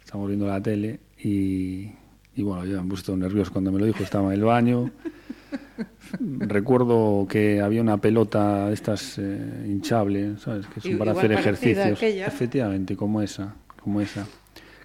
estábamos 0.00 0.28
viendo 0.28 0.46
la 0.46 0.60
tele 0.62 1.00
y, 1.22 1.90
y 2.34 2.42
bueno, 2.42 2.64
yo 2.64 2.82
me 2.82 2.88
puse 2.88 3.04
todo 3.04 3.16
nervioso 3.16 3.52
cuando 3.52 3.72
me 3.72 3.78
lo 3.78 3.86
dijo, 3.86 4.02
estaba 4.02 4.28
en 4.28 4.40
el 4.40 4.44
baño. 4.44 4.90
Recuerdo 6.20 7.26
que 7.28 7.60
había 7.60 7.80
una 7.80 7.98
pelota 7.98 8.68
de 8.68 8.74
estas 8.74 9.18
eh, 9.18 9.66
hinchable, 9.66 10.36
¿sabes? 10.38 10.66
Que 10.66 10.80
son 10.80 10.98
para 10.98 11.12
hacer 11.12 11.32
ejercicios. 11.32 12.02
Efectivamente, 12.02 12.96
como 12.96 13.22
esa, 13.22 13.54
como 13.82 14.00
esa. 14.00 14.26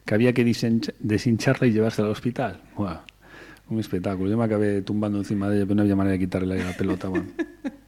Que 0.06 0.16
había 0.16 0.34
que 0.34 0.44
deshincharla 1.00 1.68
y 1.68 1.72
llevársela 1.72 2.08
al 2.08 2.12
hospital. 2.12 2.62
Buah, 2.76 3.02
un 3.70 3.80
espectáculo. 3.80 4.30
Yo 4.30 4.38
me 4.38 4.44
acabé 4.44 4.82
tumbando 4.82 5.18
encima 5.18 5.50
de 5.50 5.58
ella, 5.58 5.66
pero 5.66 5.76
no 5.76 5.82
había 5.84 5.96
manera 5.96 6.14
de 6.14 6.20
quitarle 6.20 6.64
la 6.64 6.74
pelota. 6.74 7.08
bueno. 7.08 7.28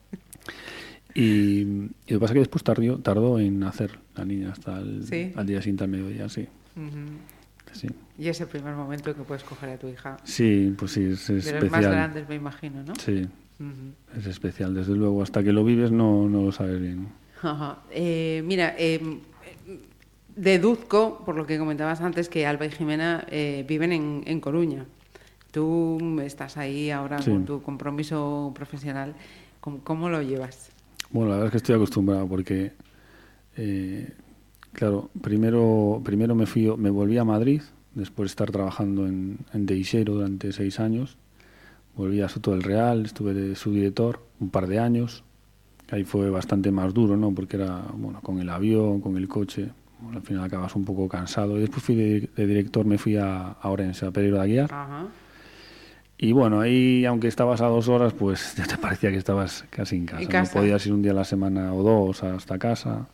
Y, 1.15 1.61
y 1.61 1.75
lo 1.79 1.89
que 2.07 2.19
pasa 2.19 2.25
es 2.25 2.33
que 2.33 2.39
después 2.39 2.63
tardó, 2.63 2.99
tardó 2.99 3.39
en 3.39 3.57
nacer 3.59 3.97
la 4.15 4.25
niña 4.25 4.51
hasta 4.51 4.77
el 4.79 5.03
Sí. 5.07 5.31
al 5.35 5.45
día 5.47 5.61
siguiente 5.61 5.85
al 5.85 5.89
mediodía, 5.89 6.27
sí. 6.29 6.47
Ujú. 6.75 6.89
Sí, 7.71 7.87
Y 8.17 8.27
ese 8.29 8.45
primer 8.47 8.73
momento 8.75 9.09
en 9.09 9.15
que 9.17 9.23
puedes 9.23 9.43
coger 9.43 9.69
a 9.69 9.77
tu 9.77 9.87
hija. 9.87 10.17
sí 10.23 10.73
pues 10.77 10.91
sí, 10.91 11.03
es 11.05 11.27
De 11.27 11.33
los 11.35 11.45
más 11.45 11.63
especial. 11.63 11.91
grandes, 11.91 12.29
me 12.29 12.35
imagino, 12.35 12.83
¿no? 12.83 12.93
Sí, 12.95 13.25
es 14.17 14.25
especial. 14.27 14.73
Desde 14.73 14.93
luego, 14.95 15.21
hasta 15.23 15.41
que 15.43 15.51
lo 15.53 15.63
vives 15.65 15.91
no, 15.91 16.27
no 16.29 16.43
lo 16.43 16.51
sabes 16.51 16.79
bien. 16.79 17.07
Ajá. 17.41 17.79
Eh, 17.91 18.43
mira, 18.45 18.75
eh, 18.77 19.19
deduzco, 20.35 21.21
por 21.25 21.35
lo 21.35 21.45
que 21.45 21.57
comentabas 21.57 22.01
antes, 22.01 22.29
que 22.29 22.45
Alba 22.45 22.65
y 22.65 22.71
Jimena 22.71 23.25
eh, 23.29 23.65
viven 23.67 23.91
en, 23.91 24.23
en 24.25 24.39
Coruña. 24.41 24.85
Tú 25.51 26.19
estás 26.21 26.57
ahí 26.57 26.91
ahora 26.91 27.21
Sí. 27.21 27.31
con 27.31 27.45
tu 27.45 27.61
compromiso 27.61 28.51
profesional. 28.55 29.15
¿Cómo, 29.61 29.79
cómo 29.83 30.09
lo 30.09 30.21
llevas? 30.21 30.69
Bueno, 31.11 31.29
la 31.29 31.35
verdad 31.35 31.47
es 31.47 31.51
que 31.51 31.57
estoy 31.57 31.75
acostumbrado 31.75 32.27
porque, 32.27 32.73
eh, 33.57 34.13
claro, 34.73 35.09
primero, 35.21 36.01
primero 36.03 36.35
me, 36.35 36.45
fui, 36.45 36.71
me 36.77 36.89
volví 36.89 37.17
a 37.17 37.23
Madrid, 37.23 37.61
después 37.93 38.27
de 38.27 38.31
estar 38.31 38.51
trabajando 38.51 39.07
en, 39.07 39.39
en 39.53 39.65
durante 40.05 40.51
seis 40.51 40.79
años. 40.79 41.17
Volví 41.95 42.21
a 42.21 42.27
Soto 42.27 42.51
del 42.51 42.63
Real, 42.63 43.05
estuve 43.05 43.33
de 43.33 43.55
subdirector 43.55 44.19
un 44.39 44.49
par 44.49 44.67
de 44.67 44.79
años. 44.79 45.23
Ahí 45.91 46.03
fue 46.03 46.29
bastante 46.29 46.71
más 46.71 46.93
duro, 46.93 47.15
¿no? 47.15 47.33
Porque 47.33 47.55
era, 47.55 47.83
bueno, 47.93 48.19
con 48.21 48.39
el 48.39 48.49
avión, 48.49 48.99
con 48.99 49.15
el 49.15 49.27
coche, 49.27 49.69
al 50.13 50.21
final 50.21 50.43
acabas 50.43 50.75
un 50.75 50.83
poco 50.83 51.07
cansado. 51.07 51.57
Y 51.57 51.61
después 51.61 51.83
fui 51.83 51.95
de, 51.95 52.29
de 52.35 52.47
director, 52.47 52.85
me 52.85 52.97
fui 52.97 53.15
a, 53.15 53.51
a 53.51 53.69
Orense, 53.69 54.05
a 54.05 54.11
Pereiro 54.11 54.37
de 54.37 54.43
Aguiar. 54.43 54.73
Ajá. 54.73 55.07
Y 56.17 56.31
bueno, 56.31 56.61
ahí, 56.61 57.03
aunque 57.05 57.27
estabas 57.27 57.59
a 57.59 57.65
dos 57.67 57.89
horas, 57.89 58.13
pues 58.13 58.55
ya 58.57 58.65
te 58.65 58.77
parecía 58.77 59.11
que 59.11 59.17
estabas 59.17 59.65
casi 59.69 59.97
en 59.97 60.05
casa. 60.05 60.21
En 60.21 60.27
casa. 60.29 60.55
No 60.55 60.61
podías 60.61 60.85
ir 60.85 60.93
un 60.93 61.01
día 61.01 61.11
a 61.11 61.15
la 61.15 61.25
semana 61.25 61.73
o 61.73 61.83
dos 61.83 62.23
hasta 62.23 62.57
casa. 62.57 63.07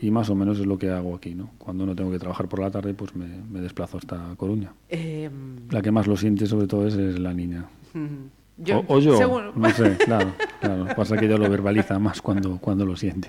Y 0.00 0.10
más 0.10 0.30
o 0.30 0.34
menos 0.36 0.58
es 0.60 0.66
lo 0.66 0.78
que 0.78 0.90
hago 0.90 1.14
aquí, 1.16 1.34
¿no? 1.34 1.50
Cuando 1.58 1.84
no 1.84 1.94
tengo 1.96 2.10
que 2.12 2.18
trabajar 2.18 2.48
por 2.48 2.60
la 2.60 2.70
tarde, 2.70 2.94
pues 2.94 3.14
me, 3.16 3.26
me 3.50 3.60
desplazo 3.60 3.98
hasta 3.98 4.34
Coruña. 4.36 4.72
Eh, 4.88 5.28
La 5.70 5.82
que 5.82 5.90
más 5.90 6.06
lo 6.06 6.16
siente, 6.16 6.46
sobre 6.46 6.66
todo, 6.68 6.86
es, 6.86 6.94
es 6.94 7.18
la 7.18 7.34
niña. 7.34 7.66
ujú. 7.94 8.76
o, 8.88 8.94
o 8.94 9.00
yo, 9.00 9.52
no 9.56 9.70
sé, 9.70 9.96
claro, 10.04 10.32
claro. 10.60 10.86
Pasa 10.96 11.16
que 11.16 11.26
ella 11.26 11.36
lo 11.38 11.50
verbaliza 11.50 11.98
más 11.98 12.22
cuando, 12.22 12.58
cuando 12.58 12.86
lo 12.86 12.94
siente. 12.96 13.28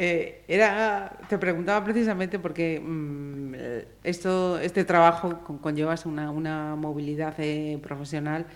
Eh, 0.00 0.44
era, 0.46 1.18
te 1.28 1.38
preguntaba 1.38 1.84
precisamente 1.84 2.38
porque 2.38 2.80
mm, 2.80 3.54
eh, 3.56 3.88
esto, 4.04 4.58
este 4.60 4.84
trabajo 4.84 5.40
con- 5.44 5.58
conllevas 5.58 6.06
una, 6.06 6.30
una 6.30 6.76
movilidad 6.76 7.34
eh, 7.38 7.78
profesional 7.82 8.46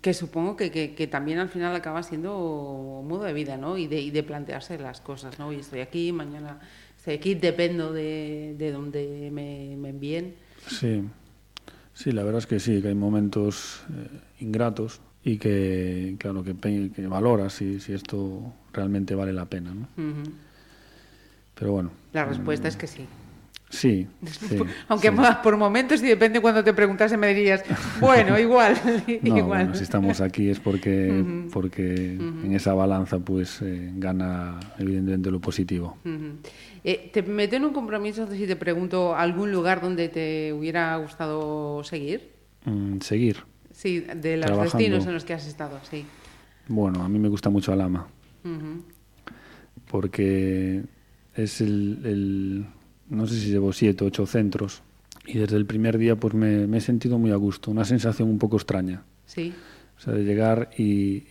que 0.00 0.14
supongo 0.14 0.56
que, 0.56 0.70
que- 0.70 0.94
que 0.94 1.06
también 1.06 1.38
al 1.40 1.48
final 1.50 1.74
acaba 1.76 2.02
siendo 2.02 3.02
modo 3.06 3.24
de 3.24 3.32
vida, 3.34 3.56
¿no? 3.58 3.76
Y 3.76 3.86
de, 3.86 4.00
y 4.00 4.10
de 4.10 4.22
plantearse 4.22 4.78
las 4.78 5.00
cosas, 5.02 5.38
¿no? 5.38 5.52
Y 5.52 5.56
estoy 5.56 5.80
aquí, 5.80 6.10
mañana 6.12 6.58
estoy 6.96 7.14
aquí, 7.14 7.34
dependo 7.34 7.92
de, 7.92 8.54
de 8.56 8.70
donde 8.72 9.30
me, 9.32 9.76
me 9.76 9.90
envíen. 9.90 10.36
Sí, 10.68 11.02
sí, 11.92 12.12
la 12.12 12.22
verdad 12.22 12.38
es 12.38 12.46
que 12.46 12.60
sí, 12.60 12.80
que 12.80 12.88
hay 12.88 12.94
momentos 12.94 13.82
eh, 13.90 14.20
ingratos 14.40 15.00
y 15.24 15.36
que, 15.38 16.16
claro, 16.18 16.42
que, 16.44 16.54
que 16.94 17.06
valoras 17.08 17.52
si, 17.52 17.80
si 17.80 17.92
esto 17.92 18.52
realmente 18.72 19.14
vale 19.14 19.32
la 19.32 19.44
pena, 19.46 19.74
¿no? 19.74 19.88
Pero 21.58 21.72
bueno. 21.72 21.90
La 22.12 22.24
respuesta 22.24 22.68
es 22.68 22.76
que 22.76 22.86
sí. 22.86 23.06
Sí. 23.70 24.06
sí, 24.26 24.58
Aunque 24.88 25.08
sí. 25.08 25.14
más 25.14 25.36
por 25.36 25.56
momentos, 25.56 26.02
y 26.02 26.06
depende 26.06 26.40
cuando 26.40 26.64
te 26.64 26.72
preguntase, 26.72 27.16
me 27.16 27.34
dirías, 27.34 27.62
bueno, 28.00 28.38
igual, 28.40 28.74
No, 29.22 29.36
igual. 29.36 29.44
bueno, 29.44 29.74
si 29.74 29.82
estamos 29.82 30.20
aquí 30.20 30.48
es 30.48 30.58
porque, 30.58 31.22
porque 31.52 32.14
en 32.14 32.54
esa 32.54 32.72
balanza 32.74 33.18
pues 33.18 33.60
eh, 33.60 33.90
gana 33.96 34.58
evidentemente 34.78 35.30
lo 35.30 35.40
positivo. 35.40 35.98
Eh, 36.84 37.10
¿Te 37.12 37.22
meto 37.22 37.56
en 37.56 37.64
un 37.66 37.72
compromiso 37.74 38.26
si 38.30 38.46
te 38.46 38.56
pregunto 38.56 39.14
algún 39.14 39.52
lugar 39.52 39.82
donde 39.82 40.08
te 40.08 40.52
hubiera 40.54 40.96
gustado 40.96 41.84
seguir? 41.84 42.30
Mm, 42.64 43.00
seguir. 43.00 43.44
Sí, 43.70 44.00
de 44.00 44.38
los 44.38 44.46
Trabajando. 44.46 44.78
destinos 44.78 45.06
en 45.06 45.12
los 45.14 45.24
que 45.24 45.34
has 45.34 45.46
estado, 45.46 45.78
sí. 45.90 46.06
Bueno, 46.68 47.02
a 47.04 47.08
mí 47.08 47.18
me 47.18 47.28
gusta 47.28 47.50
mucho 47.50 47.72
Alama 47.72 48.06
porque 49.90 50.82
es 51.38 51.60
el, 51.60 51.98
el- 52.04 52.66
no 53.10 53.26
sé 53.26 53.40
si 53.40 53.50
llevo 53.50 53.72
siete, 53.72 54.04
ocho 54.04 54.26
centros 54.26 54.82
y 55.26 55.38
desde 55.38 55.56
el 55.56 55.64
primer 55.66 55.96
día 55.98 56.16
pues 56.16 56.34
me, 56.34 56.66
me 56.66 56.78
he 56.78 56.80
sentido 56.80 57.18
muy 57.18 57.30
a 57.30 57.36
gusto, 57.36 57.70
una 57.70 57.84
sensación 57.84 58.28
un 58.28 58.38
poco 58.38 58.56
extraña. 58.56 59.02
Sí. 59.26 59.52
O 59.96 60.00
sea, 60.00 60.12
de 60.14 60.24
llegar 60.24 60.70
y, 60.78 60.84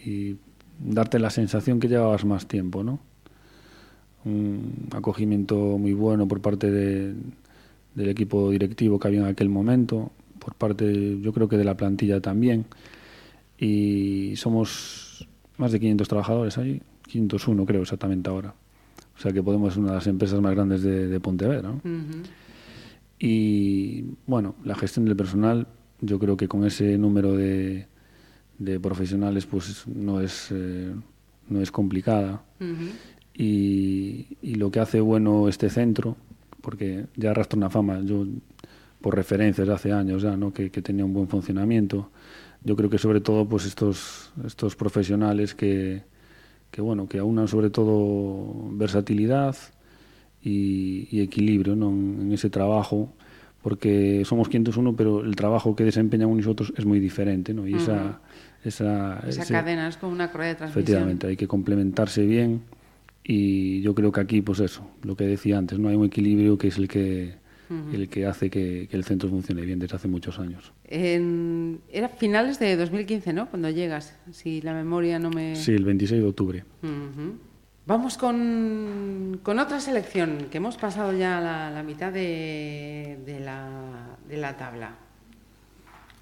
y 0.09 0.37
darte 0.79 1.19
la 1.19 1.29
sensación 1.29 1.79
que 1.79 1.87
llevabas 1.87 2.25
más 2.25 2.47
tiempo, 2.47 2.83
¿no? 2.83 2.99
Un 4.25 4.87
acogimiento 4.91 5.55
muy 5.77 5.93
bueno 5.93 6.27
por 6.27 6.41
parte 6.41 6.69
de- 6.71 7.13
del 7.95 8.09
equipo 8.09 8.51
directivo 8.51 8.99
que 8.99 9.07
había 9.07 9.21
en 9.21 9.25
aquel 9.27 9.49
momento, 9.49 10.11
por 10.39 10.53
parte, 10.55 11.19
yo 11.21 11.33
creo 11.33 11.47
que 11.47 11.57
de 11.57 11.63
la 11.63 11.75
plantilla 11.77 12.19
también. 12.21 12.65
Y 13.57 14.33
somos 14.35 15.27
más 15.57 15.71
de 15.71 15.79
500 15.79 16.07
trabajadores 16.07 16.57
allí, 16.57 16.81
501 17.07 17.65
creo 17.65 17.81
exactamente 17.81 18.29
ahora. 18.29 18.53
O 19.17 19.19
sea 19.21 19.31
que 19.31 19.41
Podemos 19.41 19.73
es 19.73 19.77
una 19.77 19.89
de 19.89 19.95
las 19.95 20.07
empresas 20.07 20.39
más 20.41 20.53
grandes 20.53 20.83
de, 20.83 21.07
de 21.07 21.19
Pontevedra, 21.19 21.69
¿no? 21.69 21.81
Y 23.19 24.05
bueno, 24.27 24.55
la 24.63 24.75
gestión 24.75 25.05
del 25.05 25.15
personal, 25.15 25.67
yo 26.01 26.19
creo 26.19 26.37
que 26.37 26.47
con 26.47 26.65
ese 26.65 26.97
número 26.99 27.35
de, 27.35 27.87
de 28.59 28.79
profesionales 28.79 29.47
pues 29.47 29.87
no 29.87 30.21
es, 30.21 30.49
eh, 30.51 30.93
no 31.49 31.61
es 31.61 31.71
complicada. 31.71 32.43
Y 33.33 34.55
lo 34.55 34.69
que 34.69 34.79
hace 34.79 34.99
bueno 34.99 35.47
este 35.47 35.69
centro, 35.69 36.15
porque 36.61 37.05
ya 37.15 37.31
arrastra 37.31 37.57
una 37.57 37.69
fama, 37.71 38.01
yo 38.01 38.25
por 39.01 39.15
referencias 39.15 39.67
de 39.67 39.73
hace 39.73 39.91
años 39.91 40.21
ya, 40.21 40.37
¿no? 40.37 40.53
que, 40.53 40.69
que 40.69 40.81
tenía 40.81 41.05
un 41.05 41.13
buen 41.13 41.27
funcionamiento, 41.27 42.11
yo 42.63 42.75
creo 42.75 42.89
que 42.89 42.97
sobre 42.97 43.21
todo 43.21 43.47
pues 43.47 43.65
estos, 43.65 44.31
estos 44.45 44.75
profesionales 44.75 45.55
que, 45.55 46.03
que 46.77 46.81
bueno, 46.83 47.09
que 47.09 47.17
aunan 47.17 47.47
sobre 47.47 47.71
todo 47.71 48.53
versatilidad 48.73 49.55
y, 50.43 51.07
y 51.09 51.21
equilibrio 51.21 51.75
¿no? 51.75 51.89
en, 51.89 52.31
ese 52.31 52.51
trabajo, 52.51 53.11
porque 53.63 54.21
somos 54.25 54.47
501, 54.47 54.95
pero 54.95 55.21
el 55.21 55.35
trabajo 55.35 55.75
que 55.75 55.83
desempeñamos 55.83 56.37
nosotros 56.37 56.71
es 56.77 56.85
muy 56.85 56.99
diferente, 56.99 57.51
¿no? 57.55 57.67
Y 57.67 57.73
esa, 57.77 58.21
esa, 58.63 59.23
Esa 59.27 59.41
ese- 59.41 59.53
cadena 59.53 59.87
es 59.87 59.97
como 59.97 60.11
una 60.13 60.31
correa 60.31 60.49
de 60.49 60.53
transmisión. 60.55 60.83
Efectivamente, 60.83 61.25
hay 61.25 61.35
que 61.35 61.47
complementarse 61.47 62.23
bien 62.27 62.61
y 63.23 63.81
yo 63.81 63.95
creo 63.95 64.11
que 64.11 64.21
aquí, 64.21 64.43
pues 64.43 64.59
eso, 64.59 64.87
lo 65.01 65.15
que 65.15 65.23
decía 65.25 65.57
antes, 65.57 65.79
no 65.79 65.89
hay 65.89 65.95
un 65.95 66.05
equilibrio 66.05 66.59
que 66.59 66.67
es 66.67 66.77
el 66.77 66.87
que, 66.87 67.33
el 67.69 68.07
que 68.09 68.25
hace 68.25 68.49
que, 68.49 68.87
que 68.89 68.95
el 68.97 69.03
centro 69.03 69.29
funcione 69.29 69.61
bien 69.61 69.79
desde 69.79 69.95
hace 69.97 70.07
muchos 70.07 70.39
años. 70.39 70.71
En- 70.85 71.81
era 71.91 72.07
finales 72.09 72.59
de 72.59 72.75
2015, 72.77 73.33
¿no? 73.33 73.49
Cuando 73.49 73.69
llegas, 73.69 74.15
si 74.31 74.61
la 74.61 74.73
memoria 74.73 75.19
no 75.19 75.29
me... 75.29 75.55
Sí, 75.55 75.73
el 75.73 75.83
26 75.85 76.21
de 76.21 76.27
octubre. 76.27 76.63
Vamos 77.85 78.17
con, 78.17 79.39
con 79.43 79.59
otra 79.59 79.79
selección, 79.79 80.47
que 80.51 80.57
hemos 80.57 80.75
pasado 80.77 81.13
ya 81.13 81.39
la, 81.39 81.71
la 81.71 81.83
mitad 81.83 82.11
de, 82.11 83.17
de 83.25 83.39
la, 83.39 84.17
de 84.27 84.37
la 84.37 84.57
tabla. 84.57 84.95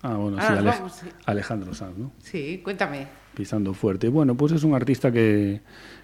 Ah, 0.04 0.16
bueno, 0.18 0.38
Ah, 0.40 0.56
sí, 0.60 0.64
vamos. 0.64 1.02
Alejandro 1.26 1.74
Sanz, 1.74 1.98
¿no? 1.98 2.12
Sí, 2.20 2.62
cuéntame. 2.64 3.08
Pisando 3.34 3.74
fuerte. 3.74 4.10
Bueno, 4.10 4.36
pues 4.36 4.52
es 4.52 4.64
un 4.64 4.76
artista 4.76 5.12
que, 5.12 5.62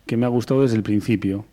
que 0.08 0.18
me 0.18 0.26
ha 0.26 0.30
gustado 0.30 0.64
desde 0.64 0.76
el 0.78 0.84
principio. 0.84 1.46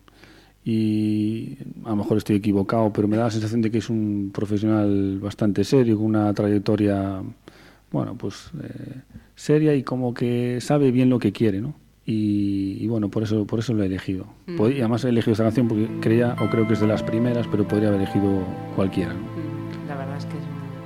Y 0.65 1.57
a 1.85 1.89
lo 1.89 1.95
mejor 1.95 2.17
estoy 2.17 2.35
equivocado, 2.37 2.91
pero 2.93 3.07
me 3.07 3.17
da 3.17 3.25
la 3.25 3.31
sensación 3.31 3.61
de 3.61 3.71
que 3.71 3.77
es 3.79 3.89
un 3.89 4.31
profesional 4.33 5.19
bastante 5.19 5.63
serio, 5.63 5.97
con 5.97 6.05
una 6.07 6.33
trayectoria, 6.33 7.21
bueno, 7.91 8.15
pues 8.15 8.51
eh, 8.61 9.01
seria 9.35 9.73
y 9.75 9.83
como 9.83 10.13
que 10.13 10.59
sabe 10.61 10.91
bien 10.91 11.09
lo 11.09 11.17
que 11.19 11.31
quiere, 11.31 11.61
¿no? 11.61 11.73
Y, 12.05 12.77
y 12.81 12.87
bueno, 12.87 13.09
por 13.09 13.23
eso, 13.23 13.45
por 13.45 13.59
eso 13.59 13.73
lo 13.73 13.83
he 13.83 13.85
elegido. 13.85 14.25
Pod- 14.57 14.71
Y 14.75 14.79
además 14.79 15.05
he 15.05 15.09
elegido 15.09 15.33
esta 15.33 15.43
canción 15.43 15.67
porque 15.67 15.87
creía, 16.01 16.35
o 16.41 16.49
creo 16.49 16.67
que 16.67 16.73
es 16.73 16.79
de 16.79 16.87
las 16.87 17.03
primeras, 17.03 17.47
pero 17.47 17.67
podría 17.67 17.89
haber 17.89 18.01
elegido 18.01 18.43
cualquiera. 18.75 19.13
¿no? 19.13 19.19
Mm, 19.21 19.87
La 19.87 19.95
verdad 19.95 20.17
es 20.17 20.25
que 20.25 20.37
es 20.37 20.43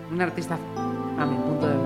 un, 0.09 0.15
un 0.15 0.21
artista, 0.21 0.57
a 1.17 1.25
mi 1.25 1.35
punto 1.37 1.67
de 1.67 1.77
ver 1.77 1.82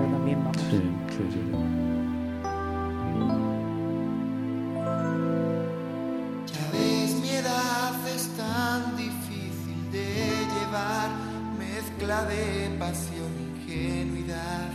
mezcla 12.08 12.24
de 12.24 12.70
pasión, 12.78 13.30
ingenuidad, 13.38 14.70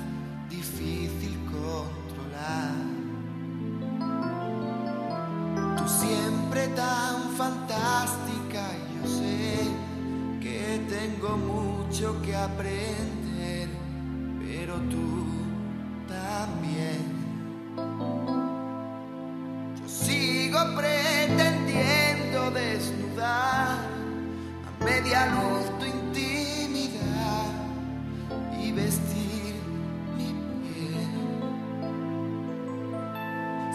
difícil 0.49 1.35
controlar. 1.45 2.73
Tú 5.77 5.87
siempre 5.87 6.67
tan 6.69 7.31
fantástica, 7.35 8.61
yo 8.93 9.07
sé 9.07 9.55
que 10.41 10.85
tengo 10.87 11.37
mucho 11.37 12.21
que 12.21 12.35
aprender, 12.35 13.67
pero 14.39 14.75
tú 14.91 15.25
también. 16.07 17.01
Yo 19.81 19.89
sigo 19.89 20.59
pretendiendo 20.75 22.51
desnudar 22.51 23.79
a 24.67 24.83
media 24.83 25.25
luz 25.27 25.79
tu 25.79 25.85
intimidad 25.85 26.42
vestir 28.75 29.55
mi 30.17 30.29
piel. 30.61 31.13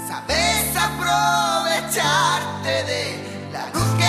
Sabes 0.09 0.77
aprovecharte 0.87 2.75
de 2.91 3.03
la 3.53 3.65
luz 3.75 3.91
que 3.99 4.08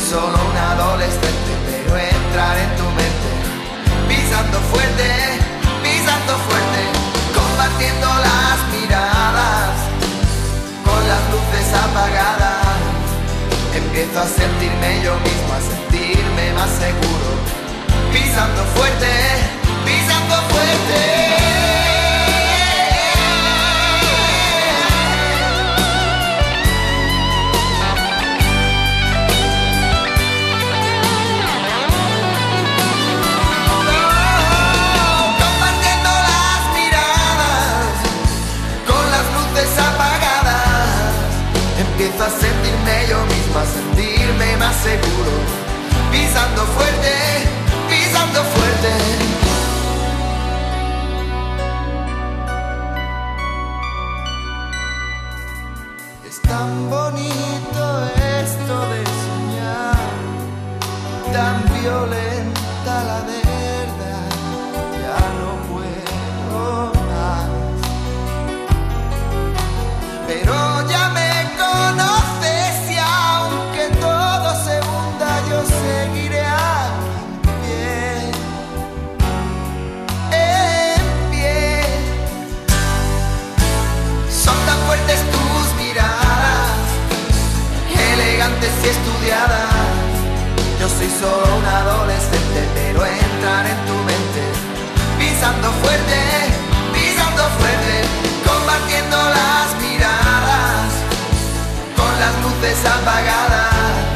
solo 0.00 0.38
un 0.50 0.56
adolescente, 0.56 1.52
pero 1.66 1.96
entrar 1.96 2.56
en 2.56 2.76
tu 2.76 2.84
mente, 2.98 3.30
pisando 4.08 4.58
fuerte, 4.70 5.08
pisando 5.82 6.32
fuerte, 6.46 6.80
compartiendo 7.34 8.06
las 8.06 8.58
miradas, 8.72 9.74
con 10.84 11.00
las 11.08 11.22
luces 11.32 11.68
apagadas. 11.74 12.78
Empiezo 13.74 14.20
a 14.20 14.26
sentirme 14.26 15.02
yo 15.02 15.14
mismo, 15.20 15.50
a 15.54 15.60
sentirme 15.60 16.52
más 16.54 16.70
seguro, 16.70 17.28
pisando 18.12 18.62
fuerte, 18.74 19.10
pisando 19.84 20.34
fuerte. 20.50 21.27
para 43.58 43.70
sentirme 43.70 44.56
más 44.56 44.76
seguro, 44.76 45.32
pisando 46.12 46.62
fuerte, 46.64 47.12
pisando 47.88 48.44
fuerte. 48.44 48.92
Es 56.28 56.40
tan 56.42 56.88
bonito 56.88 57.82
esto 58.42 58.74
de 58.92 59.04
soñar, 59.24 59.96
tan 61.32 61.80
violento. 61.80 62.27
Solo 91.20 91.56
un 91.56 91.64
adolescente, 91.64 92.60
pero 92.74 93.04
entrar 93.04 93.66
en 93.66 93.78
tu 93.86 93.94
mente, 94.06 94.42
pisando 95.18 95.68
fuerte, 95.82 96.18
pisando 96.94 97.42
fuerte, 97.58 97.94
compartiendo 98.46 99.16
las 99.16 99.66
miradas, 99.82 100.86
con 101.96 102.12
las 102.22 102.34
luces 102.44 102.78
apagadas. 102.86 104.14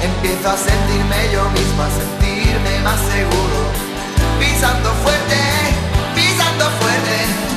Empiezo 0.00 0.50
a 0.50 0.56
sentirme 0.56 1.18
yo 1.32 1.42
mismo, 1.50 1.82
a 1.82 1.90
sentirme 1.90 2.72
más 2.86 3.00
seguro, 3.10 3.58
pisando 4.38 4.90
fuerte, 5.02 5.40
pisando 6.14 6.64
fuerte. 6.78 7.47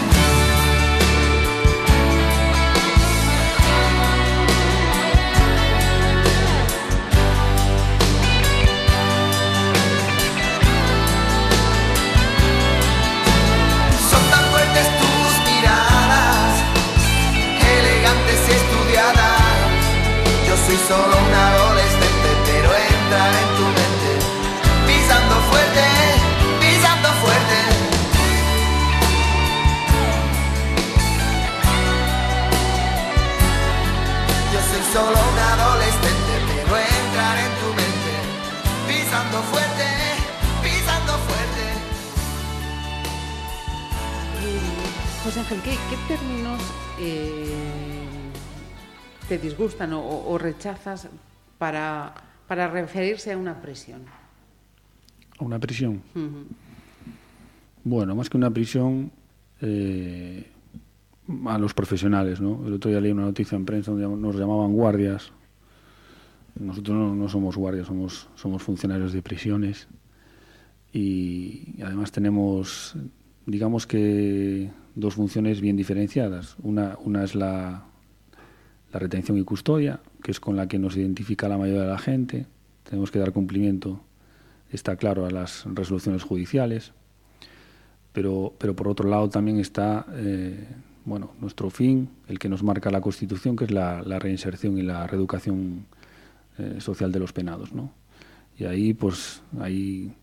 Soy 20.72 20.80
solo 20.88 21.04
un 21.04 21.34
adolescente, 21.34 22.30
pero 22.46 22.70
entrar 22.74 23.34
en 23.44 23.50
tu 23.58 23.66
mente, 23.78 24.12
pisando 24.88 25.36
fuerte, 25.50 25.86
pisando 26.62 27.10
fuerte. 27.22 27.60
Yo 34.54 34.60
soy 34.72 34.84
solo 34.94 35.18
un 35.32 35.40
adolescente, 35.40 36.34
pero 36.48 36.78
entrar 36.78 37.38
en 37.38 37.54
tu 37.60 37.68
mente, 37.82 38.14
pisando 38.88 39.44
fuerte, 39.52 39.88
pisando 40.64 41.14
fuerte. 41.28 41.66
Eh, 44.40 45.24
José 45.26 45.40
Ángel, 45.42 45.62
¿qué, 45.64 45.78
qué 45.90 45.98
términos 46.08 46.62
eh, 46.98 48.01
te 49.32 49.38
disgustan 49.38 49.94
o, 49.94 50.04
o 50.28 50.38
rechazas 50.38 51.08
para, 51.58 52.14
para 52.50 52.68
referirse 52.68 53.32
a 53.32 53.38
una 53.38 53.62
prisión? 53.62 54.02
A 55.40 55.46
una 55.46 55.58
prisión. 55.58 56.02
Bueno, 57.86 58.14
más 58.14 58.30
que 58.30 58.36
una 58.36 58.52
prisión, 58.52 59.10
eh, 59.62 60.52
a 61.46 61.58
los 61.58 61.74
profesionales, 61.74 62.42
¿no? 62.42 62.68
El 62.68 62.74
otro 62.74 62.92
día 62.92 63.00
leí 63.00 63.14
una 63.14 63.24
noticia 63.24 63.56
en 63.56 63.64
prensa 63.64 63.92
donde 63.92 64.06
nos 64.06 64.36
llamaban 64.36 64.74
guardias. 64.74 65.32
Nosotros 66.60 66.98
no, 66.98 67.16
no 67.16 67.30
somos 67.30 67.56
guardias, 67.56 67.88
somos, 67.88 68.28
somos 68.36 68.62
funcionarios 68.62 69.14
de 69.14 69.22
prisiones. 69.22 69.88
Y 70.92 71.82
además 71.82 72.12
tenemos, 72.12 72.98
digamos 73.46 73.88
que, 73.88 74.72
dos 74.96 75.14
funciones 75.14 75.62
bien 75.62 75.78
diferenciadas. 75.78 76.58
Una, 76.64 76.98
una 77.02 77.24
es 77.24 77.34
la, 77.34 77.86
la 78.92 79.00
retención 79.00 79.38
y 79.38 79.44
custodia, 79.44 80.02
que 80.24 80.32
es 80.32 80.40
con 80.40 80.56
la 80.56 80.68
que 80.68 80.80
nos 80.80 80.98
identifica 80.98 81.48
la 81.48 81.58
mayoría 81.58 81.84
de 81.84 81.88
la 81.88 82.00
gente. 82.00 82.46
Tenemos 82.84 83.12
que 83.12 83.20
dar 83.20 83.32
cumplimiento, 83.32 84.02
está 84.72 84.96
claro, 84.96 85.26
a 85.26 85.32
las 85.32 85.66
resoluciones 85.66 86.24
judiciales 86.24 86.94
pero, 88.14 88.54
pero 88.58 88.76
por 88.76 88.88
otro 88.88 89.10
lado 89.10 89.30
también 89.30 89.60
está 89.60 90.06
eh, 90.14 90.68
bueno, 91.06 91.32
nuestro 91.40 91.70
fin, 91.70 92.10
el 92.28 92.40
que 92.40 92.50
nos 92.50 92.64
marca 92.64 92.92
la 92.92 93.02
Constitución, 93.02 93.56
que 93.56 93.66
es 93.66 93.72
la, 93.72 94.02
reinserción 94.20 94.78
y 94.78 94.82
la 94.82 95.08
reeducación 95.08 95.86
eh, 96.58 96.78
social 96.80 97.12
de 97.12 97.20
los 97.20 97.34
penados. 97.34 97.74
¿no? 97.74 97.92
Y 98.58 98.66
ahí 98.66 98.94
pues 98.94 99.42
hay 99.60 100.14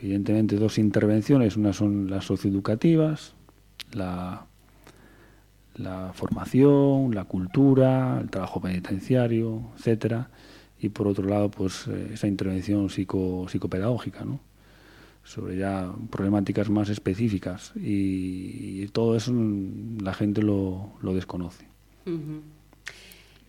evidentemente 0.00 0.56
dos 0.56 0.78
intervenciones, 0.78 1.56
una 1.56 1.72
son 1.72 2.10
las 2.10 2.24
socioeducativas, 2.24 3.34
la, 3.92 4.46
la 5.78 6.12
formación, 6.12 7.14
la 7.14 7.24
cultura, 7.24 8.18
el 8.20 8.30
trabajo 8.30 8.60
penitenciario, 8.60 9.62
etcétera, 9.76 10.28
y 10.80 10.88
por 10.90 11.06
otro 11.08 11.26
lado 11.26 11.50
pues 11.50 11.86
eh, 11.88 12.10
esa 12.14 12.26
intervención 12.26 12.88
psico, 12.90 13.46
psicopedagógica, 13.48 14.24
¿no? 14.24 14.40
sobre 15.24 15.58
ya 15.58 15.92
problemáticas 16.10 16.70
más 16.70 16.88
específicas 16.88 17.72
y, 17.76 18.82
y 18.82 18.88
todo 18.88 19.14
eso 19.14 19.30
mm, 19.32 19.98
la 20.02 20.14
gente 20.14 20.42
lo, 20.42 20.92
lo 21.02 21.14
desconoce. 21.14 21.66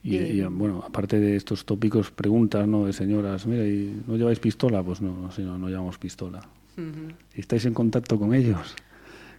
Y, 0.04 0.18
Eh, 0.18 0.34
y, 0.34 0.42
bueno, 0.44 0.84
aparte 0.86 1.20
de 1.20 1.36
estos 1.38 1.66
tópicos, 1.66 2.12
preguntas 2.12 2.68
¿no? 2.68 2.86
de 2.86 2.94
señoras, 2.94 3.46
mira, 3.46 3.66
¿y 3.66 4.02
¿no 4.08 4.18
lleváis 4.18 4.40
pistola? 4.40 4.84
Pues 4.84 5.02
no, 5.02 5.30
no, 5.38 5.58
no 5.58 5.68
llevamos 5.70 5.98
pistola. 5.98 6.40
Ujú. 6.78 7.14
¿Y 7.36 7.40
¿Estáis 7.40 7.66
en 7.66 7.74
contacto 7.74 8.18
con 8.20 8.34
ellos? 8.34 8.76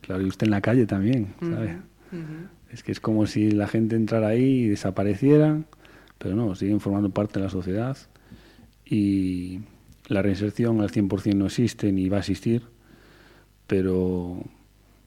Claro, 0.00 0.22
y 0.22 0.26
usted 0.26 0.46
en 0.46 0.50
la 0.52 0.60
calle 0.62 0.86
también, 0.86 1.34
¿sabe? 1.40 1.76
Ujú. 2.12 2.48
Es 2.72 2.82
que 2.82 2.92
es 2.92 3.00
como 3.00 3.26
si 3.26 3.50
la 3.50 3.66
gente 3.66 3.96
entrara 3.96 4.28
ahí 4.28 4.64
y 4.64 4.68
desaparecieran, 4.68 5.66
pero 6.18 6.36
no, 6.36 6.54
siguen 6.54 6.80
formando 6.80 7.10
parte 7.10 7.38
de 7.38 7.44
la 7.44 7.50
sociedad 7.50 7.96
y 8.84 9.60
la 10.08 10.22
reinserción 10.22 10.80
al 10.80 10.90
100% 10.90 11.34
no 11.34 11.46
existe 11.46 11.92
ni 11.92 12.08
va 12.08 12.18
a 12.18 12.20
existir, 12.20 12.62
pero 13.66 14.42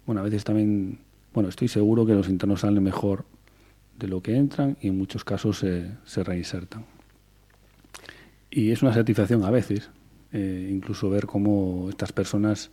bueno, 0.05 0.22
a 0.22 0.24
veces 0.24 0.43
también, 0.43 0.99
bueno, 1.34 1.49
estoy 1.49 1.68
seguro 1.68 2.05
que 2.05 2.14
los 2.14 2.30
internos 2.30 2.61
salen 2.61 2.84
mejor 2.84 3.26
de 3.99 4.07
lo 4.07 4.22
que 4.22 4.36
entran 4.36 4.78
y 4.82 4.88
en 4.88 4.97
muchos 4.97 5.24
casos 5.24 5.59
se, 5.59 5.91
se 6.05 6.24
reinsertan. 6.24 6.86
Y 8.49 8.72
es 8.72 8.82
una 8.82 8.93
satisfacción 8.93 9.43
a 9.43 9.51
veces, 9.51 9.89
eh, 10.32 10.70
incluso 10.72 11.09
ver 11.09 11.26
cómo 11.26 11.88
estas 11.89 12.11
personas, 12.11 12.72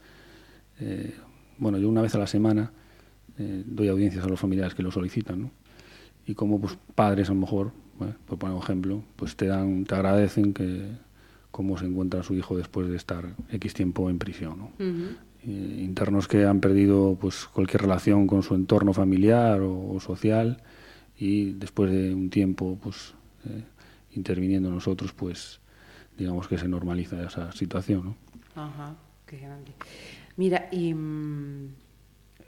eh, 0.80 1.14
bueno, 1.58 1.78
yo 1.78 1.88
una 1.88 2.02
vez 2.02 2.14
a 2.14 2.18
la 2.18 2.26
semana 2.26 2.72
eh, 3.38 3.62
doy 3.66 3.88
audiencias 3.88 4.24
a 4.24 4.28
los 4.28 4.40
familiares 4.40 4.74
que 4.74 4.82
lo 4.82 4.90
solicitan, 4.90 5.42
¿no? 5.42 5.50
Y 6.26 6.34
como 6.34 6.60
pues, 6.60 6.78
padres 6.94 7.28
a 7.30 7.34
lo 7.34 7.40
mejor, 7.40 7.72
bueno, 7.98 8.14
por 8.26 8.38
poner 8.38 8.56
un 8.56 8.62
ejemplo, 8.62 9.02
pues 9.16 9.36
te 9.36 9.46
dan, 9.46 9.84
te 9.84 9.94
agradecen 9.94 10.52
que 10.52 10.86
cómo 11.50 11.76
se 11.76 11.86
encuentra 11.86 12.22
su 12.22 12.34
hijo 12.34 12.56
después 12.56 12.88
de 12.88 12.96
estar 12.96 13.34
X 13.50 13.74
tiempo 13.74 14.08
en 14.08 14.18
prisión, 14.18 14.58
¿no? 14.58 14.64
Ujú. 14.78 15.16
Eh, 15.42 15.82
internos 15.82 16.28
que 16.28 16.44
han 16.44 16.60
perdido 16.60 17.16
pues 17.18 17.46
cualquier 17.46 17.82
relación 17.82 18.26
con 18.26 18.42
su 18.42 18.54
entorno 18.54 18.92
familiar 18.92 19.62
o, 19.62 19.92
o 19.92 19.98
social 19.98 20.62
y 21.18 21.52
después 21.52 21.90
de 21.90 22.14
un 22.14 22.28
tiempo 22.28 22.78
pues 22.82 23.14
eh, 23.46 23.64
interviniendo 24.12 24.70
nosotros 24.70 25.14
pues 25.14 25.60
digamos 26.18 26.46
que 26.46 26.58
se 26.58 26.68
normaliza 26.68 27.24
esa 27.24 27.52
situación 27.52 28.04
¿no? 28.04 28.16
Ajá, 28.54 28.94
qué 29.26 29.38
grande. 29.38 29.72
Mira, 30.36 30.68
y 30.70 30.92
mm, 30.92 31.68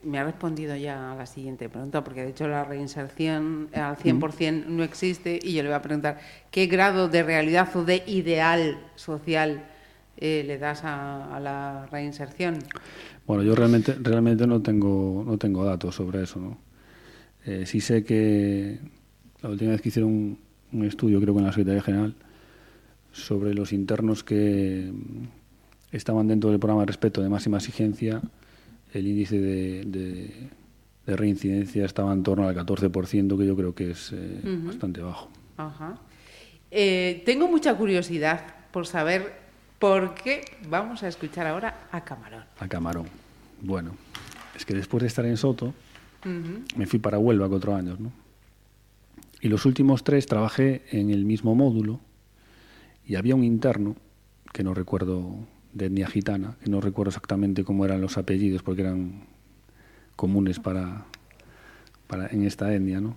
me 0.05 0.19
ha 0.19 0.25
respondido 0.25 0.77
ya 0.77 1.13
a 1.13 1.17
la 1.17 1.27
siguiente 1.27 1.69
pregunta, 1.69 2.03
porque 2.05 2.23
de 2.23 2.31
hecho 2.31 2.49
la 2.49 2.65
reinserción 2.65 3.69
al 3.73 3.97
100% 3.97 4.67
no 4.67 4.83
existe, 4.83 5.39
y 5.43 5.55
yo 5.55 5.63
le 5.63 5.69
voy 5.69 5.77
a 5.77 5.83
preguntar, 5.83 6.19
¿qué 6.51 6.67
grado 6.67 7.09
de 7.09 7.23
realidad 7.23 7.69
o 7.77 7.85
de 7.85 8.03
ideal 8.07 8.79
social 8.97 9.65
eh, 10.17 10.45
le 10.47 10.59
das 10.59 10.85
a, 10.85 11.37
a 11.37 11.41
la 11.41 11.87
reinserción? 11.91 12.59
Bueno, 13.27 13.43
yo 13.43 13.55
realmente 13.55 13.95
realmente 14.01 14.47
no 14.47 14.61
tengo 14.61 15.25
no 15.27 15.39
tengo 15.39 15.65
datos 15.65 15.95
sobre 15.95 16.25
eso, 16.25 16.41
¿no? 16.41 16.59
Eh, 17.45 17.65
sí 17.67 17.81
sé 17.81 18.05
que 18.05 18.79
la 19.43 19.49
última 19.49 19.73
vez 19.73 19.81
que 19.81 19.89
hicieron 19.89 20.11
un, 20.11 20.39
un 20.73 20.85
estudio, 20.85 21.21
creo 21.21 21.35
que 21.35 21.41
en 21.41 21.47
la 21.47 21.53
Secretaría 21.53 21.83
General, 21.83 22.15
sobre 23.13 23.55
los 23.55 23.73
internos 23.73 24.25
que 24.25 24.91
mm, 24.93 25.97
estaban 25.97 26.29
dentro 26.29 26.51
del 26.51 26.59
programa 26.59 26.83
de 26.83 26.87
respeto 26.87 27.23
de 27.23 27.29
máxima 27.29 27.59
exigencia, 27.59 28.23
el 28.93 29.07
índice 29.07 29.39
de, 29.41 29.85
de- 29.85 30.49
de 31.07 31.17
reincidencia 31.17 31.85
estaba 31.85 32.13
en 32.13 32.23
torno 32.23 32.47
al 32.47 32.55
14%, 32.55 33.37
que 33.37 33.45
yo 33.47 33.57
creo 33.57 33.75
que 33.75 33.91
es 33.91 34.13
eh, 34.13 34.41
bastante 34.65 35.01
bajo. 35.01 35.29
Ajá. 35.57 35.99
Eh, 36.71 37.23
tengo 37.27 37.49
mucha 37.49 37.75
curiosidad 37.77 38.47
por 38.71 38.87
saber 38.87 39.33
por 39.81 40.15
qué 40.15 40.43
vamos 40.69 41.03
a 41.03 41.09
escuchar 41.09 41.47
ahora 41.49 41.89
a 41.91 42.05
Camarón. 42.05 42.45
A 42.61 42.69
Camarón. 42.69 43.07
Bueno, 43.61 43.97
es 44.55 44.65
que 44.65 44.75
después 44.75 45.01
de 45.03 45.09
estar 45.09 45.25
en 45.27 45.37
Soto, 45.37 45.75
me 46.77 46.87
fui 46.87 47.01
para 47.01 47.19
Huelva 47.19 47.49
cuatro 47.49 47.75
años, 47.75 47.99
¿no? 47.99 48.13
Y 49.41 49.49
los 49.49 49.67
últimos 49.67 50.05
tres 50.05 50.27
trabajé 50.27 50.83
en 50.93 51.11
el 51.11 51.25
mismo 51.25 51.57
módulo 51.57 51.99
y 53.05 53.17
había 53.17 53.35
un 53.35 53.43
interno, 53.43 53.97
que 54.53 54.63
no 54.63 54.73
recuerdo 54.73 55.35
de 55.73 55.87
etnia 55.87 56.07
gitana, 56.07 56.57
que 56.63 56.71
no 56.71 56.81
recuerdo 56.81 57.11
exactamente 57.11 57.65
cómo 57.65 57.85
eran 57.85 58.01
los 58.01 58.19
apellidos 58.19 58.63
porque 58.63 58.83
eran 58.83 59.25
comunes 60.17 60.59
para, 60.59 61.07
para 62.07 62.29
en 62.29 62.45
esta 62.45 62.73
etnia, 62.75 63.01
¿no? 63.01 63.17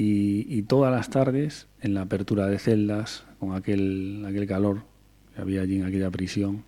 Y, 0.00 0.62
todas 0.62 0.92
las 0.92 1.10
tardes, 1.10 1.66
en 1.80 1.92
la 1.92 2.02
apertura 2.02 2.46
de 2.46 2.60
celdas, 2.60 3.24
con 3.40 3.56
aquel, 3.56 4.24
aquel 4.28 4.46
calor 4.46 4.82
que 5.34 5.40
había 5.40 5.62
allí 5.62 5.80
en 5.80 5.86
aquella 5.86 6.08
prisión, 6.08 6.62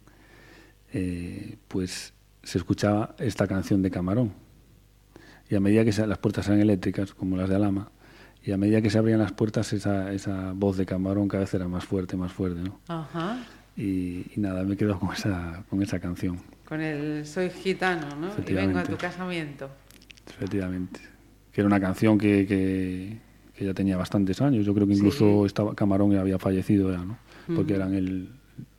eh, 0.93 1.57
pues 1.69 2.13
se 2.43 2.59
escuchaba 2.59 3.15
esta 3.19 3.47
canción 3.47 3.83
de 3.83 3.91
Camarón. 3.93 4.33
Y 5.49 5.55
a 5.55 5.61
medida 5.61 5.85
que 5.85 5.93
las 6.09 6.19
puertas 6.19 6.49
eran 6.49 6.61
eléctricas, 6.61 7.15
como 7.15 7.37
las 7.37 7.49
de 7.49 7.55
Alama, 7.55 7.93
y 8.43 8.51
a 8.51 8.57
medida 8.57 8.83
que 8.83 8.91
se 8.91 8.99
abrían 8.99 9.21
las 9.21 9.31
puertas, 9.31 9.73
esa, 9.73 10.13
esa 10.13 10.53
voz 10.53 10.77
de 10.77 10.85
Camarón 10.85 11.29
cada 11.29 11.43
vez 11.45 11.55
era 11.55 11.69
más 11.69 11.85
fuerte, 11.85 12.17
más 12.17 12.33
fuerte, 12.33 12.63
¿no? 12.63 12.81
Ajá. 12.89 13.39
Y, 13.77 14.27
y 14.35 14.35
nada, 14.37 14.63
me 14.65 14.77
quedo 14.77 14.99
con 14.99 15.13
esa, 15.13 15.65
con 15.71 15.83
esa 15.83 15.99
canción, 15.99 16.39
Con 16.69 16.81
el 16.81 17.25
Soy 17.27 17.51
gitano, 17.51 18.15
¿no? 18.17 18.29
Y 18.47 18.53
vengo 18.53 18.79
a 18.79 18.85
tu 18.85 18.97
casamiento. 18.97 19.71
efectivamente. 20.29 21.01
Que 21.53 21.61
era 21.63 21.67
una 21.69 21.81
canción 21.81 22.17
que, 22.19 22.47
que, 22.47 23.19
que 23.55 23.65
ya 23.65 23.75
tenía 23.75 23.97
bastantes 23.97 24.41
años. 24.41 24.65
Yo 24.67 24.75
creo 24.75 24.87
que 24.87 24.95
incluso 24.95 25.41
Sí. 25.41 25.47
estaba, 25.47 25.75
Camarón 25.75 26.13
ya 26.13 26.21
había 26.21 26.39
fallecido 26.39 26.91
ya, 26.93 26.99
¿no? 27.05 27.19
Porque 27.47 27.73
Ujú. 27.73 27.83
era 27.83 27.87
en 27.87 27.95
el, 27.95 28.29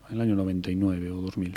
en 0.10 0.16
el 0.16 0.22
año 0.22 0.36
99 0.36 1.12
o 1.12 1.22
2000. 1.22 1.54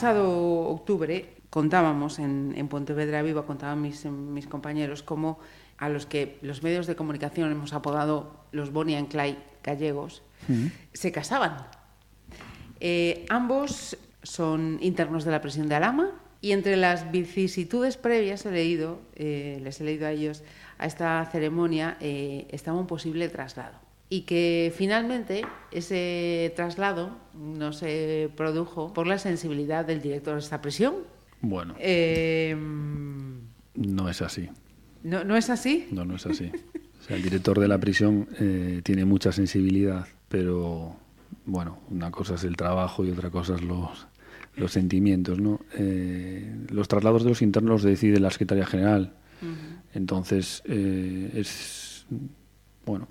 Pasado 0.00 0.62
octubre 0.70 1.28
contábamos 1.50 2.20
en, 2.20 2.54
en 2.56 2.68
Pontevedra 2.68 3.20
Viva, 3.20 3.44
contaban 3.44 3.82
mis, 3.82 4.06
mis 4.06 4.46
compañeros, 4.46 5.02
cómo 5.02 5.38
a 5.76 5.90
los 5.90 6.06
que 6.06 6.38
los 6.40 6.62
medios 6.62 6.86
de 6.86 6.96
comunicación 6.96 7.52
hemos 7.52 7.74
apodado 7.74 8.46
los 8.50 8.72
Bonnie 8.72 8.96
and 8.96 9.08
Clyde 9.08 9.36
gallegos, 9.62 10.22
se 10.94 11.12
casaban. 11.12 11.66
Eh, 12.80 13.26
ambos 13.28 13.98
son 14.22 14.78
internos 14.80 15.26
de 15.26 15.32
la 15.32 15.42
prisión 15.42 15.68
de 15.68 15.74
Alama 15.74 16.12
y 16.40 16.52
entre 16.52 16.78
las 16.78 17.12
vicisitudes 17.12 17.98
previas 17.98 18.46
he 18.46 18.52
leído, 18.52 19.00
eh, 19.16 19.60
les 19.62 19.82
he 19.82 19.84
leído 19.84 20.06
a 20.06 20.12
ellos, 20.12 20.44
a 20.78 20.86
esta 20.86 21.22
ceremonia 21.30 21.98
eh, 22.00 22.46
estaba 22.48 22.78
un 22.78 22.86
posible 22.86 23.28
traslado. 23.28 23.89
Y 24.12 24.22
que 24.22 24.72
finalmente 24.76 25.42
ese 25.70 26.52
traslado 26.56 27.16
no 27.34 27.72
se 27.72 28.28
produjo 28.36 28.92
por 28.92 29.06
la 29.06 29.18
sensibilidad 29.18 29.84
del 29.86 30.02
director 30.02 30.34
de 30.34 30.40
esta 30.40 30.60
prisión. 30.60 30.94
Bueno, 31.40 31.74
Eh, 31.78 32.54
no 33.76 34.08
es 34.08 34.20
así. 34.20 34.48
¿no, 35.04 35.24
¿No 35.24 35.36
es 35.36 35.48
así? 35.48 35.86
No, 35.92 36.04
no 36.04 36.16
es 36.16 36.26
así. 36.26 36.50
O 37.00 37.02
sea, 37.06 37.16
el 37.16 37.22
director 37.22 37.58
de 37.58 37.68
la 37.68 37.78
prisión 37.78 38.28
eh, 38.38 38.80
tiene 38.84 39.04
mucha 39.06 39.32
sensibilidad, 39.32 40.06
pero 40.28 40.96
bueno, 41.46 41.78
una 41.88 42.10
cosa 42.10 42.34
es 42.34 42.44
el 42.44 42.56
trabajo 42.56 43.04
y 43.04 43.10
otra 43.10 43.30
cosa 43.30 43.54
es 43.54 43.62
los, 43.62 44.06
los 44.56 44.72
sentimientos, 44.72 45.38
¿no? 45.38 45.60
Eh, 45.78 46.52
los 46.70 46.88
traslados 46.88 47.22
de 47.22 47.30
los 47.30 47.40
internos 47.42 47.70
los 47.70 47.82
decide 47.84 48.20
la 48.20 48.30
Secretaría 48.30 48.66
General. 48.66 49.14
Entonces, 49.94 50.62
eh, 50.66 51.30
es, 51.34 52.04
bueno, 52.84 53.08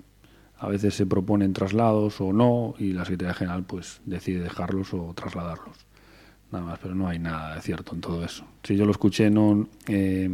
a 0.60 0.68
veces 0.68 0.94
se 0.94 1.06
proponen 1.06 1.54
traslados 1.54 2.20
o 2.20 2.34
no 2.34 2.74
y 2.78 2.92
la 2.92 3.04
Secretaría 3.04 3.32
General 3.34 3.64
pues 3.64 4.02
decide 4.04 4.40
dejarlos 4.40 4.92
o 4.92 5.12
trasladarlos. 5.14 5.76
Nada 6.52 6.64
más, 6.64 6.78
pero 6.80 6.94
no 6.94 7.08
hay 7.08 7.18
nada 7.18 7.54
de 7.54 7.62
cierto 7.62 7.94
en 7.94 8.02
todo 8.02 8.22
eso. 8.24 8.44
Si 8.62 8.76
yo 8.76 8.84
lo 8.84 8.90
escuché, 8.90 9.30
no, 9.30 9.68
eh, 9.88 10.30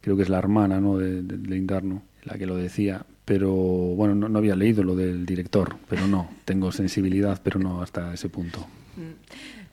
creo 0.00 0.16
que 0.16 0.22
es 0.22 0.30
la 0.30 0.38
hermana 0.38 0.80
¿no? 0.80 0.96
de- 0.96 1.56
interno 1.56 2.02
la 2.24 2.38
que 2.38 2.46
lo 2.46 2.56
decía, 2.56 3.04
pero 3.26 3.52
bueno, 3.52 4.14
no, 4.14 4.38
había 4.38 4.56
leído 4.56 4.82
lo 4.82 4.96
del 4.96 5.26
director, 5.26 5.76
pero 5.88 6.06
no, 6.06 6.30
tengo 6.46 6.72
sensibilidad, 6.72 7.40
pero 7.44 7.60
no 7.60 7.82
hasta 7.82 8.14
ese 8.14 8.28
punto. 8.30 8.66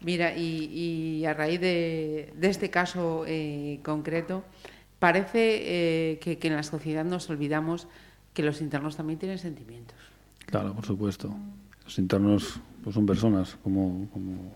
Mira, 0.01 0.35
y, 0.35 1.23
a 1.25 1.33
raíz 1.33 1.61
de, 1.61 2.33
de 2.35 2.47
este 2.49 2.69
caso 2.69 3.23
eh, 3.25 3.79
concreto, 3.81 4.43
parece 4.99 6.11
eh, 6.13 6.19
que, 6.19 6.37
que 6.37 6.49
en 6.49 6.55
la 6.55 6.63
sociedad 6.63 7.05
nos 7.05 7.29
olvidamos 7.29 7.87
que 8.33 8.43
los 8.43 8.61
internos 8.61 8.95
también 8.95 9.19
tienen 9.19 9.37
sentimientos. 9.37 9.97
Claro, 10.45 10.73
por 10.73 10.85
supuesto. 10.85 11.33
Los 11.83 11.97
internos 11.99 12.59
pues 12.83 12.93
son 12.93 13.05
personas, 13.05 13.57
como, 13.63 14.07
como 14.11 14.53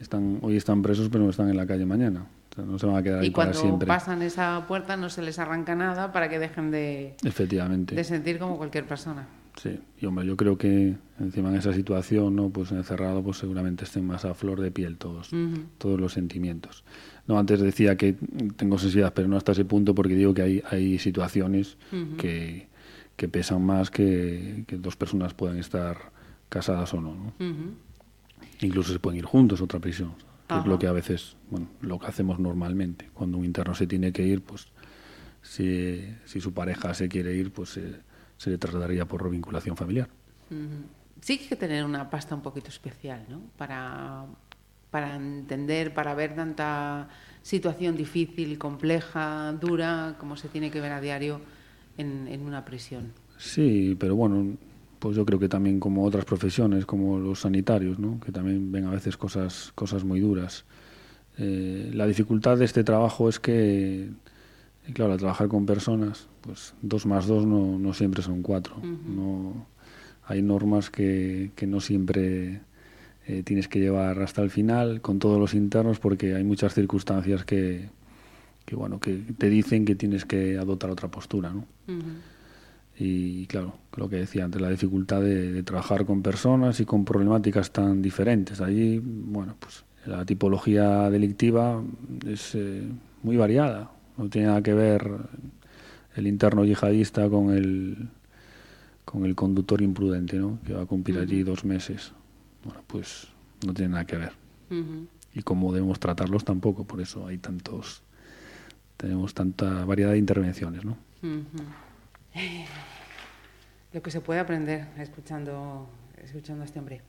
están 0.00 0.38
hoy 0.42 0.56
están 0.56 0.82
presos, 0.82 1.08
pero 1.10 1.24
no 1.24 1.30
están 1.30 1.48
en 1.48 1.56
la 1.56 1.66
calle 1.66 1.86
mañana. 1.86 2.26
O 2.52 2.54
sea, 2.54 2.64
no 2.64 2.78
se 2.78 2.86
van 2.86 2.96
a 2.96 3.02
quedar 3.02 3.20
ahí 3.20 3.28
Y 3.28 3.30
para 3.30 3.50
cuando 3.50 3.60
siempre. 3.60 3.86
pasan 3.86 4.22
esa 4.22 4.64
puerta 4.66 4.96
no 4.96 5.10
se 5.10 5.22
les 5.22 5.38
arranca 5.38 5.74
nada 5.74 6.12
para 6.12 6.28
que 6.28 6.38
dejen 6.38 6.70
de, 6.70 7.14
Efectivamente. 7.24 7.94
de 7.94 8.04
sentir 8.04 8.38
como 8.38 8.56
cualquier 8.56 8.84
persona. 8.84 9.26
Sí, 9.56 9.80
y 10.00 10.06
hombre, 10.06 10.24
yo 10.24 10.36
creo 10.36 10.56
que 10.56 10.94
encima 11.18 11.48
en 11.50 11.56
esa 11.56 11.72
situación, 11.72 12.36
¿no? 12.36 12.48
Pues 12.50 12.70
encerrado, 12.70 13.24
pues 13.24 13.38
seguramente 13.38 13.84
estén 13.84 14.06
más 14.06 14.24
a 14.24 14.32
flor 14.34 14.60
de 14.60 14.70
piel 14.70 14.96
todos, 14.98 15.30
todos 15.78 16.00
los 16.00 16.12
sentimientos. 16.12 16.84
No, 17.26 17.38
antes 17.40 17.60
decía 17.60 17.96
que 17.96 18.14
tengo 18.56 18.78
sensibilidad, 18.78 19.12
pero 19.12 19.26
no 19.26 19.36
hasta 19.36 19.52
ese 19.52 19.64
punto, 19.64 19.96
porque 19.96 20.14
digo 20.14 20.32
que 20.32 20.42
hay, 20.42 20.62
hay 20.70 20.98
situaciones 21.00 21.76
que, 22.18 22.68
que 23.18 23.28
pesan 23.28 23.62
más 23.66 23.90
que, 23.90 24.62
que 24.68 24.76
dos 24.76 24.94
personas 24.94 25.34
puedan 25.34 25.58
estar 25.58 26.12
casadas 26.48 26.94
o 26.94 27.00
no, 27.00 27.14
¿no? 27.14 27.32
Incluso 28.60 28.92
se 28.92 29.00
pueden 29.00 29.18
ir 29.18 29.24
juntos 29.24 29.60
a 29.60 29.64
otra 29.64 29.80
prisión, 29.80 30.14
que 30.46 30.54
es 30.58 30.64
lo 30.64 30.78
que 30.78 30.86
a 30.86 30.92
veces, 30.92 31.36
bueno, 31.50 31.66
lo 31.80 31.98
que 31.98 32.06
hacemos 32.06 32.38
normalmente. 32.38 33.10
Cuando 33.12 33.36
un 33.38 33.44
interno 33.44 33.74
se 33.74 33.88
tiene 33.88 34.12
que 34.12 34.22
ir, 34.24 34.40
pues 34.42 34.68
si, 35.42 36.14
si 36.26 36.40
su 36.40 36.52
pareja 36.54 36.94
se 36.94 37.08
quiere 37.08 37.34
ir, 37.34 37.52
pues 37.52 37.70
se- 37.70 37.96
se 38.36 38.50
le 38.50 38.56
trasladaría 38.58 39.04
por 39.04 39.28
vinculación 39.28 39.76
familiar. 39.76 40.08
Sí 41.20 41.38
que 41.38 41.42
hay 41.42 41.48
que 41.48 41.56
tener 41.56 41.84
una 41.84 42.08
pasta 42.10 42.36
un 42.36 42.42
poquito 42.42 42.68
especial, 42.68 43.24
¿no? 43.28 43.40
Para, 43.56 44.26
para 44.92 45.16
entender, 45.16 45.92
para 45.92 46.14
ver 46.14 46.36
tanta 46.36 47.08
situación 47.42 47.96
difícil, 47.96 48.58
compleja, 48.58 49.52
dura, 49.60 50.14
como 50.20 50.36
se 50.36 50.46
tiene 50.48 50.70
que 50.70 50.80
ver 50.80 50.92
a 50.92 51.00
diario 51.00 51.40
en, 51.98 52.26
en 52.28 52.40
una 52.42 52.64
prisión. 52.64 53.12
Sí, 53.36 53.96
pero 53.98 54.16
bueno, 54.16 54.56
pues 54.98 55.16
yo 55.16 55.24
creo 55.24 55.38
que 55.38 55.48
también 55.48 55.80
como 55.80 56.04
otras 56.04 56.24
profesiones, 56.24 56.86
como 56.86 57.18
los 57.18 57.40
sanitarios, 57.40 57.98
¿no? 57.98 58.20
que 58.20 58.32
también 58.32 58.72
ven 58.72 58.86
a 58.86 58.90
veces 58.90 59.16
cosas, 59.16 59.72
cosas 59.74 60.04
muy 60.04 60.20
duras. 60.20 60.64
Eh, 61.38 61.90
la 61.94 62.06
dificultad 62.06 62.58
de 62.58 62.64
este 62.64 62.82
trabajo 62.82 63.28
es 63.28 63.38
que, 63.38 64.08
claro, 64.92 65.12
al 65.12 65.18
trabajar 65.18 65.48
con 65.48 65.66
personas, 65.66 66.28
pues 66.40 66.74
dos 66.82 67.06
más 67.06 67.26
dos 67.26 67.46
no, 67.46 67.78
no 67.78 67.94
siempre 67.94 68.22
son 68.22 68.42
cuatro. 68.42 68.76
no, 68.82 69.66
hay 70.24 70.42
normas 70.42 70.90
que, 70.90 71.52
que 71.54 71.66
no 71.66 71.80
siempre 71.80 72.60
eh, 73.26 73.42
tienes 73.44 73.68
que 73.68 73.78
llevar 73.78 74.20
hasta 74.20 74.42
el 74.42 74.50
final 74.50 75.00
con 75.00 75.18
todos 75.18 75.38
los 75.38 75.54
internos 75.54 76.00
porque 76.00 76.34
hay 76.34 76.44
muchas 76.44 76.74
circunstancias 76.74 77.44
que, 77.44 77.88
que, 78.68 78.76
bueno, 78.76 79.00
que 79.00 79.14
te 79.38 79.48
dicen 79.48 79.86
que 79.86 79.94
tienes 79.94 80.26
que 80.26 80.58
adoptar 80.58 80.90
otra 80.90 81.10
postura, 81.10 81.50
¿no? 81.50 81.64
Y 82.98 83.46
claro, 83.46 83.78
lo 83.96 84.10
que 84.10 84.16
decía 84.16 84.44
antes, 84.44 84.60
la 84.60 84.68
dificultad 84.68 85.22
de, 85.22 85.52
de 85.52 85.62
trabajar 85.62 86.04
con 86.04 86.20
personas 86.20 86.78
y 86.78 86.84
con 86.84 87.06
problemáticas 87.06 87.70
tan 87.70 88.02
diferentes. 88.02 88.60
Allí, 88.60 89.00
bueno, 89.02 89.56
pues 89.58 89.84
la 90.04 90.26
tipología 90.26 91.08
delictiva 91.08 91.82
es 92.26 92.54
eh, 92.56 92.86
muy 93.22 93.38
variada. 93.38 93.90
No 94.18 94.28
tiene 94.28 94.48
nada 94.48 94.62
que 94.62 94.74
ver 94.74 95.12
el 96.14 96.26
interno 96.26 96.66
yihadista 96.66 97.26
con 97.30 97.54
el, 97.54 98.10
con 99.06 99.24
el 99.24 99.34
conductor 99.34 99.80
imprudente, 99.80 100.36
¿no? 100.36 100.58
Que 100.66 100.74
va 100.74 100.82
a 100.82 100.86
cumplir 100.86 101.18
allí 101.18 101.42
dos 101.42 101.64
meses. 101.64 102.12
Bueno, 102.64 102.82
pues 102.86 103.28
no 103.66 103.72
tiene 103.72 103.92
nada 103.92 104.04
que 104.04 104.18
ver. 104.18 104.32
Y 105.34 105.42
cómo 105.42 105.72
debemos 105.72 105.98
tratarlos 106.00 106.44
tampoco, 106.44 106.84
por 106.84 107.00
eso 107.00 107.26
hay 107.26 107.38
tantos, 107.38 108.02
tenemos 108.98 109.32
tanta 109.32 109.86
variedad 109.86 110.10
de 110.12 110.18
intervenciones, 110.18 110.84
¿no? 110.84 110.98
Lo 113.92 114.02
que 114.02 114.10
se 114.10 114.20
puede 114.20 114.40
aprender 114.40 114.86
escuchando, 114.98 115.88
escuchando 116.22 116.62
a 116.62 116.66
este 116.66 116.78
hombre. 116.78 117.00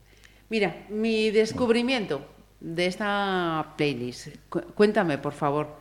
Mira, 0.48 0.86
mi 0.88 1.30
descubrimiento 1.30 2.24
de 2.60 2.86
esta 2.86 3.74
playlist. 3.76 4.28
Cu- 4.48 4.62
cuéntame, 4.74 5.18
por 5.18 5.32
favor, 5.34 5.76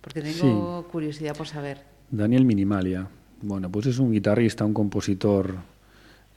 porque 0.00 0.20
tengo 0.20 0.86
curiosidad 0.92 1.34
por 1.36 1.46
saber. 1.48 1.82
Daniel 2.10 2.44
Minimalia. 2.44 3.08
Bueno, 3.40 3.70
pues 3.70 3.86
es 3.86 3.98
un 3.98 4.12
guitarrista, 4.12 4.64
un 4.64 4.74
compositor 4.74 5.56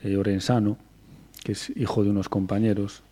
eh, 0.01 0.15
orensano, 0.17 0.77
que 1.43 1.51
es 1.51 1.69
hijo 1.75 2.03
de 2.03 2.09
unos 2.09 2.29
compañeros 2.29 3.03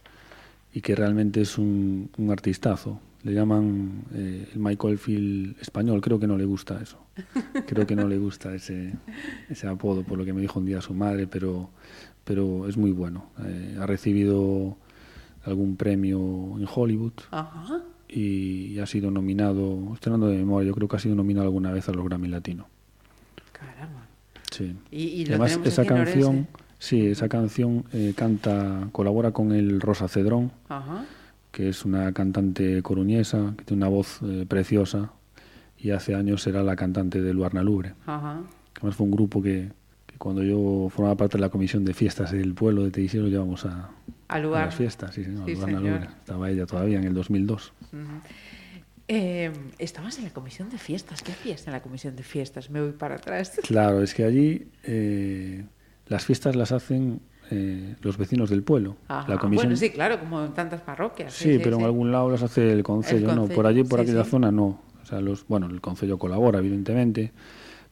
y 0.73 0.81
que 0.81 0.95
realmente 0.95 1.41
es 1.41 1.57
un, 1.57 2.09
un 2.17 2.31
artistazo. 2.31 2.99
Le 3.23 3.33
llaman 3.33 4.03
eh, 4.13 4.49
el 4.53 4.59
Michael 4.59 4.97
Field 4.97 5.55
español, 5.61 6.01
creo 6.01 6.19
que 6.19 6.27
no 6.27 6.37
le 6.37 6.45
gusta 6.45 6.81
eso. 6.81 6.97
Creo 7.67 7.85
que 7.87 7.95
no 7.95 8.07
le 8.07 8.17
gusta 8.17 8.53
ese, 8.55 8.93
ese 9.49 9.67
apodo, 9.67 10.01
por 10.03 10.17
lo 10.17 10.25
que 10.25 10.33
me 10.33 10.41
dijo 10.41 10.59
un 10.59 10.65
día 10.65 10.81
su 10.81 10.93
madre, 10.95 11.27
pero, 11.27 11.69
pero 12.23 12.67
es 12.67 12.75
muy 12.75 12.91
bueno. 12.91 13.27
Eh, 13.45 13.77
ha 13.79 13.85
recibido 13.85 14.75
algún 15.45 15.75
premio 15.77 16.17
en 16.57 16.65
Hollywood 16.73 17.13
Ajá. 17.31 17.81
y 18.09 18.79
ha 18.79 18.85
sido 18.87 19.11
nominado, 19.11 19.93
estoy 19.93 20.11
hablando 20.11 20.27
de 20.27 20.37
memoria, 20.37 20.67
yo 20.67 20.73
creo 20.73 20.87
que 20.87 20.95
ha 20.95 20.99
sido 20.99 21.15
nominado 21.15 21.45
alguna 21.47 21.71
vez 21.71 21.87
a 21.87 21.91
los 21.93 22.03
Grammy 22.03 22.27
Latino. 22.29 22.67
Caramba. 23.51 24.07
Sí. 24.51 24.75
Y, 24.91 25.03
y 25.03 25.25
lo 25.25 25.35
Además, 25.35 25.59
esa 25.63 25.85
canción, 25.85 26.29
Orense. 26.29 26.49
sí, 26.79 27.05
esa 27.07 27.29
canción 27.29 27.85
eh, 27.93 28.13
canta, 28.17 28.89
colabora 28.91 29.31
con 29.31 29.51
el 29.51 29.79
Rosa 29.81 30.07
Cedrón, 30.07 30.51
Ajá. 30.67 31.05
Que 31.53 31.69
es 31.69 31.85
una 31.85 32.11
cantante 32.13 32.81
coruñesa, 32.81 33.53
que 33.57 33.63
tiene 33.63 33.83
una 33.83 33.89
voz 33.89 34.19
eh, 34.23 34.45
preciosa, 34.47 35.13
y 35.77 35.91
hace 35.91 36.15
años 36.15 36.45
era 36.47 36.63
la 36.63 36.75
cantante 36.75 37.21
de 37.21 37.31
Luarna 37.33 37.61
Lubre. 37.63 37.93
Ajá. 38.07 38.41
Además 38.77 38.95
fue 38.95 39.05
un 39.05 39.11
grupo 39.11 39.39
que, 39.41 39.69
que 40.07 40.17
cuando 40.17 40.41
yo 40.43 40.89
formaba 40.89 41.15
parte 41.15 41.37
de 41.37 41.41
la 41.41 41.49
comisión 41.49 41.85
de 41.85 41.93
fiestas 41.93 42.31
del 42.31 42.55
pueblo 42.55 42.83
de 42.83 42.89
Teixeiro 42.91 43.27
llevamos 43.27 43.65
a, 43.65 43.91
a 44.29 44.39
lugar. 44.39 44.65
las 44.65 44.75
fiestas, 44.75 45.13
sí, 45.13 45.23
señor, 45.23 45.45
Sí, 45.45 45.53
Luarna 45.53 45.77
señor. 45.77 45.93
Lubre. 45.99 46.09
Estaba 46.19 46.49
ella 46.49 46.65
todavía 46.65 46.97
en 46.97 47.03
el 47.03 47.13
2002. 47.13 47.71
Eh, 49.09 49.51
estabas 49.79 50.17
en 50.17 50.23
la 50.23 50.29
comisión 50.31 50.69
de 50.69 50.77
fiestas. 50.77 51.21
¿Qué 51.21 51.33
hacías 51.33 51.67
en 51.67 51.73
la 51.73 51.81
comisión 51.81 52.15
de 52.15 52.23
fiestas? 52.23 52.69
Me 52.69 52.81
voy 52.81 52.93
para 52.93 53.15
atrás. 53.15 53.59
Claro, 53.63 54.01
es 54.01 54.13
que 54.13 54.23
allí 54.23 54.67
eh, 54.83 55.65
las 56.07 56.25
fiestas 56.25 56.55
las 56.55 56.71
hacen 56.71 57.19
eh, 57.51 57.95
los 58.01 58.17
vecinos 58.17 58.49
del 58.49 58.63
pueblo. 58.63 58.95
Ajá. 59.07 59.27
La 59.29 59.37
comisión, 59.37 59.67
Bueno, 59.67 59.77
sí, 59.77 59.89
claro, 59.89 60.19
como 60.19 60.43
en 60.43 60.53
tantas 60.53 60.81
parroquias. 60.81 61.33
Sí, 61.33 61.59
pero 61.63 61.77
en 61.77 61.83
algún 61.83 62.11
lado 62.11 62.29
las 62.29 62.43
hace 62.43 62.71
el 62.71 62.83
concello, 62.83 63.33
no, 63.35 63.47
por 63.47 63.67
allí, 63.67 63.83
por 63.83 63.99
aquella 63.99 64.23
zona 64.23 64.51
no. 64.51 64.81
O 65.01 65.05
sea, 65.05 65.19
los, 65.21 65.45
bueno, 65.47 65.67
el 65.67 65.81
concello 65.81 66.17
colabora, 66.17 66.59
evidentemente, 66.59 67.31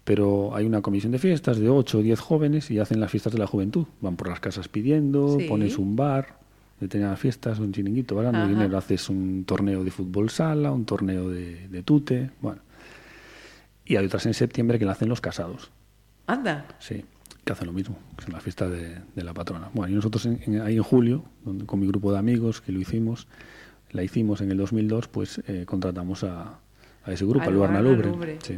pero 0.03 0.55
hay 0.55 0.65
una 0.65 0.81
comisión 0.81 1.11
de 1.11 1.19
fiestas 1.19 1.59
de 1.59 1.69
8 1.69 1.99
o 1.99 2.01
10 2.01 2.19
jóvenes 2.19 2.71
y 2.71 2.79
hacen 2.79 2.99
las 2.99 3.11
fiestas 3.11 3.33
de 3.33 3.39
la 3.39 3.47
juventud. 3.47 3.85
Van 3.99 4.15
por 4.15 4.29
las 4.29 4.39
casas 4.39 4.67
pidiendo, 4.67 5.37
pones 5.47 5.77
un 5.77 5.95
bar, 5.95 6.39
determinadas 6.79 7.19
fiestas, 7.19 7.59
un 7.59 7.71
chiringuito, 7.71 8.15
ganando 8.15 8.47
dinero, 8.47 8.77
haces 8.77 9.09
un 9.09 9.43
torneo 9.45 9.83
de 9.83 9.91
fútbol 9.91 10.29
sala, 10.29 10.71
un 10.71 10.85
torneo 10.85 11.29
de, 11.29 11.67
de 11.67 11.83
tute, 11.83 12.31
bueno. 12.41 12.61
Y 13.85 13.97
hay 13.97 14.05
otras 14.05 14.25
en 14.25 14.33
septiembre 14.33 14.79
que 14.79 14.85
la 14.85 14.93
hacen 14.93 15.09
los 15.09 15.21
casados, 15.21 15.71
Anda. 16.27 16.65
sí, 16.79 17.03
que 17.51 17.57
hacen 17.57 17.67
lo 17.67 17.73
mismo, 17.73 17.97
que 18.17 18.23
es 18.25 18.29
la 18.31 18.39
fiesta 18.39 18.69
de, 18.69 18.95
de 19.13 19.23
la 19.23 19.33
patrona. 19.33 19.69
Bueno, 19.73 19.91
y 19.91 19.95
nosotros 19.95 20.25
en- 20.25 20.39
en- 20.45 20.61
ahí 20.61 20.77
en 20.77 20.83
julio, 20.83 21.23
donde- 21.43 21.65
con 21.65 21.79
mi 21.81 21.87
grupo 21.87 22.11
de 22.13 22.19
amigos 22.19 22.61
que 22.61 22.71
lo 22.71 22.79
hicimos, 22.79 23.27
la 23.91 24.03
hicimos 24.03 24.39
en 24.41 24.51
el 24.51 24.57
2002, 24.57 25.07
pues 25.09 25.41
eh, 25.47 25.65
contratamos 25.65 26.23
a, 26.23 26.59
a 27.03 27.11
ese 27.11 27.25
grupo, 27.25 27.41
Al 27.41 27.49
al 27.49 27.53
Luarna 27.55 27.81
Luarna 27.81 28.03
Lubre. 28.03 28.09
Lubre. 28.09 28.37
Sí. 28.41 28.57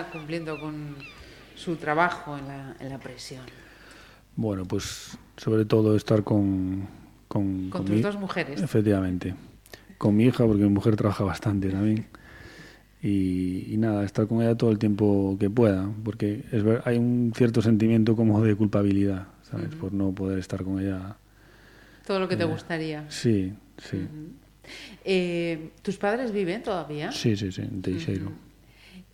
Está 0.00 0.12
cumpliendo 0.12 0.58
con 0.58 0.94
su 1.54 1.76
trabajo 1.76 2.36
en 2.38 2.48
la, 2.48 2.76
en 2.80 2.88
la 2.88 2.98
prisión? 2.98 3.44
Bueno, 4.36 4.64
pues 4.64 5.16
sobre 5.36 5.64
todo 5.64 5.96
estar 5.96 6.22
con... 6.24 6.86
Con, 7.28 7.70
Con 7.70 7.70
con 7.70 7.84
tus 7.86 7.96
mi- 7.96 8.02
dos 8.02 8.16
mujeres. 8.16 8.60
Efectivamente. 8.60 9.34
Con 9.98 10.16
mi 10.16 10.24
hija, 10.24 10.44
porque 10.46 10.62
mi 10.64 10.68
mujer 10.70 10.96
trabaja 10.96 11.22
bastante 11.24 11.68
también. 11.70 12.06
Y, 13.02 13.72
y 13.72 13.76
nada, 13.76 14.04
estar 14.04 14.26
con 14.26 14.42
ella 14.42 14.56
todo 14.56 14.70
el 14.72 14.78
tiempo 14.78 15.36
que 15.38 15.48
pueda, 15.48 15.88
porque 16.04 16.44
es 16.50 16.62
ver- 16.64 16.82
hay 16.84 16.98
un 16.98 17.32
cierto 17.36 17.62
sentimiento 17.62 18.16
como 18.16 18.42
de 18.42 18.54
culpabilidad, 18.56 19.28
¿sabes? 19.48 19.68
Por 19.74 19.92
no 19.92 20.12
poder 20.12 20.38
estar 20.38 20.64
con 20.64 20.80
ella. 20.80 21.16
Todo 22.06 22.18
lo 22.18 22.28
que 22.28 22.36
te 22.36 22.42
Eh, 22.42 22.46
gustaría. 22.46 23.04
Sí, 23.10 23.52
sí. 23.78 24.06
Eh, 25.04 25.70
¿Tus 25.82 25.96
padres 25.96 26.32
viven 26.32 26.62
todavía? 26.62 27.12
Sí, 27.12 27.36
sí, 27.36 27.52
sí, 27.52 27.62
en 27.62 27.80
Teixeiro. 27.80 28.32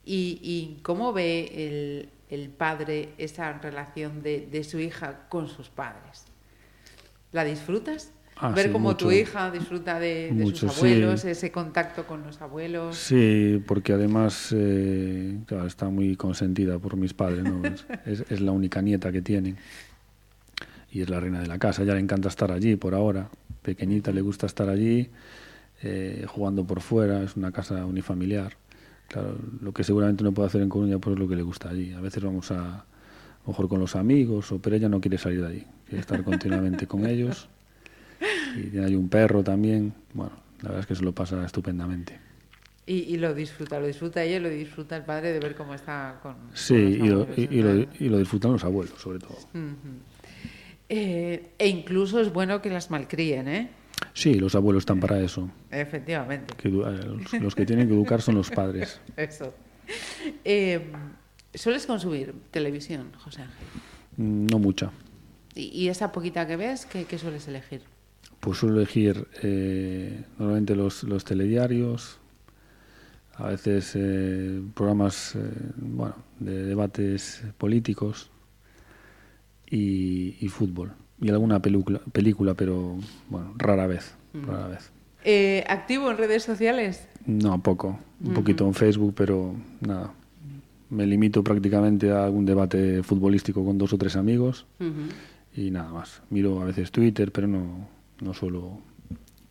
¿Y, 0.07 0.39
y 0.43 0.81
cómo 0.83 1.13
ve 1.13 1.51
el, 1.55 2.11
el 2.31 2.49
padre 2.51 3.11
esa 3.19 3.53
relación 3.59 4.23
de, 4.23 4.47
de 4.51 4.65
su 4.65 4.79
hija 4.79 5.29
con 5.29 5.49
sus 5.49 5.69
padres? 5.69 6.25
¿La 7.33 7.45
disfrutas? 7.45 8.13
Ah, 8.37 8.53
Ver 8.53 8.67
sí, 8.67 8.73
cómo 8.73 8.97
tu 8.97 9.11
hija 9.13 9.51
disfruta 9.51 9.99
de, 9.99 10.33
de 10.37 10.45
Mucho, 10.45 10.69
sus 10.69 10.75
sí. 10.75 10.95
abuelos, 10.95 11.25
ese 11.25 11.51
contacto 11.51 12.07
con 12.07 12.23
los 12.23 12.41
abuelos. 12.43 12.97
Sí, 12.97 13.63
porque 13.67 13.95
además 13.95 14.55
eh, 14.57 15.39
claro, 15.47 15.67
está 15.67 15.89
muy 15.89 16.17
consentida 16.17 16.79
por 16.79 16.97
mis 16.97 17.15
padres, 17.15 17.45
¿no? 17.45 17.77
es 18.05 18.41
la 18.41 18.53
única 18.53 18.83
nieta 18.83 19.11
que 19.13 19.23
tienen 19.23 19.59
y 20.91 21.03
es 21.03 21.11
la 21.11 21.21
reina 21.21 21.41
de 21.41 21.47
la 21.47 21.59
casa. 21.59 21.85
Ya 21.85 21.95
le 21.95 22.01
encanta 22.01 22.29
estar 22.29 22.53
allí 22.53 22.77
por 22.77 22.95
ahora, 22.95 23.29
pequeñita 23.63 24.13
le 24.13 24.21
gusta 24.23 24.47
estar 24.47 24.69
allí, 24.69 25.11
eh, 25.83 26.25
jugando 26.29 26.65
por 26.67 26.81
fuera, 26.81 27.23
es 27.23 27.37
una 27.37 27.53
casa 27.53 27.85
unifamiliar. 27.87 28.57
Claro, 29.09 29.37
lo 29.61 29.73
que 29.73 29.85
seguramente 29.85 30.25
no 30.25 30.33
puede 30.33 30.49
hacer 30.49 30.63
en 30.63 30.69
Coruña, 30.69 30.99
pues 30.99 31.15
es 31.15 31.21
lo 31.21 31.29
que 31.29 31.37
le 31.37 31.43
gusta 31.43 31.71
allí. 31.71 31.93
A 31.93 32.01
veces 32.01 32.23
vamos 32.23 32.51
a, 32.51 32.81
a 32.81 32.85
lo 33.45 33.49
mejor 33.49 33.69
con 33.69 33.81
los 33.81 33.95
amigos, 33.95 34.51
o, 34.53 34.59
pero 34.59 34.77
ella 34.77 34.89
no 34.89 35.01
quiere 35.01 35.19
salir 35.19 35.41
de 35.43 35.47
allí, 35.47 35.67
quiere 35.87 36.01
estar 36.01 36.23
continuamente 36.25 36.87
con 36.87 37.07
ellos. 37.09 37.49
Y 38.57 38.69
tiene 38.71 38.87
ahí 38.87 38.97
un 38.97 39.09
perro 39.09 39.45
también. 39.45 39.93
Bueno, 40.15 40.33
la 40.63 40.69
verdad 40.71 40.81
es 40.81 40.87
que 40.87 40.95
se 40.95 41.05
lo 41.05 41.13
pasa 41.13 41.45
estupendamente. 41.45 42.19
Y, 42.87 42.95
y 42.95 43.17
lo 43.17 43.35
disfruta, 43.35 43.81
lo 43.81 43.87
disfruta 43.87 44.23
ella 44.23 44.37
y 44.37 44.41
lo 44.41 44.49
disfruta 44.49 44.97
el 44.97 45.03
padre 45.05 45.33
de 45.33 45.41
ver 45.41 45.55
cómo 45.57 45.75
está 45.75 46.19
con. 46.23 46.37
Sí, 46.55 46.97
con 46.99 47.07
y 47.07 47.09
lo, 47.11 47.29
y, 47.37 47.49
y 47.51 47.63
lo, 47.63 47.75
y 47.81 48.09
lo 48.09 48.19
disfrutan 48.19 48.53
los 48.53 48.65
abuelos, 48.65 49.01
sobre 49.01 49.19
todo. 49.19 49.37
Eh, 50.89 51.51
e 51.59 51.69
incluso 51.69 52.21
es 52.21 52.33
bueno 52.33 52.63
que 52.63 52.71
las 52.71 52.91
malcríen, 52.91 53.49
¿eh? 53.49 53.71
Sí, 54.13 54.35
los 54.35 54.55
abuelos 54.55 54.83
están 54.83 55.01
para 55.01 55.21
eso. 55.21 55.51
Efectivamente. 55.71 56.55
Que 56.57 56.69
eh, 56.69 56.73
los, 56.73 57.33
los 57.35 57.55
que 57.55 57.67
tienen 57.67 57.89
que 57.89 57.95
educar 57.95 58.21
son 58.23 58.35
los 58.35 58.51
padres. 58.51 59.01
Eso. 59.17 59.55
Eh, 60.45 60.91
¿Sueles 61.55 61.87
consumir 61.87 62.35
televisión, 62.51 63.13
José 63.19 63.43
Ángel? 63.43 63.57
Mm, 64.17 64.47
No 64.47 64.59
mucha. 64.59 64.91
Y, 65.55 65.69
y 65.69 65.89
esa 65.89 66.13
poquita 66.13 66.47
que 66.47 66.57
ves, 66.57 66.87
¿qué, 66.87 67.05
qué 67.05 67.19
sueles 67.19 67.47
elegir? 67.49 67.83
Pues 68.41 68.59
suelo 68.59 68.77
elegir 68.77 69.27
eh, 69.43 70.25
normalmente 70.39 70.77
los, 70.77 71.03
los 71.05 71.25
telediarios, 71.25 72.19
a 73.37 73.49
veces 73.49 73.93
eh, 73.95 74.61
programas 74.75 75.35
eh, 75.37 75.41
bueno, 75.77 76.17
de 76.39 76.65
debates 76.65 77.43
políticos 77.59 78.31
y, 79.71 80.37
y 80.41 80.49
fútbol. 80.49 80.93
Y 81.21 81.31
alguna 81.31 81.61
película, 81.61 82.01
película 82.13 82.55
pero 82.55 82.97
bueno, 83.29 83.55
rara 83.57 83.87
vez. 83.87 84.15
Rara 84.35 84.69
vez. 84.69 84.91
Eh, 85.25 85.65
¿Activo 85.69 86.11
en 86.11 86.19
redes 86.19 86.43
sociales? 86.43 87.09
No, 87.25 87.61
poco. 87.63 87.99
Un 88.23 88.35
poquito 88.35 88.67
en 88.67 88.75
Facebook, 88.75 89.15
pero 89.17 89.55
nada. 89.81 90.13
Me 90.91 91.07
limito 91.07 91.43
prácticamente 91.43 92.13
a 92.13 92.25
algún 92.25 92.47
debate 92.47 93.03
futbolístico 93.03 93.65
con 93.65 93.77
dos 93.77 93.93
o 93.93 93.99
tres 93.99 94.15
amigos 94.17 94.67
y 95.57 95.71
nada 95.71 95.91
más. 95.91 96.23
Miro 96.31 96.61
a 96.61 96.65
veces 96.65 96.93
Twitter, 96.93 97.33
pero 97.33 97.49
no, 97.49 97.89
no 98.21 98.35
suelo 98.35 98.79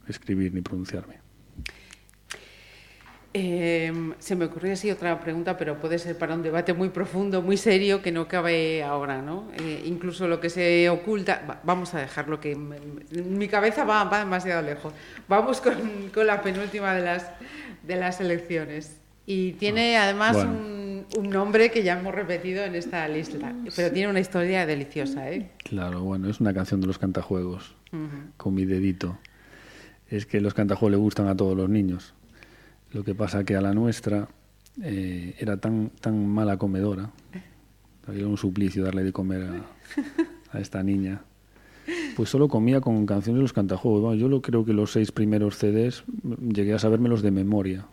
escribir 0.08 0.54
ni 0.54 0.62
pronunciarme. 0.62 1.25
Eh, 3.38 3.92
se 4.20 4.34
me 4.38 4.46
ocurrió 4.46 4.72
así 4.72 4.90
otra 4.90 5.20
pregunta, 5.20 5.58
pero 5.58 5.78
puede 5.78 6.00
ser 6.00 6.18
para 6.18 6.36
un 6.36 6.42
debate 6.42 6.74
muy 6.74 6.88
profundo, 6.88 7.42
muy 7.42 7.58
serio, 7.58 8.02
que 8.02 8.10
no 8.14 8.30
cabe 8.30 8.82
ahora, 8.82 9.22
¿no? 9.22 9.52
Eh, 9.60 9.84
incluso 9.86 10.26
lo 10.30 10.40
que 10.40 10.50
se 10.50 10.88
oculta, 10.90 11.44
va- 11.50 11.60
vamos 11.66 11.94
a 11.94 12.00
dejarlo 12.00 12.40
que 12.40 12.54
m- 12.54 12.78
m- 13.12 13.22
mi 13.24 13.50
cabeza 13.50 13.84
va, 13.84 14.06
va 14.06 14.20
demasiado 14.20 14.62
lejos. 14.62 14.94
Vamos 15.28 15.60
con, 15.60 15.74
con 16.14 16.26
la 16.26 16.42
penúltima 16.42 16.94
de 16.96 17.04
las, 17.04 17.30
de 17.84 17.96
las 17.98 18.22
elecciones. 18.22 19.02
Y 19.26 19.52
tiene 19.54 19.98
además 19.98 20.36
bueno. 20.38 20.52
un, 20.52 21.06
un 21.18 21.30
nombre 21.30 21.72
que 21.72 21.84
ya 21.84 22.00
hemos 22.00 22.16
repetido 22.16 22.64
en 22.64 22.76
esta 22.76 23.06
lista, 23.10 23.54
pero 23.76 23.92
tiene 23.92 24.10
una 24.10 24.22
historia 24.22 24.66
deliciosa, 24.66 25.30
¿eh? 25.30 25.50
Claro, 25.58 26.04
bueno, 26.04 26.30
es 26.30 26.40
una 26.40 26.54
canción 26.54 26.80
de 26.80 26.88
los 26.88 26.98
cantajuegos, 27.00 27.76
con 28.38 28.54
mi 28.56 28.64
dedito. 28.64 29.18
Es 30.10 30.26
que 30.26 30.40
los 30.40 30.54
cantajuegos 30.54 30.92
le 30.92 30.98
gustan 30.98 31.28
a 31.28 31.36
todos 31.36 31.58
los 31.58 31.68
niños. 31.70 32.14
Lo 32.96 33.04
que 33.04 33.14
pasa 33.14 33.44
que 33.44 33.58
a 33.58 33.62
la 33.62 33.74
nuestra 33.74 34.30
eh, 34.82 35.36
era 35.38 35.58
tan, 35.58 35.90
tan 36.00 36.26
mala 36.28 36.56
comedora. 36.58 37.12
Era 38.08 38.26
un 38.28 38.38
suplicio 38.38 38.86
darle 38.86 39.04
de 39.04 39.12
comer 39.12 39.44
a, 39.44 40.58
a 40.58 40.60
esta 40.62 40.82
niña. 40.82 41.22
Pues 42.16 42.30
solo 42.30 42.48
comía 42.48 42.80
con 42.80 43.06
canciones 43.06 43.40
de 43.40 43.42
los 43.42 43.52
cantajuegos. 43.54 44.02
Bueno, 44.02 44.16
yo 44.16 44.30
lo 44.30 44.42
creo 44.42 44.64
que 44.64 44.72
los 44.72 44.92
seis 44.94 45.12
primeros 45.12 45.58
CDs 45.58 46.04
mm, 46.24 46.50
llegué 46.52 46.74
a 46.74 46.80
sabérmelos 46.80 47.22
de 47.22 47.32
memoria. 47.32 47.86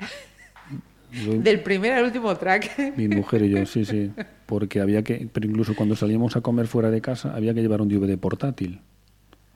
Yo- 1.27 1.33
Del 1.43 1.61
primer 1.61 1.95
al 1.95 2.05
último 2.05 2.35
track. 2.37 2.95
mi 2.97 3.09
mujer 3.09 3.43
y 3.43 3.51
yo, 3.51 3.67
sí, 3.67 3.85
sí. 3.85 4.13
Porque 4.47 4.81
había 4.81 5.03
que, 5.03 5.29
pero 5.33 5.49
incluso 5.49 5.75
cuando 5.75 5.97
salíamos 5.97 6.37
a 6.37 6.43
comer 6.43 6.69
fuera 6.69 6.91
de 6.93 7.01
casa, 7.01 7.35
había 7.35 7.53
que 7.55 7.61
llevar 7.61 7.81
un 7.83 7.89
DVD 7.89 8.17
portátil. 8.19 8.81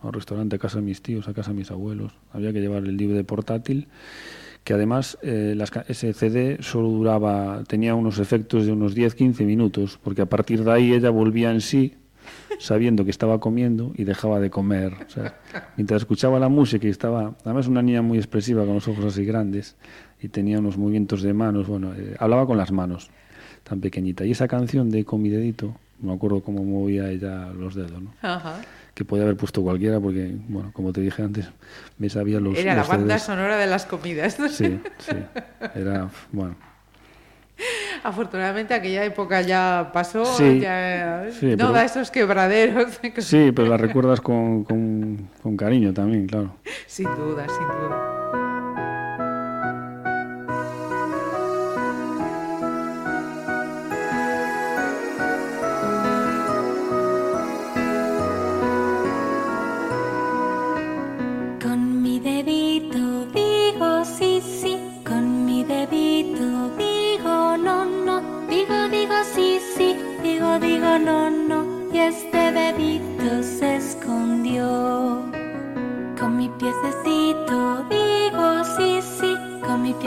A 0.02 0.08
un 0.08 0.12
restaurante, 0.12 0.56
a 0.56 0.58
casa 0.58 0.78
de 0.78 0.84
mis 0.84 1.00
tíos, 1.02 1.28
a 1.28 1.34
casa 1.34 1.52
de 1.52 1.56
mis 1.58 1.70
abuelos. 1.70 2.12
Había 2.32 2.52
que 2.52 2.60
llevar 2.60 2.82
el 2.84 2.96
DVD 2.96 3.24
portátil, 3.24 3.88
que 4.66 4.74
además 4.74 5.16
eh, 5.22 5.54
las 5.56 5.70
ese 5.86 6.12
CD 6.12 6.58
solo 6.60 6.88
duraba, 6.88 7.62
tenía 7.68 7.94
unos 7.94 8.18
efectos 8.18 8.66
de 8.66 8.72
unos 8.72 8.96
10-15 8.96 9.46
minutos, 9.46 9.96
porque 10.02 10.22
a 10.22 10.26
partir 10.26 10.64
de 10.64 10.72
ahí 10.72 10.92
ella 10.92 11.10
volvía 11.10 11.52
en 11.52 11.60
sí, 11.60 11.94
sabiendo 12.58 13.04
que 13.04 13.12
estaba 13.12 13.38
comiendo 13.38 13.92
y 13.94 14.02
dejaba 14.02 14.40
de 14.40 14.50
comer. 14.50 14.92
Mientras 15.76 16.02
escuchaba 16.02 16.40
la 16.40 16.48
música 16.48 16.84
y 16.88 16.90
estaba, 16.90 17.36
además 17.44 17.68
una 17.68 17.80
niña 17.80 18.02
muy 18.02 18.18
expresiva 18.18 18.64
con 18.64 18.74
los 18.74 18.88
ojos 18.88 19.04
así 19.04 19.24
grandes 19.24 19.76
y 20.20 20.30
tenía 20.30 20.58
unos 20.58 20.76
movimientos 20.76 21.22
de 21.22 21.32
manos, 21.32 21.68
bueno, 21.68 21.94
eh, 21.94 22.16
hablaba 22.18 22.44
con 22.44 22.58
las 22.58 22.72
manos, 22.72 23.12
tan 23.62 23.80
pequeñita. 23.80 24.24
Y 24.24 24.32
esa 24.32 24.48
canción 24.48 24.90
de 24.90 25.04
Con 25.04 25.22
no 25.22 26.08
me 26.08 26.12
acuerdo 26.12 26.42
cómo 26.42 26.64
movía 26.64 27.08
ella 27.08 27.50
los 27.50 27.76
dedos, 27.76 28.02
¿no? 28.02 28.12
Ajá. 28.20 28.60
Que 28.96 29.04
podía 29.04 29.24
haber 29.24 29.36
puesto 29.36 29.62
cualquiera 29.62 30.00
porque, 30.00 30.34
bueno, 30.48 30.70
como 30.72 30.90
te 30.90 31.02
dije 31.02 31.22
antes, 31.22 31.46
me 31.98 32.08
sabía 32.08 32.40
los 32.40 32.56
Era 32.56 32.74
la 32.74 32.82
banda 32.82 33.18
CDs. 33.18 33.26
sonora 33.26 33.56
de 33.58 33.66
las 33.66 33.84
comidas. 33.84 34.40
¿no? 34.40 34.48
Sí, 34.48 34.80
sí. 34.98 35.16
Era, 35.74 36.08
bueno, 36.32 36.56
Afortunadamente 38.02 38.74
aquella 38.74 39.04
época 39.04 39.40
ya 39.42 39.90
pasó, 39.92 40.24
Sí, 40.24 40.60
ya 40.60 41.26
sí, 41.30 41.46
no 41.50 41.56
pero- 41.56 41.72
da 41.72 41.84
esos 41.84 42.10
quebraderos. 42.10 42.98
sí, 43.18 43.52
pero 43.54 43.68
la 43.68 43.76
recuerdas 43.76 44.20
con, 44.20 44.64
con, 44.64 45.28
con 45.42 45.56
cariño 45.56 45.92
también, 45.92 46.26
claro. 46.26 46.56
Sin 46.86 47.06
duda, 47.16 47.46
sin 47.48 47.66
duda. 47.66 48.15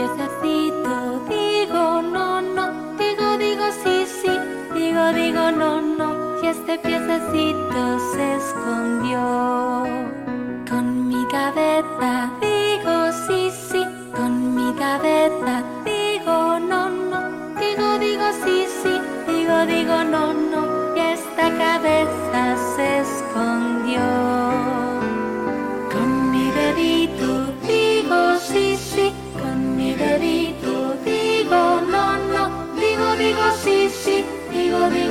Piececito 0.00 1.20
digo 1.28 2.00
no, 2.00 2.40
no, 2.40 2.96
digo, 2.96 3.36
digo 3.36 3.64
sí, 3.84 4.06
sí, 4.06 4.32
digo, 4.74 5.12
digo 5.12 5.50
no, 5.50 5.82
no, 5.82 6.42
y 6.42 6.46
este 6.46 6.78
piececito 6.78 7.98
se 8.14 8.36
escondió. 8.36 9.84
Con 10.70 11.08
mi 11.08 11.22
cabeza 11.26 12.30
digo 12.40 13.12
sí, 13.26 13.50
sí, 13.68 13.84
con 14.16 14.54
mi 14.54 14.72
cabeza 14.74 15.62
digo 15.84 16.58
no, 16.60 16.88
no, 16.88 17.20
digo, 17.60 17.98
digo 17.98 18.26
sí, 18.42 18.66
sí, 18.82 18.94
digo, 19.26 19.66
digo 19.66 20.02
no, 20.04 20.32
no, 20.32 20.96
y 20.96 21.00
esta 21.00 21.46
cabeza 21.58 22.56
se 22.74 23.00
escondió. 23.00 23.19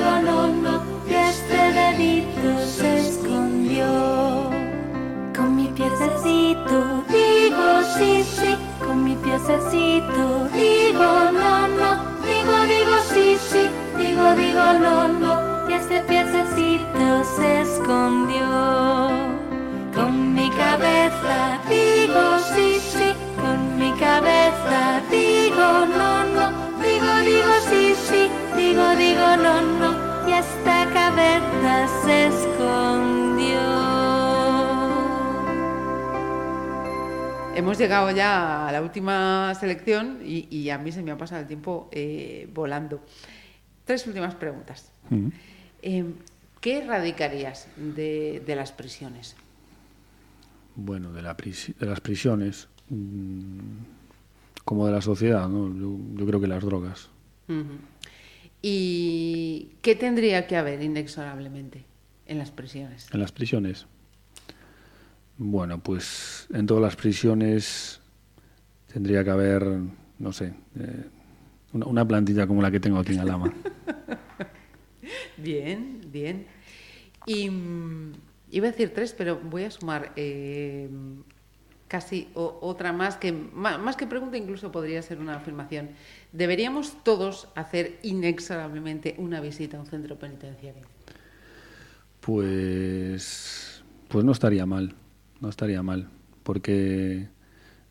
Digo, 0.10 0.22
digo 0.22 0.22
no, 0.22 0.48
no, 0.48 0.82
y 1.08 1.14
este 1.14 1.72
dedito 1.72 2.66
se 2.66 3.10
escondió. 3.10 4.50
Con 5.36 5.56
mi 5.56 5.68
piececito 5.68 7.04
digo 7.10 7.84
sí, 7.98 8.24
sí, 8.24 8.58
con 8.80 9.04
mi 9.04 9.16
piececito 9.16 10.50
digo 10.54 11.32
no, 11.32 11.68
no, 11.68 11.90
digo, 12.26 12.56
digo 12.68 12.96
sí, 13.14 13.38
sí, 13.50 13.70
digo, 13.98 14.34
digo 14.36 14.74
no, 14.82 15.08
no, 15.08 15.70
y 15.70 15.74
este 15.74 16.02
piececito 16.02 17.24
se 17.36 17.62
escondió. 17.62 19.10
Con 19.96 20.34
mi 20.34 20.50
cabeza 20.52 21.60
digo 21.70 22.40
sí, 22.54 22.80
sí, 22.80 23.14
con 23.36 23.78
mi 23.78 23.92
cabeza 23.94 25.02
digo 25.12 25.86
no, 25.98 26.24
no, 26.26 26.52
digo, 26.82 27.12
digo 27.26 27.54
sí, 27.70 27.96
sí, 28.08 28.32
digo, 28.56 28.96
digo 28.96 29.38
no, 29.38 29.62
no, 29.62 29.99
esta 30.40 30.90
cabeza 30.94 31.88
se 32.06 32.28
escondió. 32.28 33.60
Hemos 37.56 37.78
llegado 37.78 38.12
ya 38.12 38.68
a 38.68 38.72
la 38.72 38.82
última 38.82 39.54
selección 39.60 40.20
y, 40.24 40.48
y 40.56 40.70
a 40.70 40.78
mí 40.78 40.92
se 40.92 41.04
me 41.04 41.12
ha 41.12 41.18
pasado 41.18 41.42
el 41.42 41.48
tiempo 41.48 41.90
eh, 41.92 42.50
volando. 42.54 43.02
Tres 43.86 44.06
últimas 44.08 44.36
preguntas. 44.36 44.92
Mm. 45.10 45.28
Eh, 45.82 46.06
¿Qué 46.62 46.80
erradicarías 46.84 47.68
de, 47.78 48.42
de 48.46 48.56
las 48.56 48.72
prisiones? 48.72 49.36
Bueno, 50.76 51.12
de, 51.12 51.22
la 51.22 51.36
prisi- 51.36 51.76
de 51.76 51.86
las 51.86 52.00
prisiones, 52.00 52.68
mm, 52.90 53.60
como 54.64 54.86
de 54.86 54.92
la 54.94 55.02
sociedad, 55.02 55.48
¿no? 55.50 55.68
Yo, 55.74 55.98
yo 56.16 56.26
creo 56.26 56.40
que 56.40 56.48
las 56.48 56.64
drogas. 56.64 57.10
¿Y 58.62 59.72
qué 59.82 59.96
tendría 59.96 60.48
que 60.48 60.58
haber 60.58 60.82
inexorablemente 60.82 61.86
en 62.26 62.38
las 62.38 62.52
prisiones? 62.52 63.08
En 63.14 63.20
las 63.20 63.32
prisiones. 63.32 63.88
Bueno, 65.38 65.80
pues 65.82 66.48
en 66.54 66.66
todas 66.66 66.84
las 66.84 66.96
prisiones 66.96 68.02
tendría 68.92 69.24
que 69.24 69.30
haber, 69.30 69.66
no 70.18 70.34
sé, 70.34 70.54
eh, 70.78 71.06
una, 71.72 71.86
una 71.86 72.08
plantilla 72.08 72.46
como 72.46 72.62
la 72.62 72.70
que 72.70 72.80
tengo 72.80 73.00
aquí 73.00 73.14
en 73.14 73.20
Alama. 73.20 73.54
Bien, 75.38 76.02
bien. 76.12 76.48
Y 77.26 77.50
mm, 77.50 78.14
iba 78.52 78.68
a 78.68 78.72
decir 78.72 78.94
tres, 78.94 79.14
pero 79.18 79.40
voy 79.40 79.64
a 79.64 79.72
sumar 79.72 80.12
eh, 80.16 80.90
casi 81.90 82.30
o- 82.36 82.58
otra 82.62 82.94
más 82.94 83.18
que 83.18 83.32
más 83.34 83.96
que 83.98 84.08
pregunta 84.08 84.38
incluso 84.38 84.72
podría 84.72 85.02
ser 85.02 85.20
una 85.20 85.36
afirmación. 85.36 85.90
Deberíamos 86.32 87.04
todos 87.04 87.50
hacer 87.56 88.00
inexorablemente 88.04 89.16
una 89.18 89.42
visita 89.42 89.76
a 89.76 89.82
un 89.82 89.88
centro 89.88 90.18
penitenciario. 90.18 90.84
Pues, 92.22 93.84
pues 94.08 94.24
no 94.26 94.32
estaría 94.32 94.66
mal, 94.66 94.94
no 95.42 95.50
estaría 95.50 95.82
mal. 95.84 96.10
porque 96.44 97.28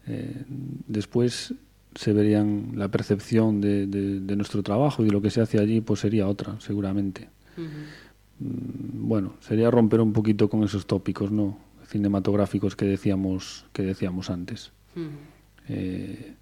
eh, 0.07 0.45
después 0.89 1.55
se 1.95 2.13
verían 2.13 2.73
la 2.75 2.89
percepción 2.89 3.61
de, 3.61 3.87
de- 3.87 4.21
de 4.21 4.37
nuestro 4.37 4.63
trabajo 4.63 5.03
y 5.03 5.07
de 5.07 5.13
lo 5.13 5.21
que 5.23 5.31
se 5.31 5.41
hace 5.41 5.59
allí, 5.61 5.81
pues 5.81 6.01
sería 6.01 6.27
otra, 6.27 6.59
seguramente. 6.61 7.29
Mm, 7.57 9.09
Bueno, 9.09 9.35
sería 9.41 9.71
romper 9.71 10.01
un 10.01 10.13
poquito 10.13 10.49
con 10.49 10.65
esos 10.65 10.87
tópicos, 10.87 11.31
¿no? 11.31 11.59
Cinematográficos 11.89 12.77
que 12.77 12.85
decíamos 12.87 13.65
que 13.73 13.83
decíamos 13.83 14.31
antes. 14.31 14.73
Eh, 15.69 16.35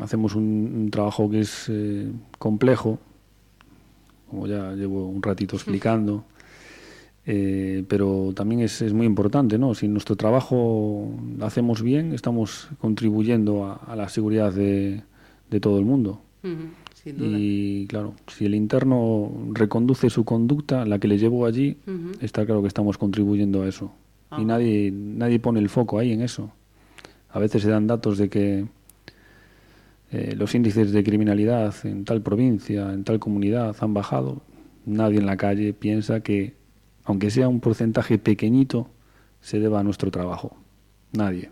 hacemos 0.00 0.34
un, 0.34 0.72
un 0.76 0.90
trabajo 0.90 1.30
que 1.30 1.40
es 1.40 1.66
eh, 1.68 2.10
complejo, 2.38 2.98
como 4.28 4.46
ya 4.46 4.72
llevo 4.74 5.08
un 5.08 5.22
ratito 5.22 5.56
explicando, 5.60 6.24
eh, 7.24 7.84
pero 7.88 8.32
también 8.34 8.60
es, 8.60 8.82
es 8.82 8.92
muy 8.92 9.06
importante, 9.06 9.58
¿no? 9.58 9.74
Si 9.74 9.88
nuestro 9.88 10.16
trabajo 10.16 11.10
lo 11.38 11.44
hacemos 11.46 11.82
bien, 11.82 12.12
estamos 12.12 12.68
contribuyendo 12.80 13.64
a, 13.64 13.74
a 13.74 13.96
la 13.96 14.08
seguridad 14.08 14.52
de, 14.52 15.02
de 15.50 15.60
todo 15.60 15.78
el 15.78 15.84
mundo. 15.84 16.20
Ujú, 16.44 16.68
Sin 16.94 17.18
duda. 17.18 17.36
Y 17.38 17.86
claro, 17.88 18.14
si 18.28 18.46
el 18.46 18.54
interno 18.54 19.32
reconduce 19.52 20.08
su 20.10 20.24
conducta, 20.24 20.84
la 20.84 20.98
que 21.00 21.08
le 21.08 21.18
llevó 21.18 21.46
allí, 21.46 21.78
está 22.20 22.44
claro 22.46 22.62
que 22.62 22.68
estamos 22.68 22.96
contribuyendo 22.98 23.62
a 23.62 23.68
eso. 23.68 23.92
Ajá. 24.30 24.42
Y 24.42 24.44
nadie, 24.44 24.90
nadie 24.92 25.38
pone 25.38 25.60
el 25.60 25.68
foco 25.68 25.98
ahí 25.98 26.12
en 26.12 26.22
eso. 26.22 26.52
A 27.30 27.38
veces 27.38 27.62
se 27.62 27.70
dan 27.70 27.86
datos 27.86 28.18
de 28.18 28.28
que 28.28 28.66
eh, 30.12 30.34
los 30.36 30.54
índices 30.54 30.92
de 30.92 31.02
criminalidad 31.02 31.74
en 31.84 32.04
tal 32.04 32.22
provincia, 32.22 32.92
en 32.92 33.04
tal 33.04 33.18
comunidad 33.18 33.76
han 33.80 33.92
bajado. 33.92 34.42
Nadie 34.84 35.18
en 35.18 35.26
la 35.26 35.36
calle 35.36 35.72
piensa 35.72 36.20
que, 36.20 36.54
aunque 37.04 37.30
sea 37.30 37.48
un 37.48 37.60
porcentaje 37.60 38.18
pequeñito, 38.18 38.88
se 39.40 39.58
deba 39.58 39.80
a 39.80 39.82
nuestro 39.82 40.10
trabajo. 40.10 40.56
Nadie. 41.12 41.50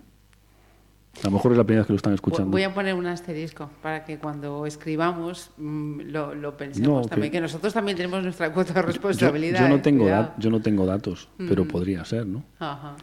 A 1.22 1.26
lo 1.26 1.30
mejor 1.30 1.52
es 1.52 1.58
la 1.58 1.64
primera 1.64 1.80
vez 1.82 1.86
que 1.86 1.92
lo 1.92 1.96
están 1.96 2.12
escuchando. 2.14 2.50
Voy 2.50 2.62
a 2.64 2.74
poner 2.74 2.94
un 2.94 3.06
asterisco 3.06 3.70
para 3.82 4.04
que 4.04 4.18
cuando 4.18 4.66
escribamos 4.66 5.50
mm, 5.56 6.00
lo, 6.06 6.34
lo 6.34 6.56
pensemos 6.56 7.02
No, 7.02 7.08
también, 7.08 7.32
que- 7.32 7.40
nosotros 7.40 7.72
también 7.72 7.96
tenemos 7.96 8.22
nuestra 8.22 8.52
cuota 8.52 8.74
de 8.74 8.82
responsabilidad. 8.82 9.60
Yo, 9.60 9.68
no 9.68 9.76
¿eh? 9.76 9.78
tengo 9.78 10.06
yo 10.38 10.50
no 10.50 10.60
tengo 10.60 10.84
datos, 10.86 11.28
pero 11.38 11.62
Ujú. 11.62 11.70
podría 11.70 12.04
ser, 12.04 12.26
¿no? 12.26 12.42
Ajá. 12.58 12.96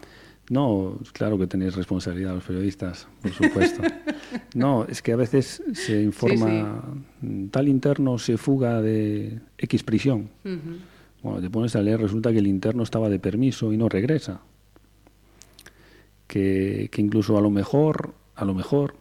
No, 0.50 1.00
claro 1.14 1.38
que 1.38 1.48
tenéis 1.48 1.76
responsabilidad 1.76 2.34
los 2.36 2.44
periodistas, 2.44 3.08
por 3.22 3.32
supuesto. 3.32 3.82
no, 4.54 4.84
es 4.86 5.02
que 5.02 5.14
a 5.14 5.16
veces 5.16 5.64
se 5.74 6.02
informa, 6.02 6.84
mm, 7.22 7.46
tal 7.48 7.70
interno 7.70 8.18
se 8.18 8.38
fuga 8.38 8.82
de 8.82 9.40
X 9.58 9.84
prisión. 9.84 10.30
Bueno, 11.24 11.40
te 11.40 11.50
pones 11.50 11.76
a 11.78 11.82
leer, 11.82 12.02
resulta 12.02 12.32
que 12.34 12.40
el 12.40 12.48
interno 12.48 12.84
estaba 12.84 13.08
de 13.08 13.20
permiso 13.20 13.72
y 13.72 13.78
no 13.78 13.88
regresa. 13.88 14.42
Que, 16.32 16.88
que 16.90 17.02
incluso 17.02 17.38
a 17.38 17.42
lo 17.42 17.50
mejor, 17.50 18.14
a 18.36 18.46
lo 18.46 18.54
mejor, 18.54 18.96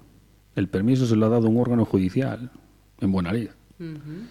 el 0.57 0.66
permiso 0.66 1.07
se 1.07 1.15
lo 1.15 1.27
ha 1.27 1.28
dado 1.28 1.48
un 1.48 1.59
órgano 1.59 1.85
judicial, 1.85 2.51
en 3.01 3.12
buena 3.12 3.32
lid. 3.32 3.51
Ujú. 3.78 4.27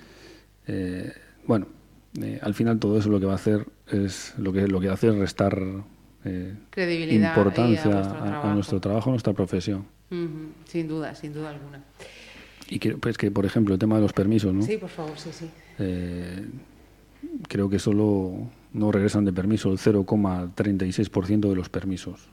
Eh, 0.68 1.14
bueno, 1.48 1.68
eh, 2.22 2.42
al 2.42 2.54
final 2.54 2.78
todo 2.78 2.98
eso 2.98 3.08
lo 3.08 3.22
que 3.22 3.26
va 3.26 3.32
a 3.32 3.36
hacer 3.36 3.66
es 3.88 4.34
lo 4.38 4.52
que 4.52 4.68
lo 4.68 4.82
que 4.82 4.90
hace 4.90 5.08
es 5.08 5.16
restar 5.16 5.58
eh, 6.26 6.58
Credibilidad 6.72 7.30
importancia 7.30 7.84
a 7.86 8.54
nuestro 8.54 8.82
trabajo, 8.82 9.10
a 9.10 9.14
nuestra 9.14 9.32
profesión. 9.32 9.86
Sin 10.66 10.90
duda, 10.90 11.16
sin 11.16 11.34
duda 11.34 11.52
alguna. 11.52 11.82
Y 12.68 12.80
que, 12.80 12.98
pues 12.98 13.18
que, 13.18 13.32
por 13.32 13.46
ejemplo, 13.46 13.76
el 13.76 13.80
tema 13.80 13.96
de 13.96 14.02
los 14.02 14.12
permisos, 14.12 14.54
¿no? 14.54 14.62
Sí, 14.62 14.76
por 14.76 14.90
favor, 14.90 15.18
sí, 15.18 15.30
sí. 15.32 15.50
Eh, 15.78 16.46
creo 17.48 17.70
que 17.70 17.80
solo 17.80 18.50
no 18.74 18.92
regresan 18.92 19.24
de 19.24 19.32
permiso 19.32 19.72
el 19.72 19.78
0,36% 19.78 21.48
de 21.48 21.56
los 21.56 21.70
permisos. 21.70 22.28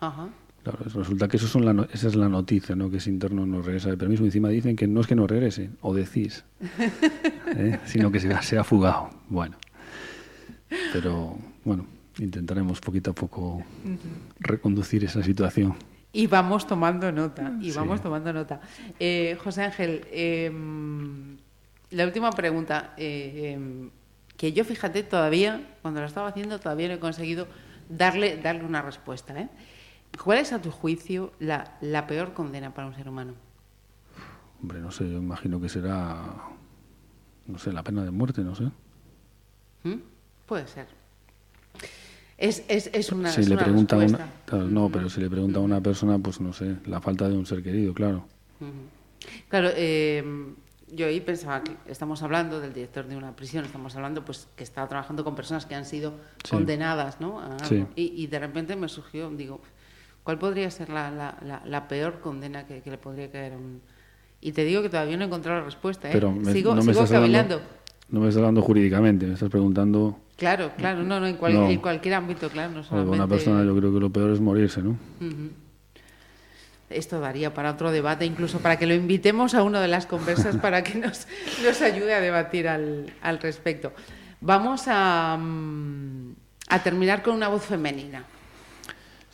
Ajá. 0.00 0.28
Claro, 0.62 0.78
es- 0.86 0.92
resulta 0.94 1.28
que 1.28 1.36
eso 1.36 1.46
son 1.46 1.64
la 1.64 1.72
no- 1.72 1.86
esa 1.92 2.08
es 2.08 2.14
la 2.16 2.28
noticia, 2.28 2.74
¿no? 2.76 2.90
que 2.90 2.98
ese 2.98 3.10
interno 3.10 3.46
no 3.46 3.62
regresa 3.62 3.90
de 3.90 3.96
permiso. 3.96 4.24
Encima 4.24 4.48
dicen 4.48 4.76
que 4.76 4.86
no 4.86 5.00
es 5.00 5.06
que 5.06 5.14
no 5.14 5.26
regrese, 5.26 5.70
o 5.80 5.94
decís, 5.94 6.44
¿eh? 7.56 7.78
sino 7.86 8.10
que 8.10 8.20
se, 8.20 8.58
ha- 8.58 8.64
fugado. 8.64 9.10
Bueno, 9.28 9.56
pero 10.92 11.36
bueno, 11.64 11.86
intentaremos 12.18 12.80
poquito 12.80 13.10
a 13.12 13.14
poco 13.14 13.62
reconducir 14.40 15.04
esa 15.04 15.22
situación. 15.22 15.74
Y 16.12 16.26
vamos 16.26 16.66
tomando 16.66 17.12
nota, 17.12 17.52
y 17.60 17.70
Sí. 17.70 17.76
vamos 17.76 18.00
tomando 18.02 18.32
nota. 18.32 18.60
Eh, 18.98 19.36
José 19.42 19.62
Ángel, 19.64 20.06
em, 20.10 21.36
la 21.90 22.04
última 22.04 22.30
pregunta, 22.32 22.94
eh, 22.96 23.52
em, 23.54 23.90
que 24.36 24.52
yo 24.52 24.64
fíjate 24.64 25.02
todavía, 25.02 25.60
cuando 25.82 26.00
lo 26.00 26.06
estaba 26.06 26.28
haciendo, 26.28 26.58
todavía 26.58 26.88
no 26.88 26.94
he 26.94 26.98
conseguido 26.98 27.46
darle, 27.88 28.36
darle 28.38 28.64
una 28.64 28.82
respuesta. 28.82 29.48
¿Cuál 30.22 30.38
es 30.38 30.52
a 30.52 30.60
tu 30.60 30.70
juicio 30.70 31.32
la, 31.38 31.76
la 31.80 32.06
peor 32.06 32.34
condena 32.34 32.74
para 32.74 32.88
un 32.88 32.94
ser 32.94 33.08
humano? 33.08 33.34
Hombre, 34.60 34.80
no 34.80 34.90
sé, 34.90 35.08
yo 35.08 35.18
imagino 35.18 35.60
que 35.60 35.68
será, 35.68 36.34
no 37.46 37.58
sé, 37.58 37.72
la 37.72 37.82
pena 37.84 38.04
de 38.04 38.10
muerte, 38.10 38.42
no 38.42 38.54
sé. 38.54 38.64
¿Mm? 39.84 39.94
Puede 40.46 40.66
ser. 40.66 40.86
Es, 42.36 42.64
es, 42.68 42.90
es 42.92 43.12
una, 43.12 43.30
si 43.30 43.40
es 43.42 43.48
le 43.48 43.54
una 43.54 43.64
pregunta 43.64 43.94
a 43.96 43.98
una, 43.98 44.06
respuesta. 44.08 44.40
claro, 44.46 44.64
no, 44.66 44.88
pero 44.90 45.10
si 45.10 45.20
le 45.20 45.28
pregunta 45.30 45.58
a 45.58 45.62
una 45.62 45.80
persona, 45.80 46.18
pues 46.18 46.40
no 46.40 46.52
sé, 46.52 46.76
la 46.86 47.00
falta 47.00 47.28
de 47.28 47.36
un 47.36 47.46
ser 47.46 47.62
querido, 47.62 47.92
claro. 47.94 48.26
Claro, 49.48 49.70
eh, 49.74 50.24
yo 50.92 51.06
ahí 51.06 51.20
pensaba 51.20 51.62
que 51.62 51.76
estamos 51.86 52.22
hablando 52.22 52.60
del 52.60 52.72
director 52.72 53.06
de 53.06 53.16
una 53.16 53.34
prisión, 53.34 53.64
estamos 53.64 53.94
hablando 53.96 54.24
pues 54.24 54.48
que 54.56 54.62
está 54.64 54.86
trabajando 54.88 55.22
con 55.24 55.34
personas 55.34 55.66
que 55.66 55.74
han 55.74 55.84
sido 55.84 56.14
Sí. 56.44 56.50
condenadas, 56.50 57.20
¿no? 57.20 57.40
A 57.40 57.46
algo. 57.56 57.64
Sí. 57.66 57.84
y, 57.96 58.22
y 58.22 58.26
de 58.28 58.38
repente 58.38 58.74
me 58.76 58.88
surgió, 58.88 59.28
digo, 59.30 59.60
¿cuál 60.28 60.38
podría 60.38 60.70
ser 60.70 60.90
la, 60.90 61.10
la, 61.10 61.38
la, 61.40 61.62
la 61.64 61.88
peor 61.88 62.20
condena 62.20 62.66
que, 62.66 62.82
que 62.82 62.90
le 62.90 62.98
podría 62.98 63.30
caer 63.30 63.54
a 63.54 63.56
un...? 63.56 63.80
Y 64.42 64.52
te 64.52 64.62
digo 64.66 64.82
que 64.82 64.90
todavía 64.90 65.16
no 65.16 65.22
he 65.22 65.26
encontrado 65.26 65.60
la 65.60 65.64
respuesta, 65.64 66.06
¿eh? 66.06 66.10
Pero 66.12 66.30
me- 66.32 66.52
sigo 66.52 66.74
no 66.74 66.82
me 66.82 66.92
sigo 66.92 67.02
estás 67.04 67.16
hablando-. 67.16 67.62
No 68.10 68.20
me 68.20 68.28
estás 68.28 68.36
hablando 68.40 68.60
jurídicamente, 68.60 69.24
me 69.24 69.32
estás 69.32 69.48
preguntando 69.48 70.20
Claro, 70.36 70.72
claro, 70.76 71.02
no, 71.02 71.18
no, 71.18 71.26
en, 71.26 71.36
cual- 71.36 71.54
No. 71.54 71.70
en 71.70 71.80
cualquier 71.80 72.12
ámbito, 72.12 72.50
claro, 72.50 72.72
no 72.74 72.84
solamente... 72.84 73.16
Una 73.16 73.26
persona, 73.26 73.64
yo 73.64 73.74
creo 73.74 73.90
que 73.90 74.00
lo 74.00 74.10
peor 74.10 74.30
es 74.32 74.38
morirse, 74.40 74.82
¿no? 74.82 74.98
Esto 76.90 77.20
daría 77.20 77.54
para 77.54 77.70
otro 77.70 77.90
debate, 77.90 78.26
incluso 78.26 78.58
para 78.58 78.76
que 78.78 78.86
lo 78.86 78.92
invitemos 78.92 79.54
a 79.54 79.62
una 79.62 79.80
de 79.80 79.88
las 79.88 80.04
conversas 80.04 80.56
para 80.60 80.84
que 80.84 80.98
nos, 80.98 81.26
nos 81.64 81.80
ayude 81.80 82.12
a 82.12 82.20
debatir 82.20 82.68
al, 82.68 83.10
al 83.22 83.38
respecto. 83.38 83.94
Vamos 84.42 84.82
a, 84.88 85.38
mm, 85.40 86.32
a 86.68 86.82
terminar 86.82 87.22
con 87.22 87.34
una 87.34 87.48
voz 87.48 87.64
femenina. 87.64 88.24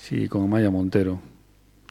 Sí, 0.04 0.28
con 0.28 0.42
Amaya 0.44 0.70
Montero, 0.70 1.18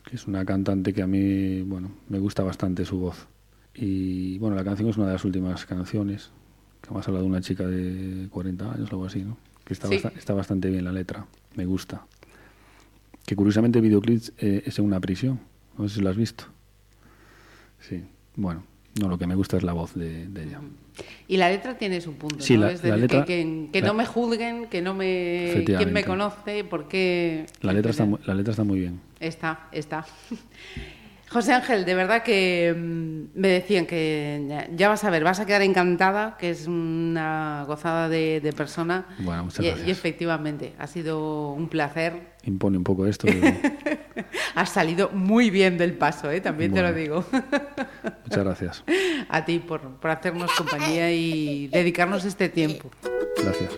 que 0.06 0.18
es 0.18 0.28
una 0.28 0.46
cantante 0.46 0.94
que 0.94 1.02
a 1.02 1.08
mí, 1.08 1.64
bueno, 1.64 1.92
me 2.10 2.20
gusta 2.20 2.44
bastante 2.44 2.86
su 2.86 3.00
voz. 3.00 3.28
Y 3.74 4.38
bueno, 4.38 4.56
la 4.56 4.64
canción 4.64 4.88
es 4.88 4.98
una 4.98 5.08
de 5.08 5.14
las 5.14 5.26
últimas 5.26 5.66
canciones, 5.66 6.30
que 6.82 6.90
además 6.90 7.08
habla 7.08 7.22
de 7.22 7.26
una 7.26 7.42
chica 7.42 7.66
de 7.66 8.28
40 8.30 8.72
años 8.72 8.90
o 8.92 8.94
algo 8.94 9.06
así, 9.08 9.24
¿no? 9.24 9.36
Que 9.66 9.74
está, 9.74 9.88
Sí. 9.88 9.96
está 10.16 10.34
bastante 10.36 10.70
bien 10.70 10.86
la 10.86 10.92
letra, 10.92 11.26
me 11.56 11.66
gusta. 11.66 12.06
Que 13.26 13.36
curiosamente 13.36 13.80
el 13.80 13.84
videoclip 13.84 14.22
eh, 14.38 14.62
es 14.64 14.78
en 14.78 14.86
una 14.86 15.00
prisión, 15.00 15.40
no 15.76 15.90
sé 15.90 15.96
si 15.96 16.02
lo 16.02 16.10
has 16.12 16.18
visto. 16.18 16.44
Sí, 17.80 18.04
bueno, 18.36 18.64
no, 19.02 19.08
lo 19.08 19.18
que 19.18 19.26
me 19.26 19.34
gusta 19.34 19.58
es 19.58 19.64
la 19.64 19.74
voz 19.74 19.96
de, 19.96 20.28
de 20.28 20.44
ella. 20.44 20.62
Y 21.28 21.38
la 21.38 21.50
letra 21.50 21.78
tiene 21.78 22.02
su 22.02 22.14
punto, 22.14 22.44
Sí, 22.44 22.56
¿no? 22.56 22.62
la- 22.66 22.72
es 22.72 22.84
la 22.84 22.90
decir, 22.96 23.02
letra- 23.02 23.26
que, 23.26 23.44
que- 23.44 23.70
que 23.72 23.82
la- 23.82 23.88
no 23.88 23.94
me 23.96 24.06
juzguen, 24.06 24.68
que 24.68 24.82
no 24.82 24.94
me... 24.94 25.64
¿Quién 25.66 25.92
me 25.94 26.04
conoce? 26.04 26.64
¿Por 26.64 26.88
qué? 26.88 27.46
La 27.62 27.74
letra, 27.74 27.92
está, 27.92 28.04
etcétera. 28.04 28.22
mu- 28.24 28.28
la 28.28 28.34
letra 28.36 28.52
está 28.52 28.64
muy 28.64 28.80
bien. 28.80 29.00
Está, 29.20 29.68
está. 29.72 30.06
José 31.30 31.52
Ángel, 31.52 31.84
de 31.86 31.96
verdad 31.96 32.22
que 32.22 32.76
mm, 32.78 33.40
me 33.40 33.48
decían 33.48 33.88
que 33.88 34.68
ya, 34.76 34.88
vas 34.90 35.04
a 35.04 35.10
ver, 35.10 35.24
vas 35.24 35.40
a 35.40 35.48
quedar 35.48 35.64
encantada, 35.64 36.38
que 36.38 36.52
es 36.52 36.68
una 36.68 37.64
gozada 37.66 38.08
de, 38.08 38.40
de 38.40 38.54
persona. 38.54 39.06
Bueno, 39.18 39.46
muchas 39.46 39.62
y, 39.66 39.68
gracias. 39.70 39.88
y 39.88 39.92
efectivamente, 39.92 40.74
ha 40.78 40.86
sido 40.86 41.50
un 41.54 41.70
placer. 41.70 42.34
Impone 42.44 42.78
un 42.78 42.84
poco 42.84 43.08
esto, 43.08 43.26
pero 43.26 43.42
Has 44.56 44.70
salido 44.70 45.10
muy 45.12 45.50
bien 45.50 45.78
del 45.78 45.94
paso, 45.94 46.32
¿eh? 46.32 46.42
también 46.42 46.74
te 46.74 46.82
lo 46.82 46.94
digo. 46.94 47.26
muchas 48.24 48.44
gracias. 48.44 48.84
a 49.30 49.46
ti 49.46 49.60
por, 49.60 49.82
por 49.82 50.12
hacernos 50.12 50.52
compañía 50.52 51.12
y 51.12 51.68
dedicarnos 51.68 52.26
este 52.26 52.50
tiempo. 52.50 52.90
Gracias. 53.42 53.72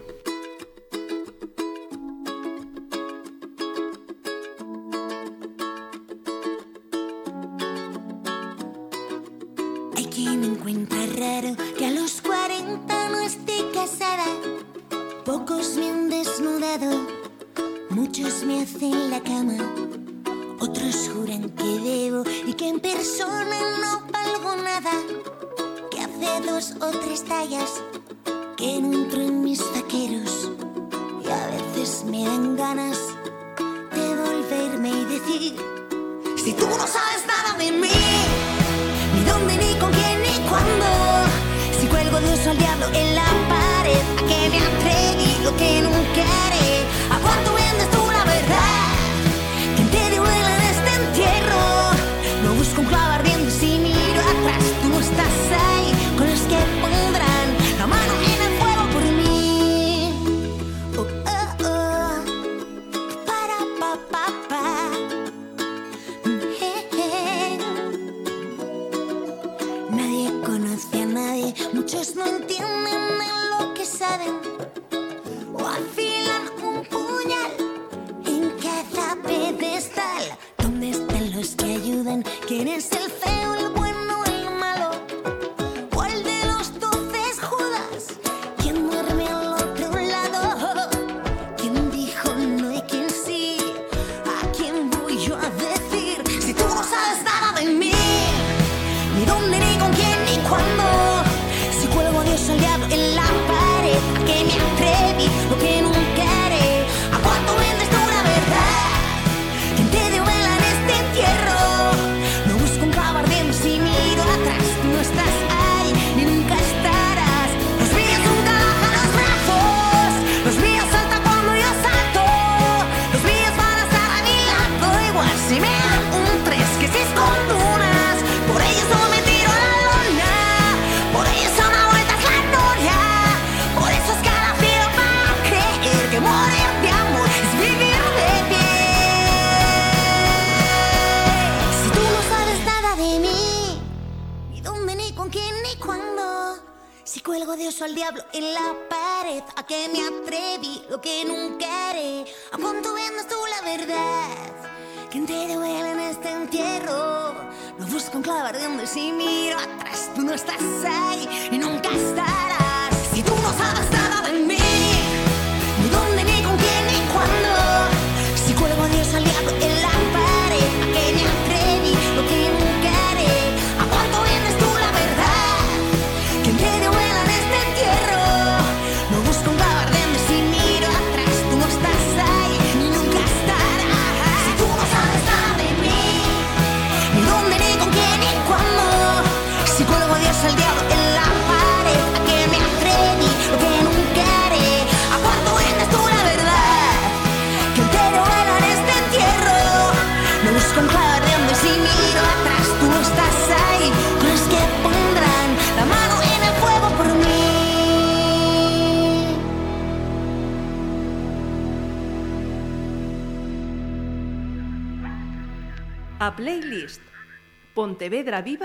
Pontevedra 218.06 218.40
Viva. 218.44 218.65